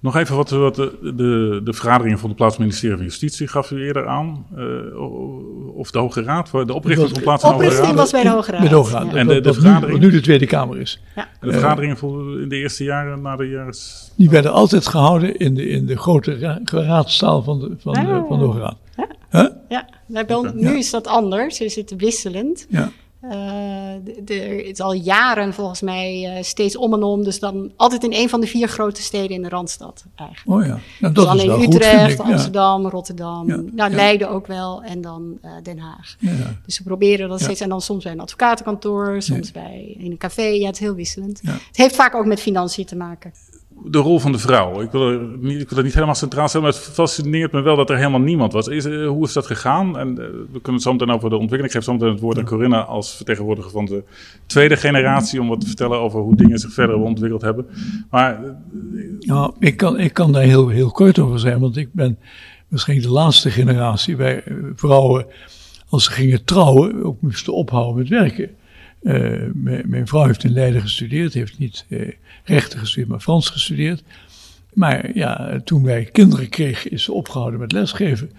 nog 0.00 0.16
even 0.16 0.36
wat, 0.36 0.50
wat 0.50 0.74
de, 0.74 0.98
de, 1.02 1.60
de, 1.64 1.72
vergadering 1.72 2.18
van 2.18 2.28
het 2.28 2.38
plaatsministerie 2.38 2.96
van 2.96 3.04
Justitie 3.04 3.48
gaf 3.48 3.70
u 3.70 3.84
eerder 3.84 4.06
aan. 4.06 4.46
Uh, 4.56 5.76
of 5.76 5.90
de 5.90 5.98
Hoge 5.98 6.22
Raad, 6.22 6.50
de 6.50 6.74
oprichting 6.74 7.10
van 7.10 7.22
plaats 7.22 7.42
de 7.42 7.48
Hoge 7.48 7.68
Raad. 7.68 7.94
was 7.94 8.10
bij 8.10 8.22
de 8.22 8.28
Hoge 8.28 8.50
Raad. 8.50 8.60
Bij 8.60 8.68
de 8.68 8.74
Hoge 8.74 8.92
Raad. 8.92 9.14
En 9.14 9.26
de, 9.26 9.40
de 9.40 9.52
vergadering, 9.52 10.00
nu 10.00 10.10
de 10.10 10.20
Tweede 10.20 10.46
Kamer 10.46 10.80
is. 10.80 11.02
Ja. 11.16 11.28
En 11.40 11.48
de 11.48 11.52
vergaderingen 11.52 11.96
in 12.40 12.48
de 12.48 12.56
eerste 12.56 12.84
jaren 12.84 13.22
na 13.22 13.36
de 13.36 13.48
jaren... 13.48 13.74
Die 14.14 14.30
werden 14.30 14.52
altijd 14.52 14.86
gehouden 14.86 15.36
in 15.36 15.54
de, 15.54 15.68
in 15.68 15.86
de 15.86 15.96
grote 15.96 16.38
ra 16.38 16.60
raadstaal 16.64 17.42
van 17.42 17.58
de, 17.60 17.76
van, 17.78 17.92
de, 17.92 18.24
van 18.28 18.38
de 18.38 18.44
Hoge 18.44 18.58
Raad. 18.58 18.76
Ja, 18.96 19.08
huh? 19.30 19.48
ja. 19.68 20.52
nu 20.54 20.78
is 20.78 20.90
dat 20.90 21.06
anders. 21.06 21.56
Ze 21.56 21.68
zitten 21.68 21.98
wisselend. 21.98 22.66
Ja. 22.68 22.90
Het 23.20 24.30
is 24.30 24.80
al 24.80 24.92
jaren 24.92 25.54
volgens 25.54 25.80
mij 25.80 26.36
uh, 26.36 26.42
steeds 26.42 26.76
om 26.76 26.94
en 26.94 27.02
om. 27.02 27.24
Dus 27.24 27.38
dan 27.38 27.72
altijd 27.76 28.04
in 28.04 28.12
een 28.12 28.28
van 28.28 28.40
de 28.40 28.46
vier 28.46 28.68
grote 28.68 29.02
steden 29.02 29.36
in 29.36 29.42
de 29.42 29.48
Randstad 29.48 30.04
eigenlijk. 30.14 30.60
Oh 30.60 30.66
ja, 30.66 30.80
nou, 31.00 31.14
dat 31.14 31.32
dus 31.32 31.42
is 31.42 31.46
wel 31.46 31.62
Utrecht, 31.62 32.20
goed, 32.20 32.32
Amsterdam, 32.32 32.86
Rotterdam, 32.86 33.48
ja, 33.48 33.62
nou, 33.72 33.94
Leiden 33.94 34.30
ook 34.30 34.46
wel 34.46 34.82
en 34.82 35.00
dan 35.00 35.38
uh, 35.44 35.50
Den 35.62 35.78
Haag. 35.78 36.16
Dus 36.64 36.74
ze 36.74 36.82
proberen 36.82 37.28
dat 37.28 37.40
steeds. 37.40 37.60
En 37.60 37.68
dan 37.68 37.80
soms 37.80 38.04
bij 38.04 38.12
een 38.12 38.20
advocatenkantoor, 38.20 39.22
soms 39.22 39.50
bij 39.50 39.94
in 39.98 40.10
een 40.10 40.18
café. 40.18 40.42
Ja, 40.42 40.66
het 40.66 40.74
is 40.74 40.80
heel 40.80 40.94
wisselend. 40.94 41.40
Het 41.42 41.76
heeft 41.76 41.94
vaak 41.94 42.14
ook 42.14 42.26
met 42.26 42.40
financiën 42.40 42.84
te 42.84 42.96
maken 42.96 43.32
de 43.84 43.98
rol 43.98 44.18
van 44.18 44.32
de 44.32 44.38
vrouw. 44.38 44.80
Ik 44.80 44.90
wil, 44.90 45.10
er 45.10 45.20
niet, 45.40 45.60
ik 45.60 45.70
wil 45.70 45.82
niet 45.82 45.94
helemaal 45.94 46.14
centraal 46.14 46.48
stellen, 46.48 46.66
maar 46.66 46.76
het 46.76 46.84
fascineert 46.92 47.52
me 47.52 47.60
wel 47.60 47.76
dat 47.76 47.90
er 47.90 47.96
helemaal 47.96 48.20
niemand 48.20 48.52
was. 48.52 48.68
Is, 48.68 48.86
uh, 48.86 49.08
hoe 49.08 49.24
is 49.24 49.32
dat 49.32 49.46
gegaan? 49.46 49.98
En 49.98 50.08
uh, 50.08 50.16
we 50.16 50.60
kunnen 50.60 50.72
het 50.74 50.82
zo 50.82 50.92
meteen 50.92 51.10
over 51.10 51.30
de 51.30 51.36
ontwikkeling. 51.36 51.66
Ik 51.66 51.72
geef 51.72 51.84
zo 51.84 51.92
meteen 51.92 52.08
het 52.08 52.20
woord 52.20 52.38
aan 52.38 52.44
Corinna 52.44 52.84
als 52.84 53.16
vertegenwoordiger 53.16 53.70
van 53.70 53.84
de 53.84 54.04
tweede 54.46 54.76
generatie... 54.76 55.40
om 55.40 55.48
wat 55.48 55.60
te 55.60 55.66
vertellen 55.66 55.98
over 55.98 56.20
hoe 56.20 56.36
dingen 56.36 56.58
zich 56.58 56.72
verder 56.72 56.96
ontwikkeld 56.96 57.42
hebben. 57.42 57.66
Maar... 58.10 58.40
Ja, 59.18 59.52
ik 59.58 59.76
kan, 59.76 59.98
ik 59.98 60.12
kan 60.12 60.32
daar 60.32 60.42
heel, 60.42 60.68
heel 60.68 60.90
kort 60.90 61.18
over 61.18 61.38
zijn, 61.38 61.60
want 61.60 61.76
ik 61.76 61.88
ben 61.92 62.18
misschien 62.68 63.00
de 63.00 63.10
laatste 63.10 63.50
generatie... 63.50 64.16
waar 64.16 64.42
vrouwen, 64.74 65.26
als 65.88 66.04
ze 66.04 66.10
gingen 66.10 66.44
trouwen, 66.44 67.04
ook 67.04 67.20
moesten 67.20 67.54
ophouden 67.54 67.96
met 67.96 68.08
werken. 68.08 68.50
mijn 69.88 70.06
vrouw 70.06 70.26
heeft 70.26 70.44
in 70.44 70.52
Leiden 70.52 70.80
gestudeerd, 70.80 71.34
heeft 71.34 71.58
niet 71.58 71.86
rechten 72.48 72.78
gestudeerd, 72.78 73.08
maar 73.08 73.20
Frans 73.20 73.48
gestudeerd. 73.48 74.02
Maar 74.72 75.16
ja, 75.16 75.60
toen 75.64 75.82
wij 75.82 76.04
kinderen 76.04 76.48
kregen, 76.48 76.90
is 76.90 77.02
ze 77.02 77.12
opgehouden 77.12 77.60
met 77.60 77.72
lesgeven. 77.72 78.30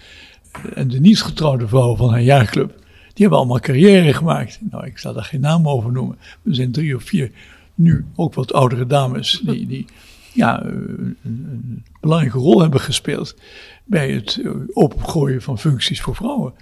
En 0.74 0.88
de 0.88 1.00
niet 1.00 1.22
getrouwde 1.22 1.68
vrouwen 1.68 1.98
van 1.98 2.10
haar 2.10 2.22
jaarclub, 2.22 2.70
die 3.14 3.28
hebben 3.28 3.38
allemaal 3.38 3.60
carrière 3.60 4.14
gemaakt. 4.14 4.60
Nou, 4.72 4.86
ik 4.86 4.98
zal 4.98 5.14
daar 5.14 5.24
geen 5.24 5.42
naam 5.42 5.68
over 5.68 5.92
noemen. 5.92 6.18
Er 6.44 6.56
zijn 6.56 6.72
drie 6.72 6.96
of 6.96 7.04
vier 7.04 7.32
nu 7.76 8.06
ook 8.16 8.34
wat 8.34 8.54
oudere 8.54 8.88
dames 8.88 9.42
die, 9.46 9.68
die 9.74 9.86
ja, 10.34 10.64
een, 10.66 11.18
een 11.24 11.84
belangrijke 12.02 12.38
rol 12.38 12.62
hebben 12.62 12.80
gespeeld 12.80 13.36
bij 13.84 14.12
het 14.12 14.40
eh, 14.44 14.52
opgooien 14.74 15.42
van 15.42 15.60
functies 15.60 16.02
voor 16.02 16.16
vrouwen. 16.16 16.54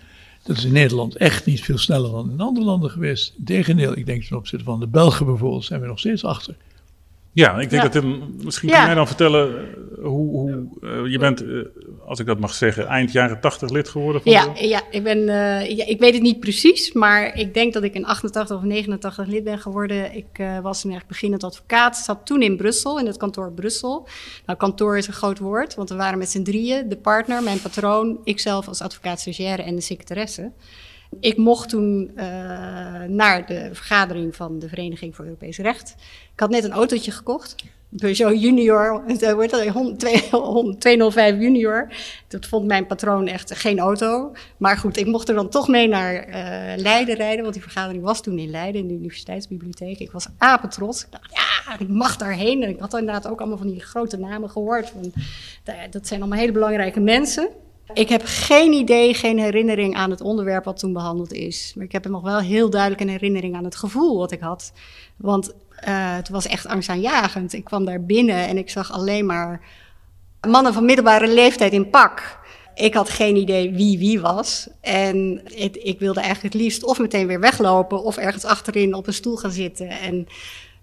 Dat 0.43 0.57
is 0.57 0.65
in 0.65 0.71
Nederland 0.71 1.15
echt 1.15 1.45
niet 1.45 1.61
veel 1.61 1.77
sneller 1.77 2.11
dan 2.11 2.31
in 2.31 2.39
andere 2.39 2.65
landen 2.65 2.89
geweest. 2.89 3.33
Integendeel, 3.37 3.97
ik 3.97 4.05
denk 4.05 4.23
ten 4.23 4.37
opzichte 4.37 4.65
van 4.65 4.79
de 4.79 4.87
Belgen 4.87 5.25
bijvoorbeeld, 5.25 5.65
zijn 5.65 5.81
we 5.81 5.87
nog 5.87 5.99
steeds 5.99 6.23
achter. 6.23 6.55
Ja, 7.37 7.59
ik 7.59 7.69
denk 7.69 7.81
dat 7.81 7.93
het, 7.93 8.43
misschien 8.43 8.69
kan 8.69 8.85
jij 8.85 8.95
dan 8.95 9.07
vertellen 9.07 9.57
eh, 9.57 10.03
hoe, 10.03 10.29
hoe 10.29 10.67
uh, 10.81 11.11
je 11.11 11.17
bent, 11.17 11.43
uh, 11.43 11.65
als 12.05 12.19
ik 12.19 12.25
dat 12.25 12.39
mag 12.39 12.53
zeggen, 12.53 12.87
eind 12.87 13.11
jaren 13.11 13.39
80 13.39 13.69
lid 13.69 13.89
geworden. 13.89 14.21
Van 14.21 14.31
ja, 14.31 14.47
de... 14.47 14.67
ja, 14.67 14.81
ik 14.91 15.03
ben, 15.03 15.19
ja, 15.75 15.85
ik 15.85 15.99
weet 15.99 16.13
het 16.13 16.21
niet 16.21 16.39
precies, 16.39 16.93
maar 16.93 17.35
ik 17.35 17.53
denk 17.53 17.73
dat 17.73 17.83
ik 17.83 17.93
in 17.93 18.05
88 18.05 18.57
of 18.57 18.63
89 18.63 19.27
lid 19.27 19.43
ben 19.43 19.59
geworden. 19.59 20.15
Ik 20.15 20.43
was 20.61 20.81
toen 20.81 20.91
echt 20.91 21.07
beginnend 21.07 21.43
advocaat, 21.43 21.97
zat 21.97 22.25
toen 22.25 22.41
in 22.41 22.57
Brussel, 22.57 22.99
in 22.99 23.05
het 23.05 23.17
kantoor 23.17 23.51
Brussel. 23.51 24.07
Nou, 24.45 24.59
kantoor 24.59 24.97
is 24.97 25.07
een 25.07 25.13
groot 25.13 25.39
woord, 25.39 25.75
want 25.75 25.89
we 25.89 25.95
waren 25.95 26.17
met 26.17 26.29
z'n 26.29 26.43
drieën, 26.43 26.89
de 26.89 26.97
partner, 26.97 27.43
mijn 27.43 27.61
patroon, 27.61 28.19
ikzelf 28.23 28.67
als 28.67 28.81
advocaat 28.81 29.19
stagiaire 29.19 29.63
en 29.63 29.75
de 29.75 29.81
secretaresse. 29.81 30.51
Ik 31.19 31.37
mocht 31.37 31.69
toen 31.69 32.11
uh, 32.15 32.23
naar 33.03 33.45
de 33.45 33.69
vergadering 33.73 34.35
van 34.35 34.59
de 34.59 34.67
Vereniging 34.67 35.15
voor 35.15 35.25
Europees 35.25 35.57
Recht. 35.57 35.95
Ik 36.33 36.39
had 36.39 36.49
net 36.49 36.63
een 36.63 36.71
autootje 36.71 37.11
gekocht. 37.11 37.55
Peugeot 37.89 38.41
Junior, 38.41 39.03
dat 39.19 39.33
wordt 39.33 39.51
dat, 39.51 40.79
205 40.79 41.39
Junior. 41.39 41.91
Dat 42.27 42.45
vond 42.45 42.67
mijn 42.67 42.85
patroon 42.85 43.27
echt 43.27 43.55
geen 43.55 43.79
auto. 43.79 44.31
Maar 44.57 44.77
goed, 44.77 44.97
ik 44.97 45.05
mocht 45.05 45.29
er 45.29 45.35
dan 45.35 45.49
toch 45.49 45.67
mee 45.67 45.87
naar 45.87 46.27
uh, 46.27 46.33
Leiden 46.81 47.15
rijden, 47.15 47.41
want 47.41 47.53
die 47.53 47.63
vergadering 47.63 48.03
was 48.03 48.21
toen 48.21 48.39
in 48.39 48.49
Leiden, 48.49 48.81
in 48.81 48.87
de 48.87 48.93
universiteitsbibliotheek. 48.93 49.99
Ik 49.99 50.11
was 50.11 50.27
apetrots. 50.37 51.03
Ik 51.03 51.11
dacht, 51.11 51.31
ja, 51.31 51.79
ik 51.79 51.87
mag 51.87 52.17
daarheen. 52.17 52.63
En 52.63 52.69
ik 52.69 52.79
had 52.79 52.93
inderdaad 52.93 53.27
ook 53.27 53.39
allemaal 53.39 53.57
van 53.57 53.67
die 53.67 53.81
grote 53.81 54.17
namen 54.17 54.49
gehoord. 54.49 54.89
Van, 54.89 55.13
dat 55.89 56.07
zijn 56.07 56.19
allemaal 56.19 56.39
hele 56.39 56.51
belangrijke 56.51 56.99
mensen. 56.99 57.49
Ik 57.93 58.09
heb 58.09 58.21
geen 58.25 58.73
idee, 58.73 59.13
geen 59.13 59.39
herinnering 59.39 59.95
aan 59.95 60.09
het 60.09 60.21
onderwerp 60.21 60.63
wat 60.63 60.79
toen 60.79 60.93
behandeld 60.93 61.33
is. 61.33 61.73
Maar 61.75 61.85
ik 61.85 61.91
heb 61.91 62.07
nog 62.07 62.21
wel 62.21 62.39
heel 62.39 62.69
duidelijk 62.69 63.01
een 63.01 63.09
herinnering 63.09 63.55
aan 63.55 63.63
het 63.63 63.75
gevoel 63.75 64.17
wat 64.17 64.31
ik 64.31 64.39
had. 64.39 64.71
Want 65.15 65.49
uh, 65.49 66.15
het 66.15 66.29
was 66.29 66.47
echt 66.47 66.67
angstaanjagend. 66.67 67.53
Ik 67.53 67.63
kwam 67.63 67.85
daar 67.85 68.03
binnen 68.03 68.47
en 68.47 68.57
ik 68.57 68.69
zag 68.69 68.91
alleen 68.91 69.25
maar 69.25 69.61
mannen 70.47 70.73
van 70.73 70.85
middelbare 70.85 71.27
leeftijd 71.27 71.73
in 71.73 71.89
pak. 71.89 72.39
Ik 72.75 72.93
had 72.93 73.09
geen 73.09 73.35
idee 73.35 73.73
wie 73.73 73.97
wie 73.97 74.19
was. 74.19 74.67
En 74.81 75.41
ik 75.83 75.99
wilde 75.99 76.19
eigenlijk 76.19 76.53
het 76.53 76.63
liefst 76.63 76.83
of 76.83 76.99
meteen 76.99 77.27
weer 77.27 77.39
weglopen 77.39 78.03
of 78.03 78.17
ergens 78.17 78.45
achterin 78.45 78.93
op 78.93 79.07
een 79.07 79.13
stoel 79.13 79.35
gaan 79.35 79.51
zitten. 79.51 79.89
En 79.89 80.27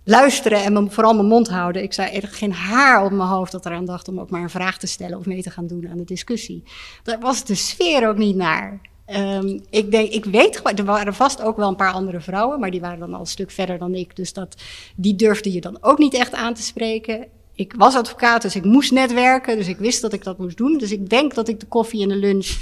luisteren 0.05 0.62
en 0.62 0.90
vooral 0.90 1.14
mijn 1.14 1.26
mond 1.26 1.48
houden. 1.48 1.82
Ik 1.82 1.92
zei 1.92 2.16
er 2.16 2.28
geen 2.28 2.52
haar 2.52 3.05
op 3.05 3.11
mijn 3.11 3.28
hoofd 3.28 3.52
dat 3.52 3.66
eraan 3.66 3.84
dacht 3.84 4.09
om 4.09 4.20
ook 4.20 4.30
maar 4.30 4.42
een 4.42 4.50
vraag 4.50 4.78
te 4.78 4.86
stellen 4.86 5.18
of 5.18 5.26
mee 5.26 5.42
te 5.42 5.50
gaan 5.50 5.66
doen 5.66 5.88
aan 5.88 5.96
de 5.96 6.05
discussie. 6.05 6.62
Daar 7.02 7.20
was 7.20 7.44
de 7.44 7.55
sfeer 7.55 8.09
ook 8.09 8.16
niet 8.16 8.36
naar. 8.36 8.80
Um, 9.07 9.61
ik 9.70 9.90
denk, 9.90 10.11
ik 10.11 10.24
weet, 10.24 10.78
er 10.78 10.84
waren 10.84 11.14
vast 11.14 11.42
ook 11.42 11.57
wel 11.57 11.68
een 11.68 11.76
paar 11.76 11.92
andere 11.92 12.20
vrouwen, 12.20 12.61
maar 12.61 12.70
die 12.70 12.80
waren 12.80 12.98
dan 12.98 13.14
al 13.14 13.20
een 13.20 13.26
stuk 13.26 13.50
verder 13.50 13.78
dan 13.78 13.94
ik. 13.94 14.16
Dus 14.16 14.32
dat, 14.32 14.62
die 14.96 15.16
durfde 15.16 15.52
je 15.52 15.61
dan 15.61 15.78
ook 15.80 15.98
niet 15.98 16.14
echt 16.14 16.34
aan 16.34 16.55
te 16.55 16.62
spreken. 16.62 17.26
Ik 17.55 17.74
was 17.76 17.96
advocaat, 17.96 18.42
dus 18.42 18.57
ik 18.57 18.64
moest 18.64 18.92
netwerken, 18.92 19.57
dus 19.57 19.68
ik 19.68 19.76
wist 19.76 20.00
dat 20.00 20.12
ik 20.12 20.24
dat 20.24 20.38
moest 20.38 20.57
doen. 20.57 20.78
Dus 20.78 20.92
ik 20.92 21.09
denk 21.09 21.34
dat 21.34 21.48
ik 21.48 21.61
de 21.61 21.66
koffie 21.66 22.02
en 22.02 22.09
de 22.09 22.16
lunch 22.16 22.57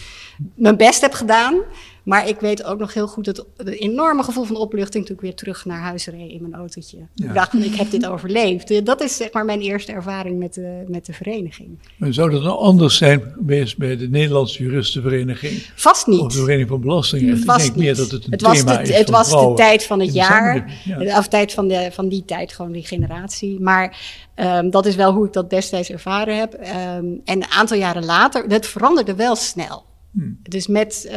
mijn 0.54 0.76
best 0.76 1.00
heb 1.00 1.12
gedaan. 1.12 1.60
Maar 2.02 2.28
ik 2.28 2.40
weet 2.40 2.64
ook 2.64 2.78
nog 2.78 2.94
heel 2.94 3.06
goed 3.06 3.26
het, 3.26 3.44
enorme 3.64 4.22
gevoel 4.22 4.44
van 4.44 4.56
opluchting 4.56 5.06
toen 5.06 5.14
ik 5.14 5.20
weer 5.20 5.34
terug 5.34 5.64
naar 5.64 5.80
huis 5.80 6.06
reed 6.06 6.30
in 6.30 6.42
mijn 6.42 6.54
autootje. 6.54 6.98
Ik 7.14 7.34
dacht, 7.34 7.54
ik 7.54 7.74
heb 7.74 7.90
dit 7.90 8.06
overleefd. 8.06 8.86
Dat 8.86 9.00
is 9.00 9.16
zeg 9.16 9.32
maar 9.32 9.44
mijn 9.44 9.60
eerste 9.60 9.92
ervaring 9.92 10.38
met 10.38 10.54
de, 10.54 10.84
met 10.88 11.06
de 11.06 11.12
vereniging. 11.12 11.78
Maar 11.96 12.12
zou 12.12 12.30
dat 12.30 12.42
nou 12.42 12.58
anders 12.58 12.96
zijn 12.96 13.22
geweest 13.36 13.78
bij 13.78 13.96
de 13.96 14.08
Nederlandse 14.08 14.62
Juristenvereniging? 14.62 15.66
Vast 15.74 16.06
niet. 16.06 16.20
Of 16.20 16.32
de 16.32 16.38
Vereniging 16.38 16.68
van 16.68 16.80
Belastingrecht? 16.80 17.44
Vast 17.44 17.66
ik 17.66 17.74
denk 17.74 17.76
meer 17.76 17.96
dat 17.96 18.10
het 18.10 18.24
een 18.24 18.30
het 18.30 18.42
was 18.42 18.58
thema 18.58 18.76
de, 18.76 18.82
is 18.82 18.98
Het 18.98 19.10
was 19.10 19.30
de 19.30 19.52
tijd 19.56 19.84
van 19.84 20.00
het 20.00 20.14
jaar, 20.14 20.80
Ja. 20.84 21.18
of 21.18 21.28
tijd 21.28 21.52
van, 21.52 21.68
de, 21.68 21.88
van 21.92 22.08
die 22.08 22.24
tijd, 22.24 22.52
gewoon 22.52 22.72
die 22.72 22.86
generatie. 22.86 23.60
Maar 23.60 23.96
um, 24.36 24.70
dat 24.70 24.86
is 24.86 24.94
wel 24.94 25.12
hoe 25.12 25.26
ik 25.26 25.32
dat 25.32 25.50
destijds 25.50 25.90
ervaren 25.90 26.38
heb. 26.38 26.54
Um, 26.54 27.20
en 27.24 27.42
een 27.42 27.50
aantal 27.50 27.76
jaren 27.76 28.04
later, 28.04 28.48
dat 28.48 28.66
veranderde 28.66 29.14
wel 29.14 29.36
snel. 29.36 29.90
Hmm. 30.12 30.38
Dus 30.42 30.66
met, 30.66 31.04
uh, 31.06 31.12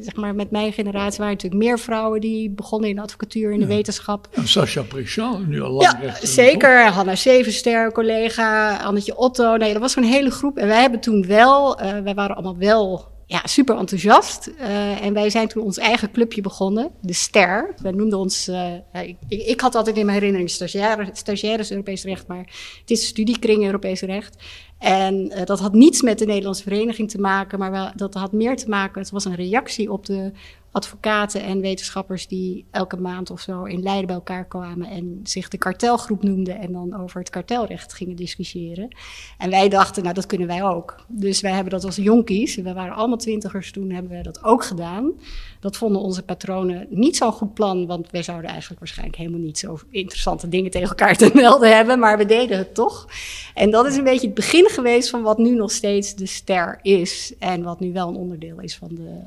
zeg 0.00 0.16
maar 0.16 0.34
met 0.34 0.50
mijn 0.50 0.72
generatie 0.72 1.18
waren 1.18 1.34
natuurlijk 1.34 1.62
meer 1.62 1.78
vrouwen 1.78 2.20
die 2.20 2.50
begonnen 2.50 2.88
in 2.88 2.96
de 2.96 3.02
advocatuur, 3.02 3.52
in 3.52 3.58
de 3.58 3.66
Ja. 3.66 3.74
wetenschap. 3.74 4.28
En 4.32 4.48
Sascha 4.48 4.82
Prichal, 4.82 5.38
nu 5.38 5.62
al 5.62 5.70
lang 5.70 6.02
Ja, 6.02 6.14
zeker. 6.22 6.86
Hanna 6.88 7.14
Zevenster, 7.14 7.92
collega, 7.92 8.76
Annetje 8.76 9.16
Otto. 9.16 9.56
Nee, 9.56 9.72
dat 9.72 9.82
was 9.82 9.92
gewoon 9.92 10.08
een 10.08 10.14
hele 10.14 10.30
groep. 10.30 10.56
En 10.56 10.66
wij 10.66 10.80
hebben 10.80 11.00
toen 11.00 11.26
wel, 11.26 11.82
uh, 11.82 11.98
wij 11.98 12.14
waren 12.14 12.36
allemaal 12.36 12.58
wel 12.58 13.16
ja, 13.28 13.40
super 13.44 13.76
enthousiast. 13.76 14.50
Uh, 14.60 15.04
en 15.04 15.12
wij 15.12 15.30
zijn 15.30 15.48
toen 15.48 15.62
ons 15.62 15.78
eigen 15.78 16.10
clubje 16.10 16.40
begonnen, 16.40 16.90
de 17.00 17.12
Ster. 17.12 17.74
Wij 17.82 17.92
noemden 17.92 18.18
ons, 18.18 18.48
uh, 18.48 18.72
ik, 19.02 19.16
ik, 19.28 19.60
had 19.60 19.74
altijd 19.74 19.96
in 19.96 20.04
mijn 20.04 20.18
herinnering 20.18 20.50
stagiaires, 20.50 21.08
stagiaires 21.12 21.70
Europees 21.70 22.04
recht, 22.04 22.26
maar 22.26 22.46
het 22.80 22.90
is 22.90 23.06
studiekring 23.06 23.64
Europees 23.64 24.00
recht. 24.00 24.36
En 24.78 25.14
uh, 25.14 25.44
dat 25.44 25.60
had 25.60 25.72
niets 25.72 26.02
met 26.02 26.18
de 26.18 26.26
Nederlandse 26.26 26.62
vereniging 26.62 27.10
te 27.10 27.20
maken, 27.20 27.58
maar 27.58 27.70
wel, 27.70 27.90
dat 27.96 28.14
had 28.14 28.32
meer 28.32 28.56
te 28.56 28.68
maken, 28.68 29.00
het 29.00 29.10
was 29.10 29.24
een 29.24 29.34
reactie 29.34 29.92
op 29.92 30.06
de 30.06 30.32
advocaten 30.72 31.42
en 31.42 31.60
wetenschappers 31.60 32.26
die 32.26 32.64
elke 32.70 32.96
maand 32.96 33.30
of 33.30 33.40
zo 33.40 33.64
in 33.64 33.82
Leiden 33.82 34.06
bij 34.06 34.14
elkaar 34.14 34.44
kwamen 34.44 34.88
en 34.88 35.20
zich 35.22 35.48
de 35.48 35.58
kartelgroep 35.58 36.22
noemden 36.22 36.58
en 36.58 36.72
dan 36.72 37.00
over 37.00 37.20
het 37.20 37.30
kartelrecht 37.30 37.92
gingen 37.92 38.16
discussiëren. 38.16 38.96
En 39.38 39.50
wij 39.50 39.68
dachten, 39.68 40.02
nou 40.02 40.14
dat 40.14 40.26
kunnen 40.26 40.46
wij 40.46 40.64
ook. 40.64 40.96
Dus 41.06 41.40
wij 41.40 41.52
hebben 41.52 41.72
dat 41.72 41.84
als 41.84 41.96
jonkies, 41.96 42.56
we 42.56 42.72
waren 42.72 42.94
allemaal 42.94 43.16
twintigers 43.16 43.72
toen, 43.72 43.90
hebben 43.90 44.16
we 44.16 44.22
dat 44.22 44.44
ook 44.44 44.64
gedaan. 44.64 45.12
Dat 45.60 45.76
vonden 45.76 46.02
onze 46.02 46.22
patronen 46.22 46.86
niet 46.90 47.16
zo'n 47.16 47.32
goed 47.32 47.54
plan, 47.54 47.86
want 47.86 48.10
wij 48.10 48.22
zouden 48.22 48.50
eigenlijk 48.50 48.80
waarschijnlijk 48.80 49.18
helemaal 49.18 49.40
niet 49.40 49.58
zo 49.58 49.78
interessante 49.90 50.48
dingen 50.48 50.70
tegen 50.70 50.88
elkaar 50.88 51.16
te 51.16 51.30
melden 51.34 51.76
hebben, 51.76 51.98
maar 51.98 52.18
we 52.18 52.26
deden 52.26 52.58
het 52.58 52.74
toch. 52.74 53.08
En 53.54 53.70
dat 53.70 53.86
is 53.86 53.96
een 53.96 54.04
beetje 54.04 54.26
het 54.26 54.34
begin 54.34 54.68
geweest 54.68 55.10
van 55.10 55.22
wat 55.22 55.38
nu 55.38 55.54
nog 55.54 55.70
steeds 55.70 56.14
de 56.14 56.26
ster 56.26 56.78
is 56.82 57.34
en 57.38 57.62
wat 57.62 57.80
nu 57.80 57.92
wel 57.92 58.08
een 58.08 58.16
onderdeel 58.16 58.60
is 58.60 58.76
van 58.76 58.88
de 58.88 59.20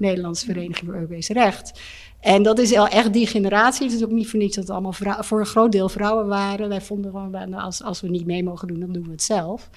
uh, 0.00 0.17
Nederlandse 0.18 0.46
Vereniging 0.46 0.86
voor 0.86 0.94
Europees 0.94 1.28
Recht. 1.28 1.80
En 2.20 2.42
dat 2.42 2.58
is 2.58 2.72
echt 2.72 3.12
die 3.12 3.26
generatie. 3.26 3.86
Het 3.86 3.94
is 3.94 4.04
ook 4.04 4.10
niet 4.10 4.28
voor 4.28 4.38
niets 4.38 4.54
dat 4.54 4.64
het 4.64 4.72
allemaal 4.72 4.92
vrouw, 4.92 5.22
voor 5.22 5.40
een 5.40 5.46
groot 5.46 5.72
deel 5.72 5.88
vrouwen 5.88 6.26
waren. 6.26 6.68
Wij 6.68 6.80
vonden 6.80 7.10
gewoon, 7.10 7.30
nou, 7.30 7.54
als, 7.54 7.82
als 7.82 8.00
we 8.00 8.08
niet 8.08 8.26
mee 8.26 8.44
mogen 8.44 8.68
doen, 8.68 8.80
dan 8.80 8.92
doen 8.92 9.04
we 9.04 9.10
het 9.10 9.22
zelf. 9.22 9.70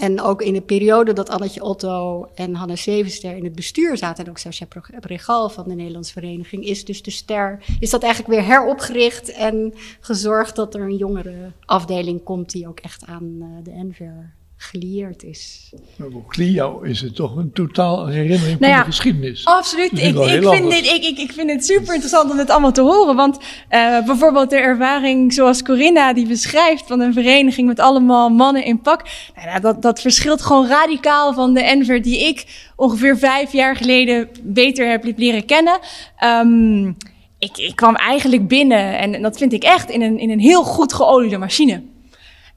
En 0.00 0.20
ook 0.20 0.42
in 0.42 0.52
de 0.52 0.60
periode 0.60 1.12
dat 1.12 1.28
Annetje 1.28 1.62
Otto 1.62 2.28
en 2.34 2.54
Hanna 2.54 2.76
Zevenster 2.76 3.36
in 3.36 3.44
het 3.44 3.54
bestuur 3.54 3.96
zaten, 3.96 4.24
en 4.24 4.30
ook 4.30 4.38
Sascha 4.38 4.66
Pregal 5.00 5.48
van 5.48 5.68
de 5.68 5.74
Nederlandse 5.74 6.12
Vereniging, 6.12 6.64
is 6.64 6.84
dus 6.84 7.02
de 7.02 7.10
ster, 7.10 7.64
is 7.80 7.90
dat 7.90 8.02
eigenlijk 8.02 8.34
weer 8.34 8.46
heropgericht 8.46 9.32
en 9.32 9.74
gezorgd 10.00 10.56
dat 10.56 10.74
er 10.74 10.80
een 10.80 10.96
jongere 10.96 11.52
afdeling 11.64 12.22
komt 12.22 12.50
die 12.50 12.68
ook 12.68 12.80
echt 12.80 13.06
aan 13.06 13.24
uh, 13.24 13.46
de 13.62 13.84
NVR 13.84 14.42
gelieerd 14.70 15.22
is. 15.22 15.72
Maar 15.96 16.10
voor 16.10 16.24
Clio 16.28 16.80
is 16.80 17.00
het 17.00 17.14
toch 17.14 17.36
een 17.36 17.52
totaal 17.52 18.06
herinnering 18.06 18.58
Nou 18.60 18.72
ja, 18.72 18.78
van 18.78 18.86
de 18.86 18.96
geschiedenis. 18.96 19.44
Absoluut. 19.44 19.92
Ik, 19.92 19.98
ik, 19.98 20.16
vind 20.16 20.46
anders. 20.46 20.80
dit, 20.80 20.94
ik, 20.94 21.04
ik, 21.04 21.18
ik 21.18 21.32
vind 21.32 21.50
het 21.50 21.64
super 21.64 21.92
interessant 21.92 22.30
om 22.30 22.36
dit 22.36 22.50
allemaal 22.50 22.72
te 22.72 22.80
horen. 22.80 23.16
Want 23.16 23.36
uh, 23.36 24.04
bijvoorbeeld 24.04 24.50
de 24.50 24.56
ervaring 24.56 25.32
zoals 25.32 25.62
Corinna 25.62 26.12
die 26.12 26.26
beschrijft 26.26 26.86
van 26.86 27.00
een 27.00 27.12
vereniging 27.12 27.68
met 27.68 27.80
allemaal 27.80 28.28
mannen 28.28 28.64
in 28.64 28.80
pak. 28.80 29.02
Nou, 29.34 29.48
ja, 29.48 29.60
dat, 29.60 29.82
dat 29.82 30.00
verschilt 30.00 30.42
gewoon 30.42 30.66
radicaal 30.66 31.34
van 31.34 31.54
de 31.54 31.62
Enver 31.62 32.02
die 32.02 32.18
ik 32.18 32.44
ongeveer 32.76 33.18
vijf 33.18 33.52
jaar 33.52 33.76
geleden 33.76 34.28
beter 34.42 34.88
heb 34.88 35.12
leren 35.16 35.44
kennen. 35.44 35.78
Um, 36.24 36.96
ik, 37.38 37.58
ik 37.58 37.76
kwam 37.76 37.94
eigenlijk 37.94 38.48
binnen 38.48 38.98
en 38.98 39.22
dat 39.22 39.36
vind 39.36 39.52
ik 39.52 39.62
echt 39.62 39.90
in 39.90 40.02
een, 40.02 40.18
in 40.18 40.30
een 40.30 40.40
heel 40.40 40.64
goed 40.64 40.92
geoliede 40.92 41.38
machine. 41.38 41.82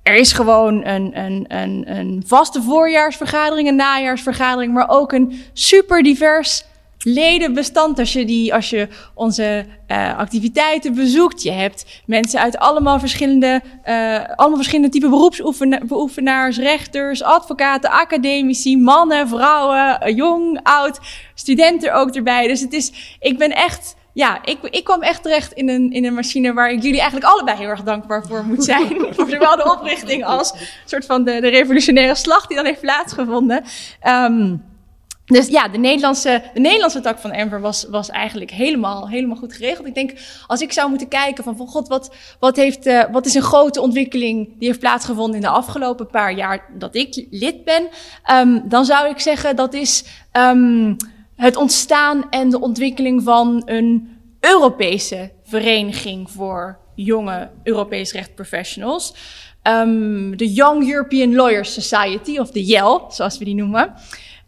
Er 0.08 0.16
is 0.16 0.32
gewoon 0.32 0.86
een, 0.86 1.20
een, 1.20 1.45
een, 1.47 1.84
een 1.97 2.24
vaste 2.26 2.62
voorjaarsvergadering, 2.62 3.68
een 3.68 3.76
najaarsvergadering, 3.76 4.74
maar 4.74 4.89
ook 4.89 5.12
een 5.12 5.41
super 5.53 6.03
divers 6.03 6.66
ledenbestand. 6.97 7.99
Als 7.99 8.14
je, 8.14 8.26
die, 8.26 8.53
als 8.53 8.70
je 8.70 8.88
onze 9.14 9.66
uh, 9.88 10.18
activiteiten 10.18 10.95
bezoekt, 10.95 11.43
je 11.43 11.51
hebt 11.51 12.01
mensen 12.05 12.39
uit 12.39 12.58
allemaal 12.58 12.99
verschillende, 12.99 13.62
uh, 13.86 14.20
allemaal 14.36 14.55
verschillende 14.55 14.91
type 14.91 15.10
beroepsbeoefenaars, 15.10 16.58
rechters, 16.58 17.24
advocaten, 17.24 17.89
academici, 17.89 18.78
mannen, 18.78 19.28
vrouwen, 19.28 20.16
jong, 20.16 20.60
oud, 20.64 20.99
studenten 21.34 21.93
ook 21.93 22.16
erbij. 22.16 22.47
Dus 22.47 22.62
het 22.62 22.74
is, 22.74 23.18
ik 23.20 23.38
ben 23.38 23.55
echt 23.55 23.95
ja, 24.18 24.45
ik, 24.45 24.57
ik 24.61 24.84
kwam 24.84 25.01
echt 25.01 25.24
terecht 25.24 25.51
in 25.51 25.70
een, 25.70 25.91
in 25.91 26.05
een 26.05 26.13
machine 26.13 26.53
waar 26.53 26.72
ik 26.72 26.84
jullie 26.84 26.99
eigenlijk 26.99 27.32
allebei 27.32 27.57
heel 27.57 27.68
erg 27.68 27.84
dankbaar 27.84 28.26
voor 28.26 28.45
moet 28.45 28.63
zijn. 28.74 29.05
voor 29.09 29.30
zowel 29.30 29.55
de 29.55 29.72
oprichting 29.72 30.26
als 30.26 30.53
soort 30.86 31.05
van 31.05 31.24
de, 31.24 31.41
de 31.41 31.49
revolutionaire 31.49 32.15
slag 32.15 32.47
die 32.47 32.55
dan 32.55 32.65
heeft 32.65 32.82
plaatsgevonden. 32.82 33.63
Um, 34.07 34.63
dus 35.26 35.47
ja, 35.47 35.68
de 35.68 35.78
Nederlandse, 35.78 36.43
de 36.53 36.59
Nederlandse 36.59 36.99
tak 36.99 37.20
van 37.20 37.32
Enver 37.32 37.61
was, 37.61 37.86
was 37.89 38.09
eigenlijk 38.09 38.51
helemaal, 38.51 39.09
helemaal 39.09 39.36
goed 39.36 39.53
geregeld. 39.53 39.88
Ik 39.88 39.95
denk, 39.95 40.13
als 40.47 40.61
ik 40.61 40.74
zou 40.74 40.89
moeten 40.89 41.07
kijken 41.07 41.43
van, 41.43 41.57
van 41.57 41.68
god, 41.68 41.88
wat, 41.88 42.15
wat, 42.39 42.55
heeft, 42.55 42.88
uh, 42.88 43.03
wat 43.11 43.26
is 43.26 43.34
een 43.34 43.41
grote 43.41 43.82
ontwikkeling 43.82 44.59
die 44.59 44.68
heeft 44.68 44.80
plaatsgevonden 44.80 45.36
in 45.36 45.41
de 45.41 45.49
afgelopen 45.49 46.07
paar 46.07 46.34
jaar 46.34 46.65
dat 46.78 46.95
ik 46.95 47.26
lid 47.30 47.63
ben, 47.63 47.88
um, 48.32 48.63
dan 48.70 48.86
zou 48.86 49.09
ik 49.09 49.20
zeggen 49.20 49.55
dat 49.55 49.74
is 49.74 50.03
um, 50.34 50.97
het 51.38 51.56
ontstaan 51.56 52.30
en 52.30 52.50
de 52.50 52.60
ontwikkeling 52.60 53.24
van 53.24 53.62
een 53.66 54.18
Europese 54.40 55.32
vereniging 55.44 56.32
voor 56.32 56.80
jonge 56.96 57.50
Europees 57.64 58.12
recht 58.12 58.36
professionals. 58.36 59.14
Um, 59.64 60.38
de 60.38 60.54
Young 60.54 60.92
European 60.92 61.36
Lawyers 61.36 61.74
Society, 61.74 62.38
of 62.38 62.52
de 62.52 62.66
YEL, 62.66 63.06
zoals 63.10 63.38
we 63.38 63.46
die 63.46 63.56
noemen. 63.56 63.94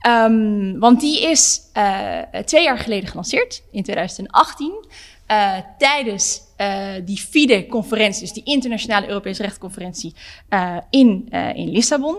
Um, 0.08 0.80
want 0.80 1.00
die 1.00 1.22
is 1.22 1.62
uh, 1.78 2.20
twee 2.46 2.64
jaar 2.64 2.78
geleden 2.78 3.10
gelanceerd, 3.10 3.64
in 3.72 3.84
2018. 3.84 4.86
Uh, 5.32 5.54
tijdens 5.78 6.42
uh, 6.58 6.88
die 7.06 7.18
FIDE-conferentie, 7.18 8.22
dus 8.22 8.34
die 8.34 8.44
Internationale 8.44 9.08
Europese 9.08 9.42
Rechtconferentie 9.42 10.14
in, 10.90 11.30
in 11.54 11.70
Lissabon. 11.70 12.18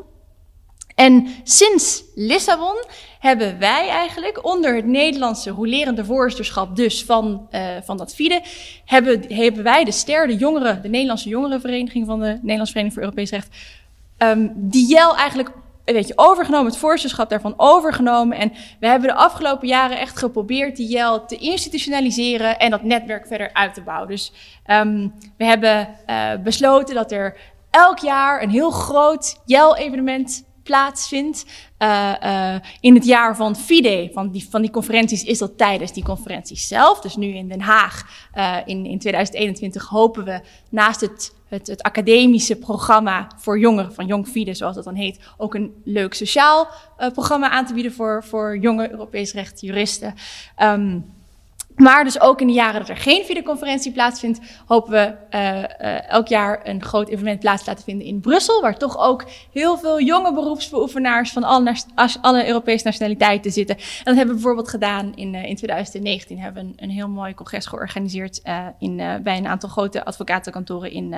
En 1.01 1.27
sinds 1.43 2.05
Lissabon 2.15 2.85
hebben 3.19 3.59
wij 3.59 3.89
eigenlijk 3.89 4.45
onder 4.45 4.75
het 4.75 4.87
Nederlandse 4.87 5.51
rolerende 5.51 6.05
voorzitterschap 6.05 6.77
dus 6.77 7.05
van, 7.05 7.49
uh, 7.51 7.61
van 7.85 7.97
dat 7.97 8.15
FIDE, 8.15 8.43
hebben, 8.85 9.35
hebben 9.35 9.63
wij 9.63 9.85
de 9.85 9.93
STER, 9.93 10.27
de, 10.27 10.37
jongeren, 10.37 10.83
de 10.83 10.89
Nederlandse 10.89 11.29
jongerenvereniging 11.29 12.07
van 12.07 12.21
de 12.21 12.27
Nederlandse 12.27 12.73
Vereniging 12.73 12.93
voor 12.93 13.03
Europees 13.03 13.31
Recht, 13.31 13.57
um, 14.19 14.53
die 14.55 14.89
JEL 14.89 15.17
eigenlijk 15.17 15.51
weet 15.85 16.09
je, 16.09 16.13
overgenomen, 16.17 16.67
het 16.67 16.77
voorzitterschap 16.77 17.31
daarvan 17.31 17.55
overgenomen. 17.57 18.37
En 18.37 18.53
we 18.81 18.87
hebben 18.87 19.09
de 19.09 19.15
afgelopen 19.15 19.69
jaren 19.69 19.99
echt 19.99 20.19
geprobeerd 20.19 20.77
die 20.77 20.89
JEL 20.89 21.27
te 21.27 21.37
institutionaliseren 21.37 22.59
en 22.59 22.71
dat 22.71 22.83
netwerk 22.83 23.27
verder 23.27 23.51
uit 23.53 23.75
te 23.75 23.83
bouwen. 23.83 24.09
Dus 24.09 24.33
um, 24.67 25.15
we 25.37 25.45
hebben 25.45 25.89
uh, 26.07 26.31
besloten 26.45 26.95
dat 26.95 27.13
er 27.13 27.37
elk 27.71 27.99
jaar 27.99 28.43
een 28.43 28.51
heel 28.51 28.71
groot 28.71 29.41
JEL-evenement 29.45 30.49
plaatsvindt. 30.63 31.45
Uh, 31.79 32.15
uh, 32.23 32.55
in 32.81 32.95
het 32.95 33.05
jaar 33.05 33.37
van 33.37 33.57
FIDE, 33.57 34.11
van 34.13 34.31
die, 34.31 34.47
van 34.51 34.61
die 34.61 34.71
conferenties, 34.71 35.25
is 35.25 35.39
dat 35.39 35.59
tijdens 35.59 35.93
die 35.93 36.05
conferenties 36.05 36.69
zelf. 36.69 37.01
Dus 37.01 37.17
nu 37.17 37.27
in 37.27 37.49
Den 37.49 37.61
Haag 37.61 38.29
uh, 38.35 38.57
in, 38.65 38.87
in 38.87 38.99
2021 38.99 39.89
hopen 39.89 40.25
we 40.25 40.41
naast 40.69 41.01
het, 41.01 41.35
het, 41.49 41.83
academische 41.83 42.57
programma 42.57 43.27
voor 43.37 43.59
jongeren, 43.59 43.95
van 43.95 44.07
Jong 44.07 44.29
FIDE 44.29 44.55
zoals 44.55 44.75
dat 44.75 44.85
dan 44.85 44.95
heet, 44.95 45.19
ook 45.37 45.55
een 45.55 45.75
leuk 45.85 46.15
sociaal 46.15 46.69
programma 47.13 47.51
aan 47.51 47.67
te 47.67 47.75
bieden 47.75 47.93
voor, 47.93 48.25
voor 48.25 48.59
jonge 48.59 48.91
Europees 48.91 49.33
recht 49.33 49.61
juristen. 49.61 50.15
Um, 50.63 51.05
maar 51.81 52.05
dus 52.05 52.21
ook 52.21 52.41
in 52.41 52.47
de 52.47 52.53
jaren 52.53 52.81
dat 52.81 52.89
er 52.89 52.97
geen 52.97 53.25
videoconferentie 53.25 53.93
plaatsvindt, 53.93 54.41
hopen 54.67 54.93
we 54.93 55.37
uh, 55.37 55.59
uh, 55.59 56.11
elk 56.11 56.29
jaar 56.29 56.61
een 56.65 56.83
groot 56.83 57.09
evenement 57.09 57.41
plaats 57.41 57.65
te 57.65 57.71
laten 57.71 57.85
vinden 57.85 58.07
in 58.07 58.21
Brussel, 58.21 58.61
waar 58.61 58.77
toch 58.77 58.99
ook 58.99 59.25
heel 59.53 59.79
veel 59.79 60.01
jonge 60.01 60.35
beroepsbeoefenaars 60.35 61.33
van 61.33 61.45
alle, 61.45 61.75
alle 62.21 62.47
Europese 62.47 62.85
nationaliteiten 62.85 63.53
zitten. 63.53 63.77
En 63.77 63.85
dat 64.05 64.17
hebben 64.17 64.35
we 64.35 64.41
bijvoorbeeld 64.41 64.69
gedaan 64.69 65.13
in, 65.15 65.35
uh, 65.35 65.45
in 65.45 65.57
2019. 65.57 66.39
Hebben 66.39 66.63
we 66.63 66.69
een, 66.69 66.75
een 66.77 66.91
heel 66.91 67.09
mooi 67.09 67.35
congres 67.35 67.67
georganiseerd 67.67 68.43
in, 68.79 68.97
bij 69.23 69.37
een 69.37 69.47
aantal 69.47 69.69
grote 69.69 70.05
advocatenkantoren 70.05 70.91
in, 70.93 71.15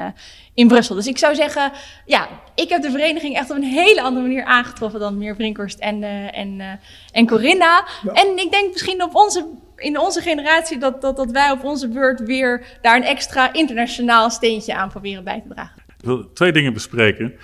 in 0.55 0.69
Brussel. 0.69 0.95
Dus 0.95 1.07
ik 1.07 1.19
zou 1.19 1.35
zeggen, 1.35 1.73
ja, 2.07 2.29
ik 2.55 2.69
heb 2.69 2.83
de 2.83 2.91
vereniging 2.91 3.37
echt 3.37 3.51
op 3.51 3.57
een 3.57 3.63
hele 3.63 4.03
andere 4.03 4.27
manier 4.27 4.45
aangetroffen 4.45 5.01
dan 5.01 5.19
meer 5.19 5.37
Brinkhorst 5.37 5.79
en, 5.79 6.03
en, 6.33 6.81
en 7.13 7.27
Corinna. 7.27 7.87
Ja. 8.03 8.13
En 8.13 8.37
ik 8.37 8.51
denk 8.51 8.73
misschien 8.73 9.03
op 9.03 9.15
onze 9.15 9.47
in 9.83 9.99
onze 9.99 10.21
generatie 10.21 10.79
dat, 10.79 11.01
dat, 11.01 11.17
dat 11.17 11.31
wij 11.31 11.51
op 11.51 11.65
onze 11.65 11.89
beurt 11.89 12.21
weer 12.21 12.79
daar 12.81 12.97
een 12.97 13.05
extra 13.05 13.53
internationaal 13.53 14.31
steentje 14.31 14.75
aan 14.75 14.89
proberen 14.89 15.25
bij 15.25 15.41
te 15.41 15.55
dragen. 15.55 15.83
Ik 15.99 16.05
wil 16.05 16.33
twee 16.33 16.53
dingen 16.53 16.73
bespreken. 16.73 17.35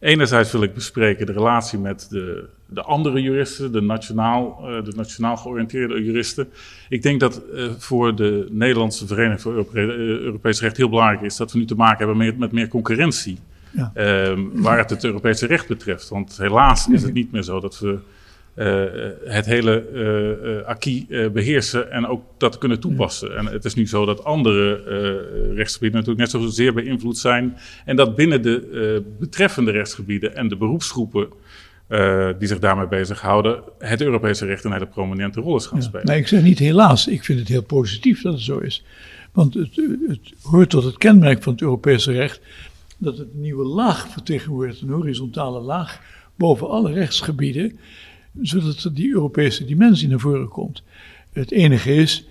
Enerzijds 0.00 0.52
wil 0.52 0.62
ik 0.62 0.74
bespreken 0.74 1.26
de 1.26 1.32
relatie 1.32 1.78
met 1.78 2.06
de, 2.10 2.48
de 2.66 2.82
andere 2.82 3.22
juristen, 3.22 3.72
de 3.72 3.80
nationaal, 3.80 4.58
uh, 4.62 4.84
de 4.84 4.92
nationaal 4.96 5.36
georiënteerde 5.36 6.04
juristen. 6.04 6.48
Ik 6.88 7.02
denk 7.02 7.20
dat 7.20 7.42
uh, 7.54 7.70
voor 7.78 8.14
de 8.14 8.46
Nederlandse 8.50 9.06
Vereniging 9.06 9.40
voor 9.40 9.52
Europe 9.52 9.80
uh, 9.80 9.88
Europees 10.24 10.60
Recht 10.60 10.76
heel 10.76 10.88
belangrijk 10.88 11.22
is 11.22 11.36
dat 11.36 11.52
we 11.52 11.58
nu 11.58 11.64
te 11.64 11.74
maken 11.74 11.98
hebben 12.06 12.26
met, 12.26 12.38
met 12.38 12.52
meer 12.52 12.68
concurrentie. 12.68 13.38
Ja. 13.70 13.92
waar 14.52 14.78
het 14.78 14.90
het 14.90 15.04
Europese 15.04 15.46
recht 15.46 15.68
betreft. 15.68 16.08
Want 16.08 16.36
helaas 16.36 16.88
is 16.88 17.02
het 17.02 17.12
niet 17.12 17.32
meer 17.32 17.42
zo 17.42 17.60
dat 17.60 17.78
we 17.78 17.98
uh, 18.58 18.84
het 19.24 19.46
hele 19.46 19.84
uh, 19.92 20.66
acquis 20.66 21.04
beheersen 21.32 21.90
en 21.90 22.06
ook 22.06 22.22
dat 22.38 22.58
kunnen 22.58 22.80
toepassen. 22.80 23.36
En 23.36 23.46
het 23.46 23.64
is 23.64 23.74
nu 23.74 23.86
zo 23.86 24.04
dat 24.04 24.24
andere 24.24 24.82
rechtsgebieden 25.54 25.98
natuurlijk 25.98 26.32
net 26.32 26.42
zozeer 26.42 26.74
beïnvloed 26.74 27.18
zijn. 27.18 27.56
En 27.84 27.96
dat 27.96 28.16
binnen 28.16 28.42
de 28.42 29.02
betreffende 29.18 29.70
rechtsgebieden 29.70 30.36
en 30.36 30.48
de 30.48 30.56
beroepsgroepen 30.56 31.28
die 32.38 32.48
zich 32.48 32.58
daarmee 32.58 32.88
bezighouden, 32.88 33.62
het 33.78 34.00
Europese 34.00 34.46
recht 34.46 34.64
een 34.64 34.72
hele 34.72 34.86
prominente 34.86 35.40
rol 35.40 35.56
is 35.56 35.66
gaan 35.66 35.82
spelen. 35.82 36.06
Nee, 36.06 36.18
ik 36.18 36.28
zeg 36.28 36.42
niet 36.42 36.58
helaas. 36.58 37.06
Ik 37.06 37.24
vind 37.24 37.38
het 37.38 37.48
heel 37.48 37.62
positief 37.62 38.22
dat 38.22 38.32
het 38.32 38.42
zo 38.42 38.58
is. 38.58 38.84
Want 39.32 39.54
het, 39.54 39.76
het 40.08 40.32
hoort 40.42 40.70
tot 40.70 40.84
het 40.84 40.98
kenmerk 40.98 41.42
van 41.42 41.52
het 41.52 41.62
Europese 41.62 42.12
recht 42.12 42.40
dat 42.98 43.18
het 43.18 43.28
een 43.34 43.40
nieuwe 43.40 43.64
laag 43.64 44.08
vertegenwoordigt, 44.08 44.80
een 44.80 44.88
horizontale 44.88 45.60
laag 45.60 46.00
boven 46.34 46.68
alle 46.68 46.92
rechtsgebieden 46.92 47.78
zodat 48.42 48.84
er 48.84 48.94
die 48.94 49.12
Europese 49.12 49.64
dimensie 49.64 50.08
naar 50.08 50.20
voren 50.20 50.48
komt. 50.48 50.82
Het 51.32 51.50
enige 51.50 51.94
is, 51.94 52.26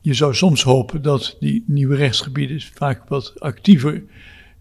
je 0.00 0.14
zou 0.14 0.34
soms 0.34 0.62
hopen 0.62 1.02
dat 1.02 1.36
die 1.40 1.64
nieuwe 1.66 1.96
rechtsgebieden 1.96 2.60
vaak 2.60 3.08
wat 3.08 3.40
actiever 3.40 4.02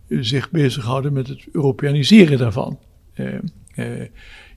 uh, 0.07 0.23
zich 0.23 0.51
bezighouden 0.51 1.13
met 1.13 1.27
het 1.27 1.45
Europeaniseren 1.51 2.37
daarvan. 2.37 2.79
Uh, 3.15 3.33
uh, 3.75 4.01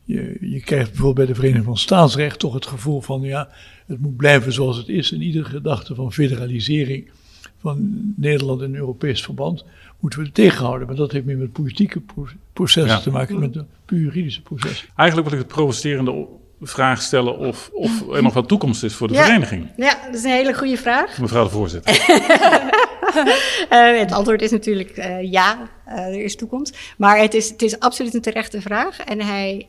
je, 0.05 0.37
je, 0.41 0.61
krijgt 0.61 0.91
bijvoorbeeld 0.91 1.15
bij 1.15 1.27
de 1.27 1.35
Vereniging 1.35 1.65
van 1.65 1.77
Staatsrecht 1.77 2.39
toch 2.39 2.55
het 2.55 2.67
gevoel 2.67 3.01
van, 3.01 3.21
ja, 3.21 3.49
het 3.87 4.01
moet 4.01 4.17
blijven 4.17 4.53
zoals 4.53 4.77
het 4.77 4.89
is. 4.89 5.13
En 5.13 5.23
iedere 5.23 5.45
gedachte 5.45 5.95
van 5.95 6.13
federalisering 6.13 7.11
van 7.59 8.13
Nederland 8.17 8.63
in 8.63 8.75
Europees 8.75 9.23
verband 9.23 9.65
moeten 10.01 10.21
we 10.21 10.33
tegenhouden. 10.33 10.87
Maar 10.87 10.97
dat 10.97 11.13
heeft 11.13 11.25
meer 11.25 11.37
met 11.37 11.53
politieke 11.53 12.03
processen 12.53 12.97
ja. 12.97 13.01
te 13.01 13.11
maken, 13.11 13.39
met 13.39 13.53
de 13.53 13.65
puur 13.85 14.01
juridische 14.01 14.43
processen. 14.43 14.89
Eigenlijk 14.97 15.29
wil 15.29 15.39
ik 15.39 15.45
het 15.45 15.55
provocerende 15.55 16.27
vraag 16.61 17.03
stellen 17.03 17.39
of, 17.39 17.71
of 17.73 18.09
er 18.13 18.23
nog 18.23 18.35
wat 18.35 18.49
toekomst 18.49 18.85
is 18.85 18.95
voor 18.95 19.09
de 19.09 19.15
ja. 19.15 19.25
vereniging. 19.25 19.71
Ja, 19.77 19.99
dat 20.07 20.15
is 20.15 20.25
een 20.25 20.31
hele 20.31 20.55
goede 20.55 20.77
vraag. 20.77 21.19
Mevrouw 21.19 21.45
de 21.45 21.51
voorzitter. 21.51 21.95
uh, 23.15 23.99
het 24.03 24.13
antwoord 24.13 24.43
is 24.43 24.51
natuurlijk 24.51 24.97
uh, 24.97 25.31
ja, 25.31 25.69
uh, 25.89 25.95
er 25.95 26.23
is 26.23 26.37
toekomst. 26.37 26.79
Maar 26.97 27.19
het 27.19 27.35
is, 27.35 27.49
het 27.49 27.63
is 27.63 27.81
absoluut 27.81 28.15
een 28.15 28.21
terechte 28.21 28.61
vraag. 28.61 29.01
En 29.01 29.21
hij, 29.21 29.67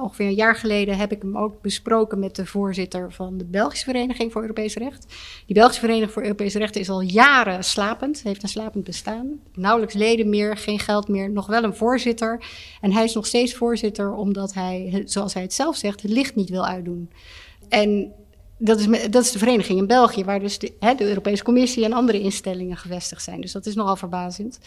ongeveer 0.00 0.26
een 0.26 0.34
jaar 0.34 0.56
geleden 0.56 0.96
heb 0.96 1.12
ik 1.12 1.22
hem 1.22 1.38
ook 1.38 1.62
besproken 1.62 2.18
met 2.18 2.36
de 2.36 2.46
voorzitter 2.46 3.12
van 3.12 3.38
de 3.38 3.44
Belgische 3.44 3.84
Vereniging 3.84 4.32
voor 4.32 4.40
Europees 4.40 4.74
Recht. 4.74 5.06
Die 5.46 5.54
Belgische 5.54 5.80
Vereniging 5.80 6.12
voor 6.12 6.22
Europees 6.22 6.54
Recht 6.54 6.76
is 6.76 6.88
al 6.88 7.00
jaren 7.00 7.64
slapend, 7.64 8.22
heeft 8.22 8.42
een 8.42 8.48
slapend 8.48 8.84
bestaan. 8.84 9.40
Nauwelijks 9.54 9.94
leden 9.94 10.28
meer, 10.28 10.56
geen 10.56 10.78
geld 10.78 11.08
meer, 11.08 11.30
nog 11.30 11.46
wel 11.46 11.64
een 11.64 11.76
voorzitter. 11.76 12.44
En 12.80 12.92
hij 12.92 13.04
is 13.04 13.14
nog 13.14 13.26
steeds 13.26 13.54
voorzitter 13.54 14.14
omdat 14.14 14.54
hij, 14.54 15.02
zoals 15.04 15.34
hij 15.34 15.42
het 15.42 15.54
zelf 15.54 15.76
zegt, 15.76 16.02
het 16.02 16.10
licht 16.10 16.34
niet 16.34 16.50
wil 16.50 16.66
uitdoen. 16.66 17.10
En 17.68 18.12
dat 18.64 18.78
is, 18.80 19.10
dat 19.10 19.22
is 19.22 19.32
de 19.32 19.38
vereniging 19.38 19.78
in 19.78 19.86
België, 19.86 20.24
waar 20.24 20.40
dus 20.40 20.58
de, 20.58 20.72
hè, 20.78 20.94
de, 20.94 21.08
Europese 21.08 21.42
Commissie 21.42 21.84
en 21.84 21.92
andere 21.92 22.20
instellingen 22.20 22.76
gevestigd 22.76 23.22
zijn. 23.22 23.40
Dus 23.40 23.52
dat 23.52 23.66
is 23.66 23.74
nogal 23.74 23.96
verbazend. 23.96 24.58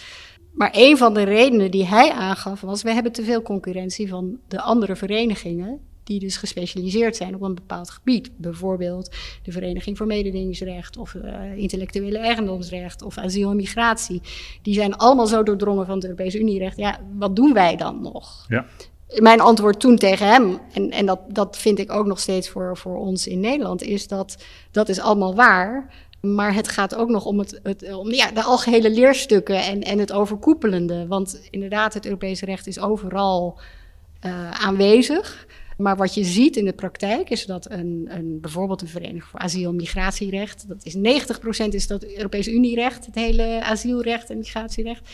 Maar 0.51 0.69
een 0.71 0.97
van 0.97 1.13
de 1.13 1.23
redenen 1.23 1.71
die 1.71 1.85
hij 1.85 2.11
aangaf 2.11 2.61
was: 2.61 2.81
we 2.81 2.93
hebben 2.93 3.11
te 3.11 3.23
veel 3.23 3.41
concurrentie 3.41 4.07
van 4.07 4.37
de 4.47 4.61
andere 4.61 4.95
verenigingen. 4.95 5.79
Die 6.03 6.19
dus 6.19 6.37
gespecialiseerd 6.37 7.15
zijn 7.15 7.35
op 7.35 7.41
een 7.41 7.55
bepaald 7.55 7.89
gebied. 7.89 8.31
Bijvoorbeeld 8.37 9.15
de 9.43 9.51
Vereniging 9.51 9.97
voor 9.97 10.05
Mededingingsrecht, 10.05 10.97
of 10.97 11.13
uh, 11.13 11.57
intellectuele 11.57 12.17
eigendomsrecht, 12.17 13.01
of 13.01 13.17
asiel 13.17 13.49
en 13.49 13.55
migratie. 13.55 14.21
Die 14.61 14.73
zijn 14.73 14.95
allemaal 14.95 15.27
zo 15.27 15.43
doordrongen 15.43 15.85
van 15.85 15.95
het 15.95 16.03
Europese 16.03 16.39
Unierecht. 16.39 16.77
Ja, 16.77 16.99
wat 17.17 17.35
doen 17.35 17.53
wij 17.53 17.75
dan 17.75 18.01
nog? 18.01 18.45
Ja 18.47 18.65
mijn 19.07 19.41
antwoord 19.41 19.79
toen 19.79 19.97
tegen 19.97 20.27
hem, 20.27 20.59
en, 20.73 20.91
en 20.91 21.05
dat, 21.05 21.19
dat 21.27 21.57
vind 21.57 21.79
ik 21.79 21.91
ook 21.91 22.05
nog 22.05 22.19
steeds 22.19 22.49
voor, 22.49 22.77
voor 22.77 22.97
ons 22.97 23.27
in 23.27 23.39
Nederland, 23.39 23.81
is 23.81 24.07
dat 24.07 24.35
dat 24.71 24.89
is 24.89 24.99
allemaal 24.99 25.35
waar. 25.35 25.93
Maar 26.21 26.53
het 26.53 26.67
gaat 26.67 26.95
ook 26.95 27.09
nog 27.09 27.25
om, 27.25 27.39
het, 27.39 27.59
het, 27.63 27.93
om 27.93 28.11
ja, 28.11 28.31
de 28.31 28.43
algehele 28.43 28.89
leerstukken 28.89 29.63
en, 29.63 29.81
en 29.81 29.99
het 29.99 30.11
overkoepelende. 30.11 31.07
Want 31.07 31.41
inderdaad, 31.49 31.93
het 31.93 32.05
Europese 32.05 32.45
recht 32.45 32.67
is 32.67 32.79
overal 32.79 33.59
uh, 34.25 34.51
aanwezig. 34.51 35.47
Maar 35.77 35.95
wat 35.95 36.13
je 36.13 36.23
ziet 36.23 36.55
in 36.57 36.65
de 36.65 36.73
praktijk 36.73 37.29
is 37.29 37.45
dat 37.45 37.71
een, 37.71 38.07
een, 38.09 38.41
bijvoorbeeld 38.41 38.81
een 38.81 38.87
vereniging 38.87 39.23
voor 39.23 39.39
asiel- 39.39 39.69
en 39.69 39.75
migratierecht, 39.75 40.65
dat 40.67 40.85
is 40.85 40.95
90% 40.95 41.67
is 41.69 41.87
dat 41.87 42.05
Europese 42.05 42.51
Unierecht, 42.51 43.05
het 43.05 43.15
hele 43.15 43.61
asielrecht 43.63 44.29
en 44.29 44.37
migratierecht 44.37 45.09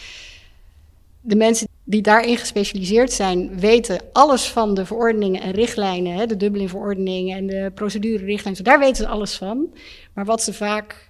de 1.22 1.36
mensen 1.36 1.68
die 1.84 2.02
daarin 2.02 2.38
gespecialiseerd 2.38 3.12
zijn, 3.12 3.60
weten 3.60 4.02
alles 4.12 4.48
van 4.48 4.74
de 4.74 4.86
verordeningen 4.86 5.42
en 5.42 5.52
richtlijnen, 5.52 6.14
hè, 6.14 6.26
de 6.26 6.38
Dublin-verordening 6.38 7.34
en 7.34 7.48
de 7.48 7.72
procedurerichtlijnen. 7.76 8.64
Daar 8.64 8.80
weten 8.80 8.96
ze 8.96 9.08
alles 9.08 9.36
van. 9.36 9.74
Maar 10.14 10.26
wat 10.26 10.44
ze 10.44 10.54
vaak 10.54 11.10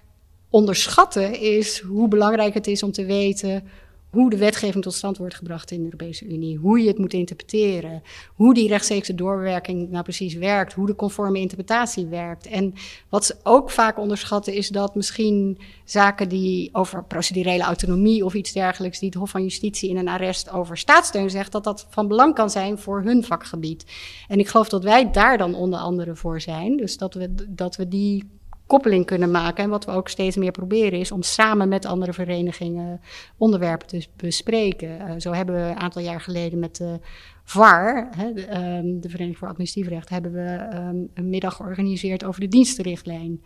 onderschatten 0.50 1.40
is 1.40 1.80
hoe 1.80 2.08
belangrijk 2.08 2.54
het 2.54 2.66
is 2.66 2.82
om 2.82 2.92
te 2.92 3.04
weten 3.04 3.68
hoe 4.12 4.30
de 4.30 4.36
wetgeving 4.36 4.84
tot 4.84 4.94
stand 4.94 5.16
wordt 5.16 5.34
gebracht 5.34 5.70
in 5.70 5.78
de 5.78 5.84
Europese 5.84 6.26
Unie, 6.26 6.56
hoe 6.56 6.80
je 6.80 6.88
het 6.88 6.98
moet 6.98 7.12
interpreteren, 7.12 8.02
hoe 8.34 8.54
die 8.54 8.68
rechtstreekse 8.68 9.14
doorwerking 9.14 9.90
nou 9.90 10.02
precies 10.02 10.34
werkt, 10.34 10.72
hoe 10.72 10.86
de 10.86 10.94
conforme 10.94 11.38
interpretatie 11.38 12.06
werkt. 12.06 12.46
En 12.46 12.74
wat 13.08 13.24
ze 13.24 13.36
ook 13.42 13.70
vaak 13.70 13.98
onderschatten 13.98 14.54
is 14.54 14.68
dat 14.68 14.94
misschien 14.94 15.58
zaken 15.84 16.28
die 16.28 16.68
over 16.72 17.04
procedurele 17.04 17.62
autonomie 17.62 18.24
of 18.24 18.34
iets 18.34 18.52
dergelijks, 18.52 18.98
die 18.98 19.08
het 19.08 19.18
Hof 19.18 19.30
van 19.30 19.42
Justitie 19.42 19.90
in 19.90 19.96
een 19.96 20.08
arrest 20.08 20.50
over 20.50 20.78
staatssteun 20.78 21.30
zegt, 21.30 21.52
dat 21.52 21.64
dat 21.64 21.86
van 21.90 22.08
belang 22.08 22.34
kan 22.34 22.50
zijn 22.50 22.78
voor 22.78 23.02
hun 23.02 23.24
vakgebied. 23.24 23.84
En 24.28 24.38
ik 24.38 24.48
geloof 24.48 24.68
dat 24.68 24.84
wij 24.84 25.10
daar 25.10 25.38
dan 25.38 25.54
onder 25.54 25.78
andere 25.78 26.16
voor 26.16 26.40
zijn, 26.40 26.76
dus 26.76 26.96
dat 26.96 27.14
we, 27.14 27.34
dat 27.48 27.76
we 27.76 27.88
die 27.88 28.40
koppeling 28.72 29.06
kunnen 29.06 29.30
maken. 29.30 29.64
En 29.64 29.70
wat 29.70 29.84
we 29.84 29.90
ook 29.90 30.08
steeds 30.08 30.36
meer 30.36 30.50
proberen 30.50 30.98
is 30.98 31.12
om 31.12 31.22
samen 31.22 31.68
met 31.68 31.86
andere 31.86 32.12
verenigingen 32.12 33.00
onderwerpen 33.36 33.86
te 33.86 34.06
bespreken. 34.16 34.88
Uh, 34.88 35.14
zo 35.18 35.32
hebben 35.32 35.54
we 35.54 35.60
een 35.60 35.80
aantal 35.80 36.02
jaar 36.02 36.20
geleden 36.20 36.58
met 36.58 36.76
de 36.76 36.98
VAR, 37.44 38.08
hè, 38.16 38.32
de, 38.32 38.56
um, 38.56 39.00
de 39.00 39.08
Vereniging 39.08 39.38
voor 39.38 39.48
Administratief 39.48 39.90
Recht, 39.90 40.08
hebben 40.08 40.32
we 40.32 40.76
um, 40.76 41.10
een 41.14 41.28
middag 41.28 41.56
georganiseerd 41.56 42.24
over 42.24 42.40
de 42.40 42.48
dienstenrichtlijn. 42.48 43.42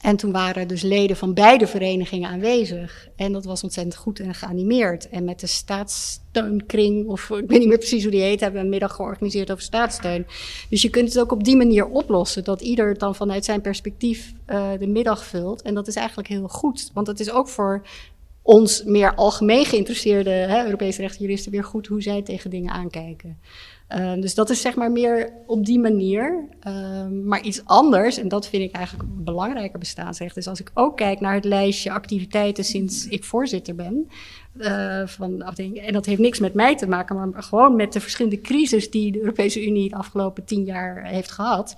En 0.00 0.16
toen 0.16 0.32
waren 0.32 0.68
dus 0.68 0.82
leden 0.82 1.16
van 1.16 1.34
beide 1.34 1.66
verenigingen 1.66 2.30
aanwezig. 2.30 3.08
En 3.16 3.32
dat 3.32 3.44
was 3.44 3.62
ontzettend 3.62 3.96
goed 3.96 4.20
en 4.20 4.34
geanimeerd. 4.34 5.08
En 5.08 5.24
met 5.24 5.40
de 5.40 5.46
staatssteunkring, 5.46 7.06
of 7.06 7.30
ik 7.30 7.48
weet 7.48 7.58
niet 7.58 7.68
meer 7.68 7.78
precies 7.78 8.02
hoe 8.02 8.12
die 8.12 8.22
heet, 8.22 8.40
hebben 8.40 8.58
we 8.58 8.64
een 8.64 8.72
middag 8.72 8.94
georganiseerd 8.94 9.50
over 9.50 9.62
staatssteun. 9.62 10.26
Dus 10.70 10.82
je 10.82 10.90
kunt 10.90 11.08
het 11.08 11.20
ook 11.20 11.32
op 11.32 11.44
die 11.44 11.56
manier 11.56 11.86
oplossen, 11.86 12.44
dat 12.44 12.60
ieder 12.60 12.98
dan 12.98 13.14
vanuit 13.14 13.44
zijn 13.44 13.60
perspectief 13.60 14.32
uh, 14.46 14.70
de 14.78 14.86
middag 14.86 15.24
vult. 15.24 15.62
En 15.62 15.74
dat 15.74 15.88
is 15.88 15.94
eigenlijk 15.94 16.28
heel 16.28 16.48
goed, 16.48 16.90
want 16.94 17.06
het 17.06 17.20
is 17.20 17.30
ook 17.30 17.48
voor 17.48 17.86
ons 18.42 18.82
meer 18.84 19.14
algemeen 19.14 19.64
geïnteresseerde 19.64 20.30
hè, 20.30 20.64
Europese 20.64 21.00
rechtsjuristen 21.00 21.52
weer 21.52 21.64
goed 21.64 21.86
hoe 21.86 22.02
zij 22.02 22.22
tegen 22.22 22.50
dingen 22.50 22.72
aankijken. 22.72 23.38
Uh, 23.96 24.12
dus 24.14 24.34
dat 24.34 24.50
is 24.50 24.60
zeg 24.60 24.74
maar 24.74 24.92
meer 24.92 25.32
op 25.46 25.66
die 25.66 25.78
manier. 25.78 26.48
Uh, 26.66 27.06
maar 27.06 27.42
iets 27.42 27.64
anders, 27.64 28.18
en 28.18 28.28
dat 28.28 28.48
vind 28.48 28.62
ik 28.62 28.72
eigenlijk 28.72 29.08
een 29.08 29.24
belangrijker 29.24 29.78
bestaansrecht, 29.78 30.36
is 30.36 30.46
als 30.46 30.60
ik 30.60 30.70
ook 30.74 30.96
kijk 30.96 31.20
naar 31.20 31.34
het 31.34 31.44
lijstje 31.44 31.90
activiteiten 31.90 32.64
sinds 32.64 33.06
ik 33.08 33.24
voorzitter 33.24 33.74
ben. 33.74 34.08
Uh, 34.56 35.06
van 35.06 35.42
en 35.74 35.92
dat 35.92 36.06
heeft 36.06 36.20
niks 36.20 36.38
met 36.38 36.54
mij 36.54 36.76
te 36.76 36.88
maken, 36.88 37.16
maar 37.16 37.42
gewoon 37.42 37.76
met 37.76 37.92
de 37.92 38.00
verschillende 38.00 38.40
crisis 38.40 38.90
die 38.90 39.12
de 39.12 39.20
Europese 39.20 39.66
Unie 39.66 39.88
de 39.88 39.96
afgelopen 39.96 40.44
tien 40.44 40.64
jaar 40.64 41.04
heeft 41.04 41.30
gehad. 41.30 41.76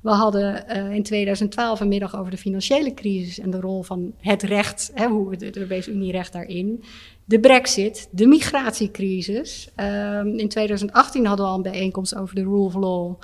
We 0.00 0.10
hadden 0.10 0.64
uh, 0.68 0.94
in 0.94 1.02
2012 1.02 1.80
een 1.80 1.88
middag 1.88 2.16
over 2.16 2.30
de 2.30 2.36
financiële 2.36 2.94
crisis 2.94 3.38
en 3.38 3.50
de 3.50 3.60
rol 3.60 3.82
van 3.82 4.12
het 4.18 4.42
recht, 4.42 4.90
hè, 4.94 5.06
hoe 5.06 5.30
het, 5.30 5.40
het 5.40 5.56
Europese 5.56 5.92
Unierecht 5.92 6.32
daarin. 6.32 6.84
De 7.30 7.40
brexit, 7.40 8.08
de 8.10 8.26
migratiecrisis. 8.26 9.68
Uh, 9.76 10.24
in 10.24 10.48
2018 10.48 11.26
hadden 11.26 11.46
we 11.46 11.50
al 11.50 11.56
een 11.56 11.72
bijeenkomst 11.72 12.14
over 12.16 12.34
de 12.34 12.42
rule 12.42 12.64
of 12.64 12.74
law. 12.74 13.14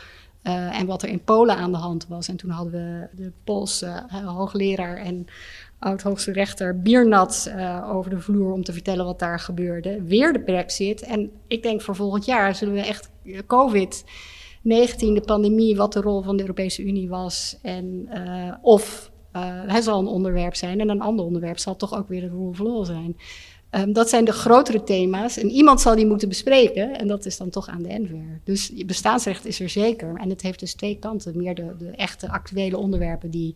Uh, 0.43 0.81
en 0.81 0.87
wat 0.87 1.03
er 1.03 1.09
in 1.09 1.25
Polen 1.25 1.57
aan 1.57 1.73
de 1.73 1.79
hand 1.79 2.07
was. 2.09 2.29
En 2.29 2.37
toen 2.37 2.51
hadden 2.51 2.73
we 2.73 3.23
de 3.23 3.33
Poolse 3.45 3.87
uh, 3.87 4.37
hoogleraar 4.37 4.97
en 4.97 5.27
oud-hoogste 5.79 6.33
rechter 6.33 6.83
Biernat 6.83 7.53
uh, 7.57 7.91
over 7.95 8.11
de 8.11 8.21
vloer 8.21 8.53
om 8.53 8.65
te 8.65 8.73
vertellen 8.73 9.05
wat 9.05 9.19
daar 9.19 9.41
gebeurde. 9.41 10.03
Weer 10.03 10.33
de 10.33 10.41
brexit. 10.41 11.03
En 11.03 11.31
ik 11.47 11.63
denk 11.63 11.83
voor 11.83 11.97
volgend 11.97 12.25
jaar 12.25 12.55
zullen 12.55 12.75
we 12.75 12.81
echt 12.81 13.11
COVID 13.47 14.05
19, 14.63 15.15
de 15.15 15.21
pandemie, 15.21 15.77
wat 15.77 15.93
de 15.93 16.01
rol 16.01 16.23
van 16.23 16.37
de 16.37 16.43
Europese 16.43 16.83
Unie 16.83 17.09
was. 17.09 17.59
En 17.63 18.09
of 18.63 19.11
hij 19.67 19.81
zal 19.81 19.99
een 19.99 20.07
onderwerp 20.07 20.55
zijn. 20.55 20.81
En 20.81 20.89
een 20.89 21.01
ander 21.01 21.25
onderwerp 21.25 21.59
zal 21.59 21.77
toch 21.77 21.95
ook 21.95 22.09
weer 22.09 22.21
de 22.21 22.29
rule 22.29 22.49
of 22.49 22.59
law 22.59 22.85
zijn. 22.85 23.17
Um, 23.71 23.93
dat 23.93 24.09
zijn 24.09 24.25
de 24.25 24.33
grotere 24.33 24.83
thema's. 24.83 25.39
En 25.39 25.51
iemand 25.51 25.81
zal 25.81 25.95
die 25.95 26.07
moeten 26.07 26.29
bespreken. 26.29 26.99
En 26.99 27.07
dat 27.07 27.27
is 27.27 27.37
dan 27.37 27.51
toch 27.51 27.69
aan 27.69 27.83
de 27.83 27.99
NVR. 27.99 28.41
Dus 28.45 28.73
bestaansrecht 28.87 29.47
is 29.47 29.61
er 29.61 29.69
zeker. 29.69 30.15
En 30.15 30.31
het 30.31 30.43
heeft 30.43 30.61
dus 30.61 30.75
twee 30.75 30.99
kanten. 30.99 31.37
Meer 31.37 31.55
de, 31.55 31.75
de 31.79 31.91
echte 31.91 32.29
actuele 32.29 32.77
onderwerpen 32.77 33.31
die 33.31 33.55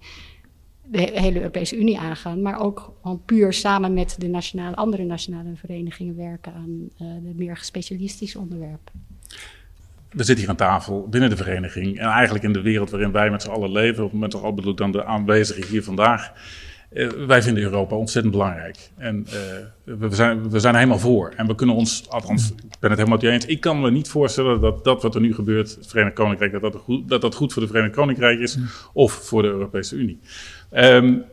de 0.87 1.11
hele 1.15 1.39
Europese 1.39 1.77
Unie 1.77 1.99
aangaan. 1.99 2.43
Maar 2.43 2.61
ook 2.61 2.93
gewoon 3.03 3.23
puur 3.25 3.53
samen 3.53 3.95
met 3.95 4.15
de 4.19 4.29
nationale, 4.29 4.77
andere 4.77 5.05
nationale 5.05 5.57
verenigingen 5.57 6.17
werken 6.17 6.53
aan 6.55 6.71
uh, 6.71 6.89
de 6.99 7.33
meer 7.37 7.57
gespecialistische 7.57 8.39
onderwerpen 8.39 9.09
we 10.11 10.25
zitten 10.25 10.39
hier 10.39 10.49
aan 10.49 10.57
tafel 10.57 11.09
binnen 11.09 11.31
de 11.31 11.37
vereniging. 11.37 11.99
En 11.99 12.09
eigenlijk 12.09 12.45
in 12.45 12.53
de 12.53 12.61
wereld 12.61 12.91
waarin 12.91 13.13
wij 13.13 13.31
met 13.31 13.43
z'n 13.43 13.51
allen 13.51 13.73
leven, 13.73 14.05
of 14.05 14.13
met 14.13 14.33
z'n 14.33 14.39
allen 14.39 14.55
bedoel 14.55 14.75
dan 14.75 14.93
de 14.93 15.05
aanwezigen 15.05 15.67
hier 15.67 15.83
vandaag. 15.83 16.33
Uh, 16.93 17.11
wij 17.11 17.43
vinden 17.43 17.63
Europa 17.63 17.97
ontzettend 17.97 18.35
belangrijk. 18.35 18.91
En 18.97 19.27
uh, 19.27 19.99
we, 19.99 20.15
zijn, 20.15 20.51
we 20.51 20.61
zijn 20.61 20.75
helemaal 20.75 20.99
voor. 20.99 21.33
En 21.37 21.47
we 21.47 21.55
kunnen 21.55 21.77
ons, 21.77 22.09
althans, 22.09 22.51
ik 22.51 22.79
ben 22.81 22.91
het 22.91 22.99
helemaal 22.99 23.21
je 23.21 23.31
eens. 23.31 23.47
Ik 23.47 23.61
kan 23.61 23.81
me 23.81 23.91
niet 23.91 24.09
voorstellen 24.09 24.61
dat 24.61 24.85
dat 24.85 25.03
wat 25.03 25.15
er 25.15 25.21
nu 25.21 25.35
gebeurt, 25.35 25.75
het 25.75 25.87
Verenigd 25.87 26.15
Koninkrijk, 26.15 26.53
dat 26.53 26.63
dat 26.63 26.75
goed, 26.75 27.09
dat 27.09 27.21
dat 27.21 27.35
goed 27.35 27.53
voor 27.53 27.63
het 27.63 27.71
Verenigd 27.71 27.95
Koninkrijk 27.95 28.39
is. 28.39 28.57
Mm. 28.57 28.69
Of 28.93 29.13
voor 29.13 29.43
de 29.43 29.49
Europese 29.49 29.97
Unie. 29.97 30.21
Um, 30.73 31.25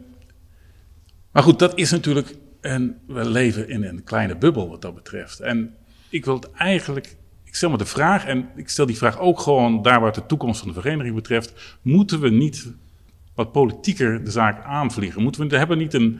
maar 1.32 1.44
goed, 1.44 1.60
dat 1.60 1.78
is 1.78 1.92
natuurlijk. 1.92 2.36
En 2.62 2.98
we 3.08 3.30
leven 3.30 3.70
in 3.70 3.84
een 3.84 4.04
kleine 4.04 4.36
bubbel 4.36 4.70
wat 4.70 4.82
dat 4.82 4.96
betreft. 4.96 5.40
En 5.40 5.76
ik 6.10 6.26
wil 6.26 6.36
het 6.36 6.52
eigenlijk 6.52 7.16
stel 7.58 7.70
me 7.70 7.78
de 7.78 7.86
vraag, 7.86 8.26
en 8.26 8.50
ik 8.56 8.70
stel 8.70 8.86
die 8.86 8.98
vraag 8.98 9.20
ook 9.20 9.40
gewoon 9.40 9.82
daar 9.82 10.00
waar 10.00 10.12
het 10.12 10.16
de 10.16 10.26
toekomst 10.26 10.60
van 10.60 10.68
de 10.68 10.82
vereniging 10.82 11.16
betreft. 11.16 11.78
Moeten 11.82 12.20
we 12.20 12.30
niet 12.30 12.74
wat 13.38 13.52
politieker 13.52 14.24
de 14.24 14.32
zaak 14.32 14.64
aanvliegen? 14.64 15.22
Moeten 15.22 15.42
we, 15.42 15.48
we 15.48 15.58
hebben 15.58 15.78
niet 15.78 15.94
een, 15.94 16.20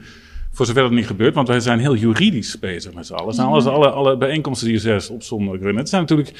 voor 0.52 0.66
zover 0.66 0.82
dat 0.82 0.90
niet 0.90 1.06
gebeurt, 1.06 1.34
want 1.34 1.48
wij 1.48 1.60
zijn 1.60 1.78
heel 1.78 1.96
juridisch 1.96 2.58
bezig 2.58 2.94
met 2.94 3.06
z'n 3.06 3.14
allen. 3.14 3.38
Alles, 3.38 3.66
alle, 3.66 3.90
alle 3.90 4.16
bijeenkomsten 4.16 4.66
die 4.66 4.76
je 4.76 4.82
zes 4.82 5.08
opzonden. 5.08 5.76
Het 5.76 5.88
zijn 5.88 6.00
natuurlijk 6.00 6.32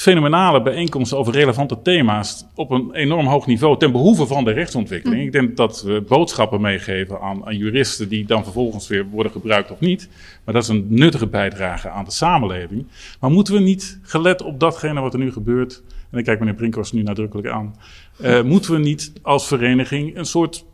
fenomenale 0.00 0.62
bijeenkomsten 0.62 1.18
over 1.18 1.32
relevante 1.32 1.82
thema's 1.82 2.44
op 2.54 2.70
een 2.70 2.90
enorm 2.92 3.26
hoog 3.26 3.46
niveau 3.46 3.78
ten 3.78 3.92
behoeve 3.92 4.26
van 4.26 4.44
de 4.44 4.52
rechtsontwikkeling. 4.52 5.20
Mm. 5.20 5.26
Ik 5.26 5.32
denk 5.32 5.56
dat 5.56 5.82
we 5.82 6.04
boodschappen 6.08 6.60
meegeven 6.60 7.20
aan, 7.20 7.46
aan, 7.46 7.56
juristen 7.56 8.08
die 8.08 8.26
dan 8.26 8.44
vervolgens 8.44 8.88
weer 8.88 9.06
worden 9.06 9.32
gebruikt 9.32 9.70
of 9.70 9.80
niet. 9.80 10.08
Maar 10.44 10.54
dat 10.54 10.62
is 10.62 10.68
een 10.68 10.86
nuttige 10.88 11.26
bijdrage 11.26 11.88
aan 11.88 12.04
de 12.04 12.10
samenleving. 12.10 12.86
Maar 13.20 13.30
moeten 13.30 13.54
we 13.54 13.60
niet, 13.60 13.98
gelet 14.02 14.42
op 14.42 14.60
datgene 14.60 15.00
wat 15.00 15.12
er 15.12 15.18
nu 15.18 15.32
gebeurt, 15.32 15.82
en 16.10 16.18
ik 16.18 16.24
kijk 16.24 16.38
meneer 16.38 16.54
Brinkhorst 16.54 16.92
nu 16.92 17.02
nadrukkelijk 17.02 17.48
aan, 17.48 17.74
uh, 18.22 18.42
moeten 18.42 18.72
we 18.72 18.78
niet 18.78 19.12
als 19.22 19.46
vereniging 19.46 20.16
een 20.16 20.24
soort 20.24 20.64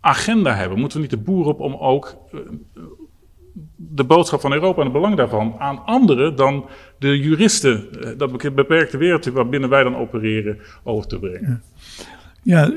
agenda 0.00 0.54
hebben? 0.54 0.78
Moeten 0.78 0.96
we 0.96 1.02
niet 1.02 1.18
de 1.18 1.24
boer 1.24 1.46
op 1.46 1.60
om 1.60 1.74
ook 1.74 2.16
uh, 2.34 2.40
de 3.76 4.04
boodschap 4.04 4.40
van 4.40 4.52
Europa 4.52 4.78
en 4.78 4.84
het 4.84 4.92
belang 4.92 5.16
daarvan 5.16 5.54
aan 5.58 5.84
anderen 5.84 6.36
dan 6.36 6.66
de 6.98 7.18
juristen, 7.18 8.02
eh, 8.02 8.18
dat 8.18 8.54
beperkte 8.54 8.96
wereld 8.96 9.24
waarbinnen 9.24 9.68
wij 9.68 9.82
dan 9.82 9.96
opereren, 9.96 10.58
over 10.84 11.06
te 11.06 11.18
brengen. 11.18 11.62
Ja. 12.42 12.72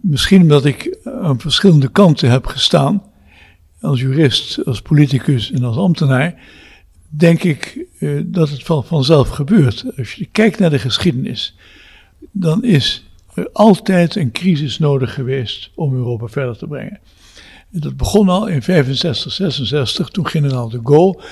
misschien 0.00 0.42
omdat 0.42 0.64
ik 0.64 0.98
aan 1.04 1.40
verschillende 1.40 1.88
kanten 1.88 2.30
heb 2.30 2.46
gestaan, 2.46 3.02
als 3.80 4.00
jurist, 4.00 4.64
als 4.64 4.82
politicus 4.82 5.52
en 5.52 5.64
als 5.64 5.76
ambtenaar, 5.76 6.34
denk 7.08 7.42
ik 7.42 7.86
dat 8.24 8.50
het 8.50 8.62
van, 8.62 8.84
vanzelf 8.84 9.28
gebeurt. 9.28 9.84
Als 9.96 10.12
je 10.12 10.28
kijkt 10.32 10.58
naar 10.58 10.70
de 10.70 10.78
geschiedenis, 10.78 11.56
dan 12.30 12.64
is 12.64 13.05
altijd 13.52 14.16
een 14.16 14.32
crisis 14.32 14.78
nodig 14.78 15.14
geweest 15.14 15.70
om 15.74 15.94
Europa 15.94 16.26
verder 16.26 16.56
te 16.56 16.66
brengen. 16.66 17.00
Dat 17.70 17.96
begon 17.96 18.28
al 18.28 18.46
in 18.46 18.62
65, 18.62 19.32
66, 19.32 20.08
toen 20.08 20.26
generaal 20.26 20.68
de 20.68 20.80
Gaulle 20.82 21.22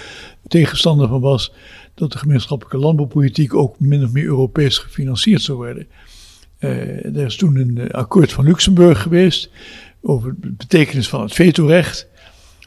tegenstander 0.47 1.09
van 1.09 1.21
was 1.21 1.53
dat 1.95 2.13
de 2.13 2.19
gemeenschappelijke 2.19 2.79
landbouwpolitiek 2.79 3.55
ook 3.55 3.81
min 3.81 4.05
of 4.05 4.13
meer 4.13 4.25
Europees 4.25 4.79
gefinancierd 4.79 5.43
zou 5.43 5.59
worden. 5.59 5.87
Uh, 6.59 7.05
er 7.05 7.27
is 7.27 7.37
toen 7.37 7.57
een 7.57 7.91
akkoord 7.91 8.33
van 8.33 8.45
Luxemburg 8.45 9.03
geweest 9.03 9.51
over 10.03 10.35
de 10.41 10.51
betekenis 10.51 11.09
van 11.09 11.21
het 11.21 11.33
vetorecht. 11.33 12.07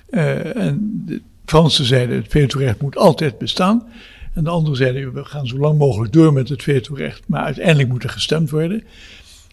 Uh, 0.09 0.55
en 0.55 1.03
de 1.05 1.21
Fransen 1.45 1.85
zeiden 1.85 2.15
het 2.15 2.31
vetorecht 2.31 2.81
moet 2.81 2.97
altijd 2.97 3.37
bestaan. 3.37 3.87
En 4.33 4.43
de 4.43 4.49
anderen 4.49 4.77
zeiden 4.77 5.13
we 5.13 5.25
gaan 5.25 5.47
zo 5.47 5.57
lang 5.57 5.77
mogelijk 5.77 6.13
door 6.13 6.33
met 6.33 6.49
het 6.49 6.63
vetorecht, 6.63 7.21
maar 7.27 7.43
uiteindelijk 7.43 7.89
moet 7.89 8.03
er 8.03 8.09
gestemd 8.09 8.49
worden. 8.49 8.83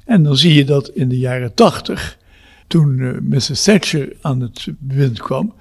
En 0.04 0.22
dan 0.22 0.36
zie 0.36 0.54
je 0.54 0.64
dat 0.64 0.88
in 0.88 1.08
de 1.08 1.18
jaren 1.18 1.54
tachtig 1.54 2.18
toen 2.66 2.98
uh, 2.98 3.18
Mrs. 3.20 3.62
Thatcher 3.62 4.12
aan 4.20 4.40
het 4.40 4.66
bewind 4.78 5.20
kwam, 5.22 5.54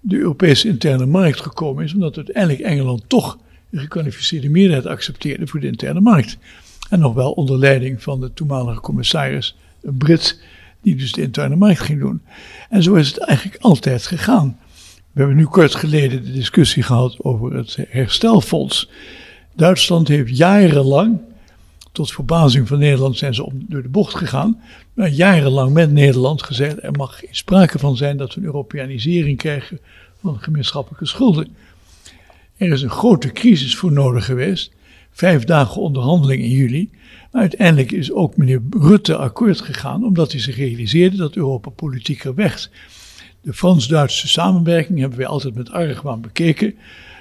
de 0.00 0.16
Europese 0.16 0.68
interne 0.68 1.06
markt 1.06 1.40
gekomen 1.40 1.84
is, 1.84 1.94
omdat 1.94 2.16
uiteindelijk 2.16 2.60
Engeland 2.60 3.02
toch 3.06 3.38
een 3.70 3.78
gekwalificeerde 3.78 4.48
meerderheid 4.48 4.86
accepteerde 4.86 5.46
voor 5.46 5.60
de 5.60 5.66
interne 5.66 6.00
markt. 6.00 6.38
En 6.90 6.98
nog 6.98 7.14
wel 7.14 7.32
onder 7.32 7.58
leiding 7.58 8.02
van 8.02 8.20
de 8.20 8.32
toenmalige 8.32 8.80
commissaris, 8.80 9.56
een 9.82 9.96
Brit, 9.96 10.40
die 10.82 10.96
dus 10.96 11.12
de 11.12 11.22
interne 11.22 11.56
markt 11.56 11.80
ging 11.80 12.00
doen. 12.00 12.20
En 12.68 12.82
zo 12.82 12.94
is 12.94 13.08
het 13.08 13.18
eigenlijk 13.18 13.62
altijd 13.62 14.06
gegaan. 14.06 14.58
We 15.12 15.22
hebben 15.22 15.36
nu 15.36 15.44
kort 15.44 15.74
geleden 15.74 16.24
de 16.24 16.32
discussie 16.32 16.82
gehad 16.82 17.16
over 17.18 17.54
het 17.54 17.76
herstelfonds. 17.88 18.90
Duitsland 19.54 20.08
heeft 20.08 20.36
jarenlang 20.36 21.20
tot 21.96 22.12
verbazing 22.12 22.68
van 22.68 22.78
Nederland 22.78 23.16
zijn 23.16 23.34
ze 23.34 23.44
om, 23.44 23.64
door 23.68 23.82
de 23.82 23.88
bocht 23.88 24.14
gegaan. 24.14 24.60
Maar 24.94 25.08
jarenlang 25.08 25.72
met 25.72 25.92
Nederland 25.92 26.42
gezegd: 26.42 26.82
er 26.82 26.92
mag 26.92 27.18
geen 27.18 27.34
sprake 27.34 27.78
van 27.78 27.96
zijn 27.96 28.16
dat 28.16 28.34
we 28.34 28.40
een 28.40 28.46
Europeanisering 28.46 29.38
krijgen 29.38 29.80
van 30.20 30.38
gemeenschappelijke 30.38 31.06
schulden. 31.06 31.48
Er 32.56 32.72
is 32.72 32.82
een 32.82 32.90
grote 32.90 33.32
crisis 33.32 33.76
voor 33.76 33.92
nodig 33.92 34.24
geweest. 34.24 34.72
Vijf 35.10 35.44
dagen 35.44 35.80
onderhandeling 35.80 36.42
in 36.42 36.50
juli. 36.50 36.90
Maar 37.32 37.40
uiteindelijk 37.40 37.92
is 37.92 38.12
ook 38.12 38.36
meneer 38.36 38.62
Rutte 38.70 39.16
akkoord 39.16 39.60
gegaan, 39.60 40.04
omdat 40.04 40.32
hij 40.32 40.40
zich 40.40 40.56
realiseerde 40.56 41.16
dat 41.16 41.36
Europa 41.36 41.70
politieker 41.70 42.34
werd. 42.34 42.70
De 43.46 43.54
Frans-Duitse 43.54 44.28
samenwerking 44.28 44.98
hebben 44.98 45.18
wij 45.18 45.26
altijd 45.26 45.54
met 45.54 45.70
argwaan 45.70 46.20
bekeken. 46.20 46.74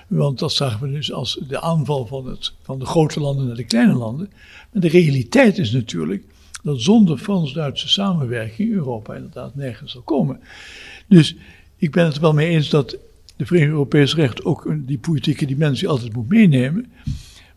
Want 0.08 0.40
dat 0.40 0.54
zagen 0.54 0.82
we 0.82 0.92
dus 0.94 1.12
als 1.12 1.40
de 1.48 1.62
aanval 1.62 2.06
van, 2.06 2.28
het, 2.28 2.54
van 2.62 2.80
de 2.80 2.86
grote 2.86 3.20
landen 3.20 3.48
naar 3.48 3.56
de 3.56 3.64
kleine 3.64 3.94
landen. 3.94 4.30
Maar 4.72 4.82
de 4.82 4.88
realiteit 4.88 5.58
is 5.58 5.72
natuurlijk 5.72 6.24
dat 6.64 6.82
zonder 6.82 7.18
Frans-Duitse 7.18 7.90
samenwerking 7.90 8.72
Europa 8.72 9.16
inderdaad 9.16 9.56
nergens 9.56 9.92
zal 9.92 10.02
komen. 10.02 10.40
Dus 11.08 11.36
ik 11.78 11.92
ben 11.92 12.06
het 12.06 12.16
er 12.16 12.22
wel 12.22 12.34
mee 12.34 12.50
eens 12.50 12.70
dat 12.70 12.98
de 13.36 13.46
Vereniging 13.46 13.78
Europees 13.78 14.16
Recht 14.16 14.46
ook 14.46 14.74
die 14.76 14.98
politieke 14.98 15.46
dimensie 15.46 15.88
altijd 15.88 16.14
moet 16.14 16.30
meenemen. 16.30 16.92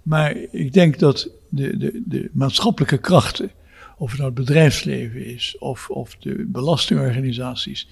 Maar 0.03 0.37
ik 0.51 0.73
denk 0.73 0.99
dat 0.99 1.31
de, 1.49 1.77
de, 1.77 2.03
de 2.07 2.31
maatschappelijke 2.33 2.99
krachten, 2.99 3.51
of 3.97 4.11
het 4.11 4.21
nou 4.21 4.31
het 4.35 4.47
bedrijfsleven 4.47 5.27
is, 5.27 5.57
of, 5.59 5.91
of 5.91 6.16
de 6.16 6.45
belastingorganisaties, 6.49 7.89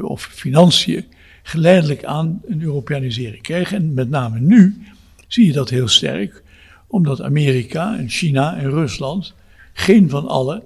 of 0.00 0.22
financiën, 0.22 1.04
geleidelijk 1.42 2.04
aan 2.04 2.40
een 2.46 2.62
Europeanisering 2.62 3.42
krijgen. 3.42 3.76
En 3.76 3.94
met 3.94 4.10
name 4.10 4.40
nu 4.40 4.82
zie 5.26 5.46
je 5.46 5.52
dat 5.52 5.70
heel 5.70 5.88
sterk, 5.88 6.42
omdat 6.86 7.22
Amerika 7.22 7.98
en 7.98 8.08
China 8.08 8.56
en 8.56 8.70
Rusland 8.70 9.34
geen 9.72 10.10
van 10.10 10.28
allen 10.28 10.62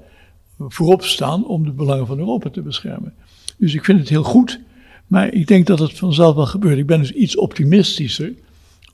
voorop 0.59 1.05
staan 1.05 1.47
om 1.47 1.65
de 1.65 1.71
belangen 1.71 2.07
van 2.07 2.19
Europa 2.19 2.51
te 2.51 2.63
beschermen. 2.63 3.15
Dus 3.57 3.75
ik 3.75 3.85
vind 3.85 3.99
het 3.99 4.09
heel 4.09 4.23
goed, 4.23 4.61
maar 5.07 5.33
ik 5.33 5.47
denk 5.47 5.67
dat 5.67 5.79
het 5.79 5.99
vanzelf 5.99 6.35
wel 6.35 6.47
gebeurt. 6.47 6.79
Ik 6.79 6.87
ben 6.87 6.99
dus 6.99 7.13
iets 7.13 7.37
optimistischer 7.37 8.33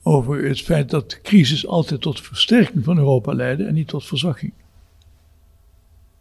over 0.03 0.43
het 0.43 0.61
feit 0.61 0.89
dat 0.89 1.09
de 1.09 1.21
crisis 1.21 1.67
altijd 1.67 2.01
tot 2.01 2.21
versterking 2.21 2.83
van 2.83 2.97
Europa 2.97 3.33
leidde 3.33 3.63
en 3.63 3.73
niet 3.73 3.87
tot 3.87 4.05
verzwakking. 4.05 4.53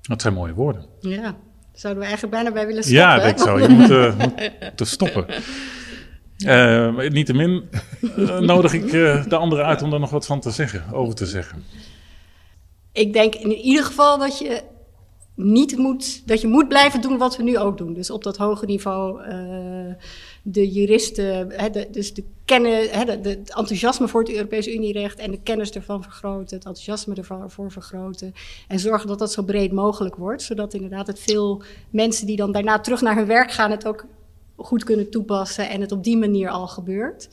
Dat 0.02 0.20
zijn 0.20 0.34
mooie 0.34 0.54
woorden. 0.54 0.86
Ja, 1.00 1.36
zouden 1.72 2.02
we 2.02 2.08
eigenlijk 2.08 2.34
bijna 2.34 2.52
bij 2.52 2.66
willen 2.66 2.82
stoppen. 2.82 3.02
Ja, 3.02 3.22
ik 3.22 3.38
zou 3.38 3.62
je 3.62 3.68
moeten, 3.68 4.16
moeten 4.60 4.86
stoppen. 4.86 5.26
Uh, 6.46 7.08
Niettemin 7.08 7.68
uh, 8.18 8.38
nodig 8.38 8.72
ik 8.72 8.92
uh, 8.92 9.24
de 9.26 9.36
anderen 9.36 9.64
uit 9.64 9.82
om 9.82 9.90
daar 9.90 10.00
nog 10.00 10.10
wat 10.10 10.26
van 10.26 10.40
te 10.40 10.50
zeggen, 10.50 10.92
over 10.92 11.14
te 11.14 11.26
zeggen. 11.26 11.64
Ik 12.92 13.12
denk 13.12 13.34
in 13.34 13.52
ieder 13.52 13.84
geval 13.84 14.18
dat 14.18 14.38
je 14.38 14.62
niet 15.34 15.76
moet, 15.76 16.28
dat 16.28 16.40
je 16.40 16.46
moet 16.46 16.68
blijven 16.68 17.00
doen 17.00 17.18
wat 17.18 17.36
we 17.36 17.42
nu 17.42 17.58
ook 17.58 17.78
doen. 17.78 17.94
Dus 17.94 18.10
op 18.10 18.22
dat 18.22 18.36
hoge 18.36 18.66
niveau 18.66 19.22
de 20.42 20.72
juristen, 20.72 21.48
de, 21.72 21.88
dus 21.90 22.14
de 22.14 22.24
kennen, 22.44 23.06
de, 23.06 23.20
de, 23.20 23.28
het 23.28 23.54
enthousiasme 23.54 24.08
voor 24.08 24.20
het 24.20 24.32
Europese 24.32 24.74
Unierecht 24.74 25.18
en 25.18 25.30
de 25.30 25.40
kennis 25.42 25.70
ervan 25.70 26.02
vergroten, 26.02 26.56
het 26.56 26.66
enthousiasme 26.66 27.14
ervoor 27.14 27.70
vergroten. 27.70 28.34
En 28.68 28.78
zorgen 28.78 29.08
dat 29.08 29.18
dat 29.18 29.32
zo 29.32 29.42
breed 29.42 29.72
mogelijk 29.72 30.16
wordt, 30.16 30.42
zodat 30.42 30.74
inderdaad 30.74 31.06
het 31.06 31.20
veel 31.20 31.62
mensen 31.90 32.26
die 32.26 32.36
dan 32.36 32.52
daarna 32.52 32.80
terug 32.80 33.00
naar 33.00 33.16
hun 33.16 33.26
werk 33.26 33.50
gaan, 33.50 33.70
het 33.70 33.86
ook 33.86 34.04
goed 34.56 34.84
kunnen 34.84 35.10
toepassen 35.10 35.68
en 35.68 35.80
het 35.80 35.92
op 35.92 36.04
die 36.04 36.16
manier 36.16 36.48
al 36.48 36.68
gebeurt. 36.68 37.28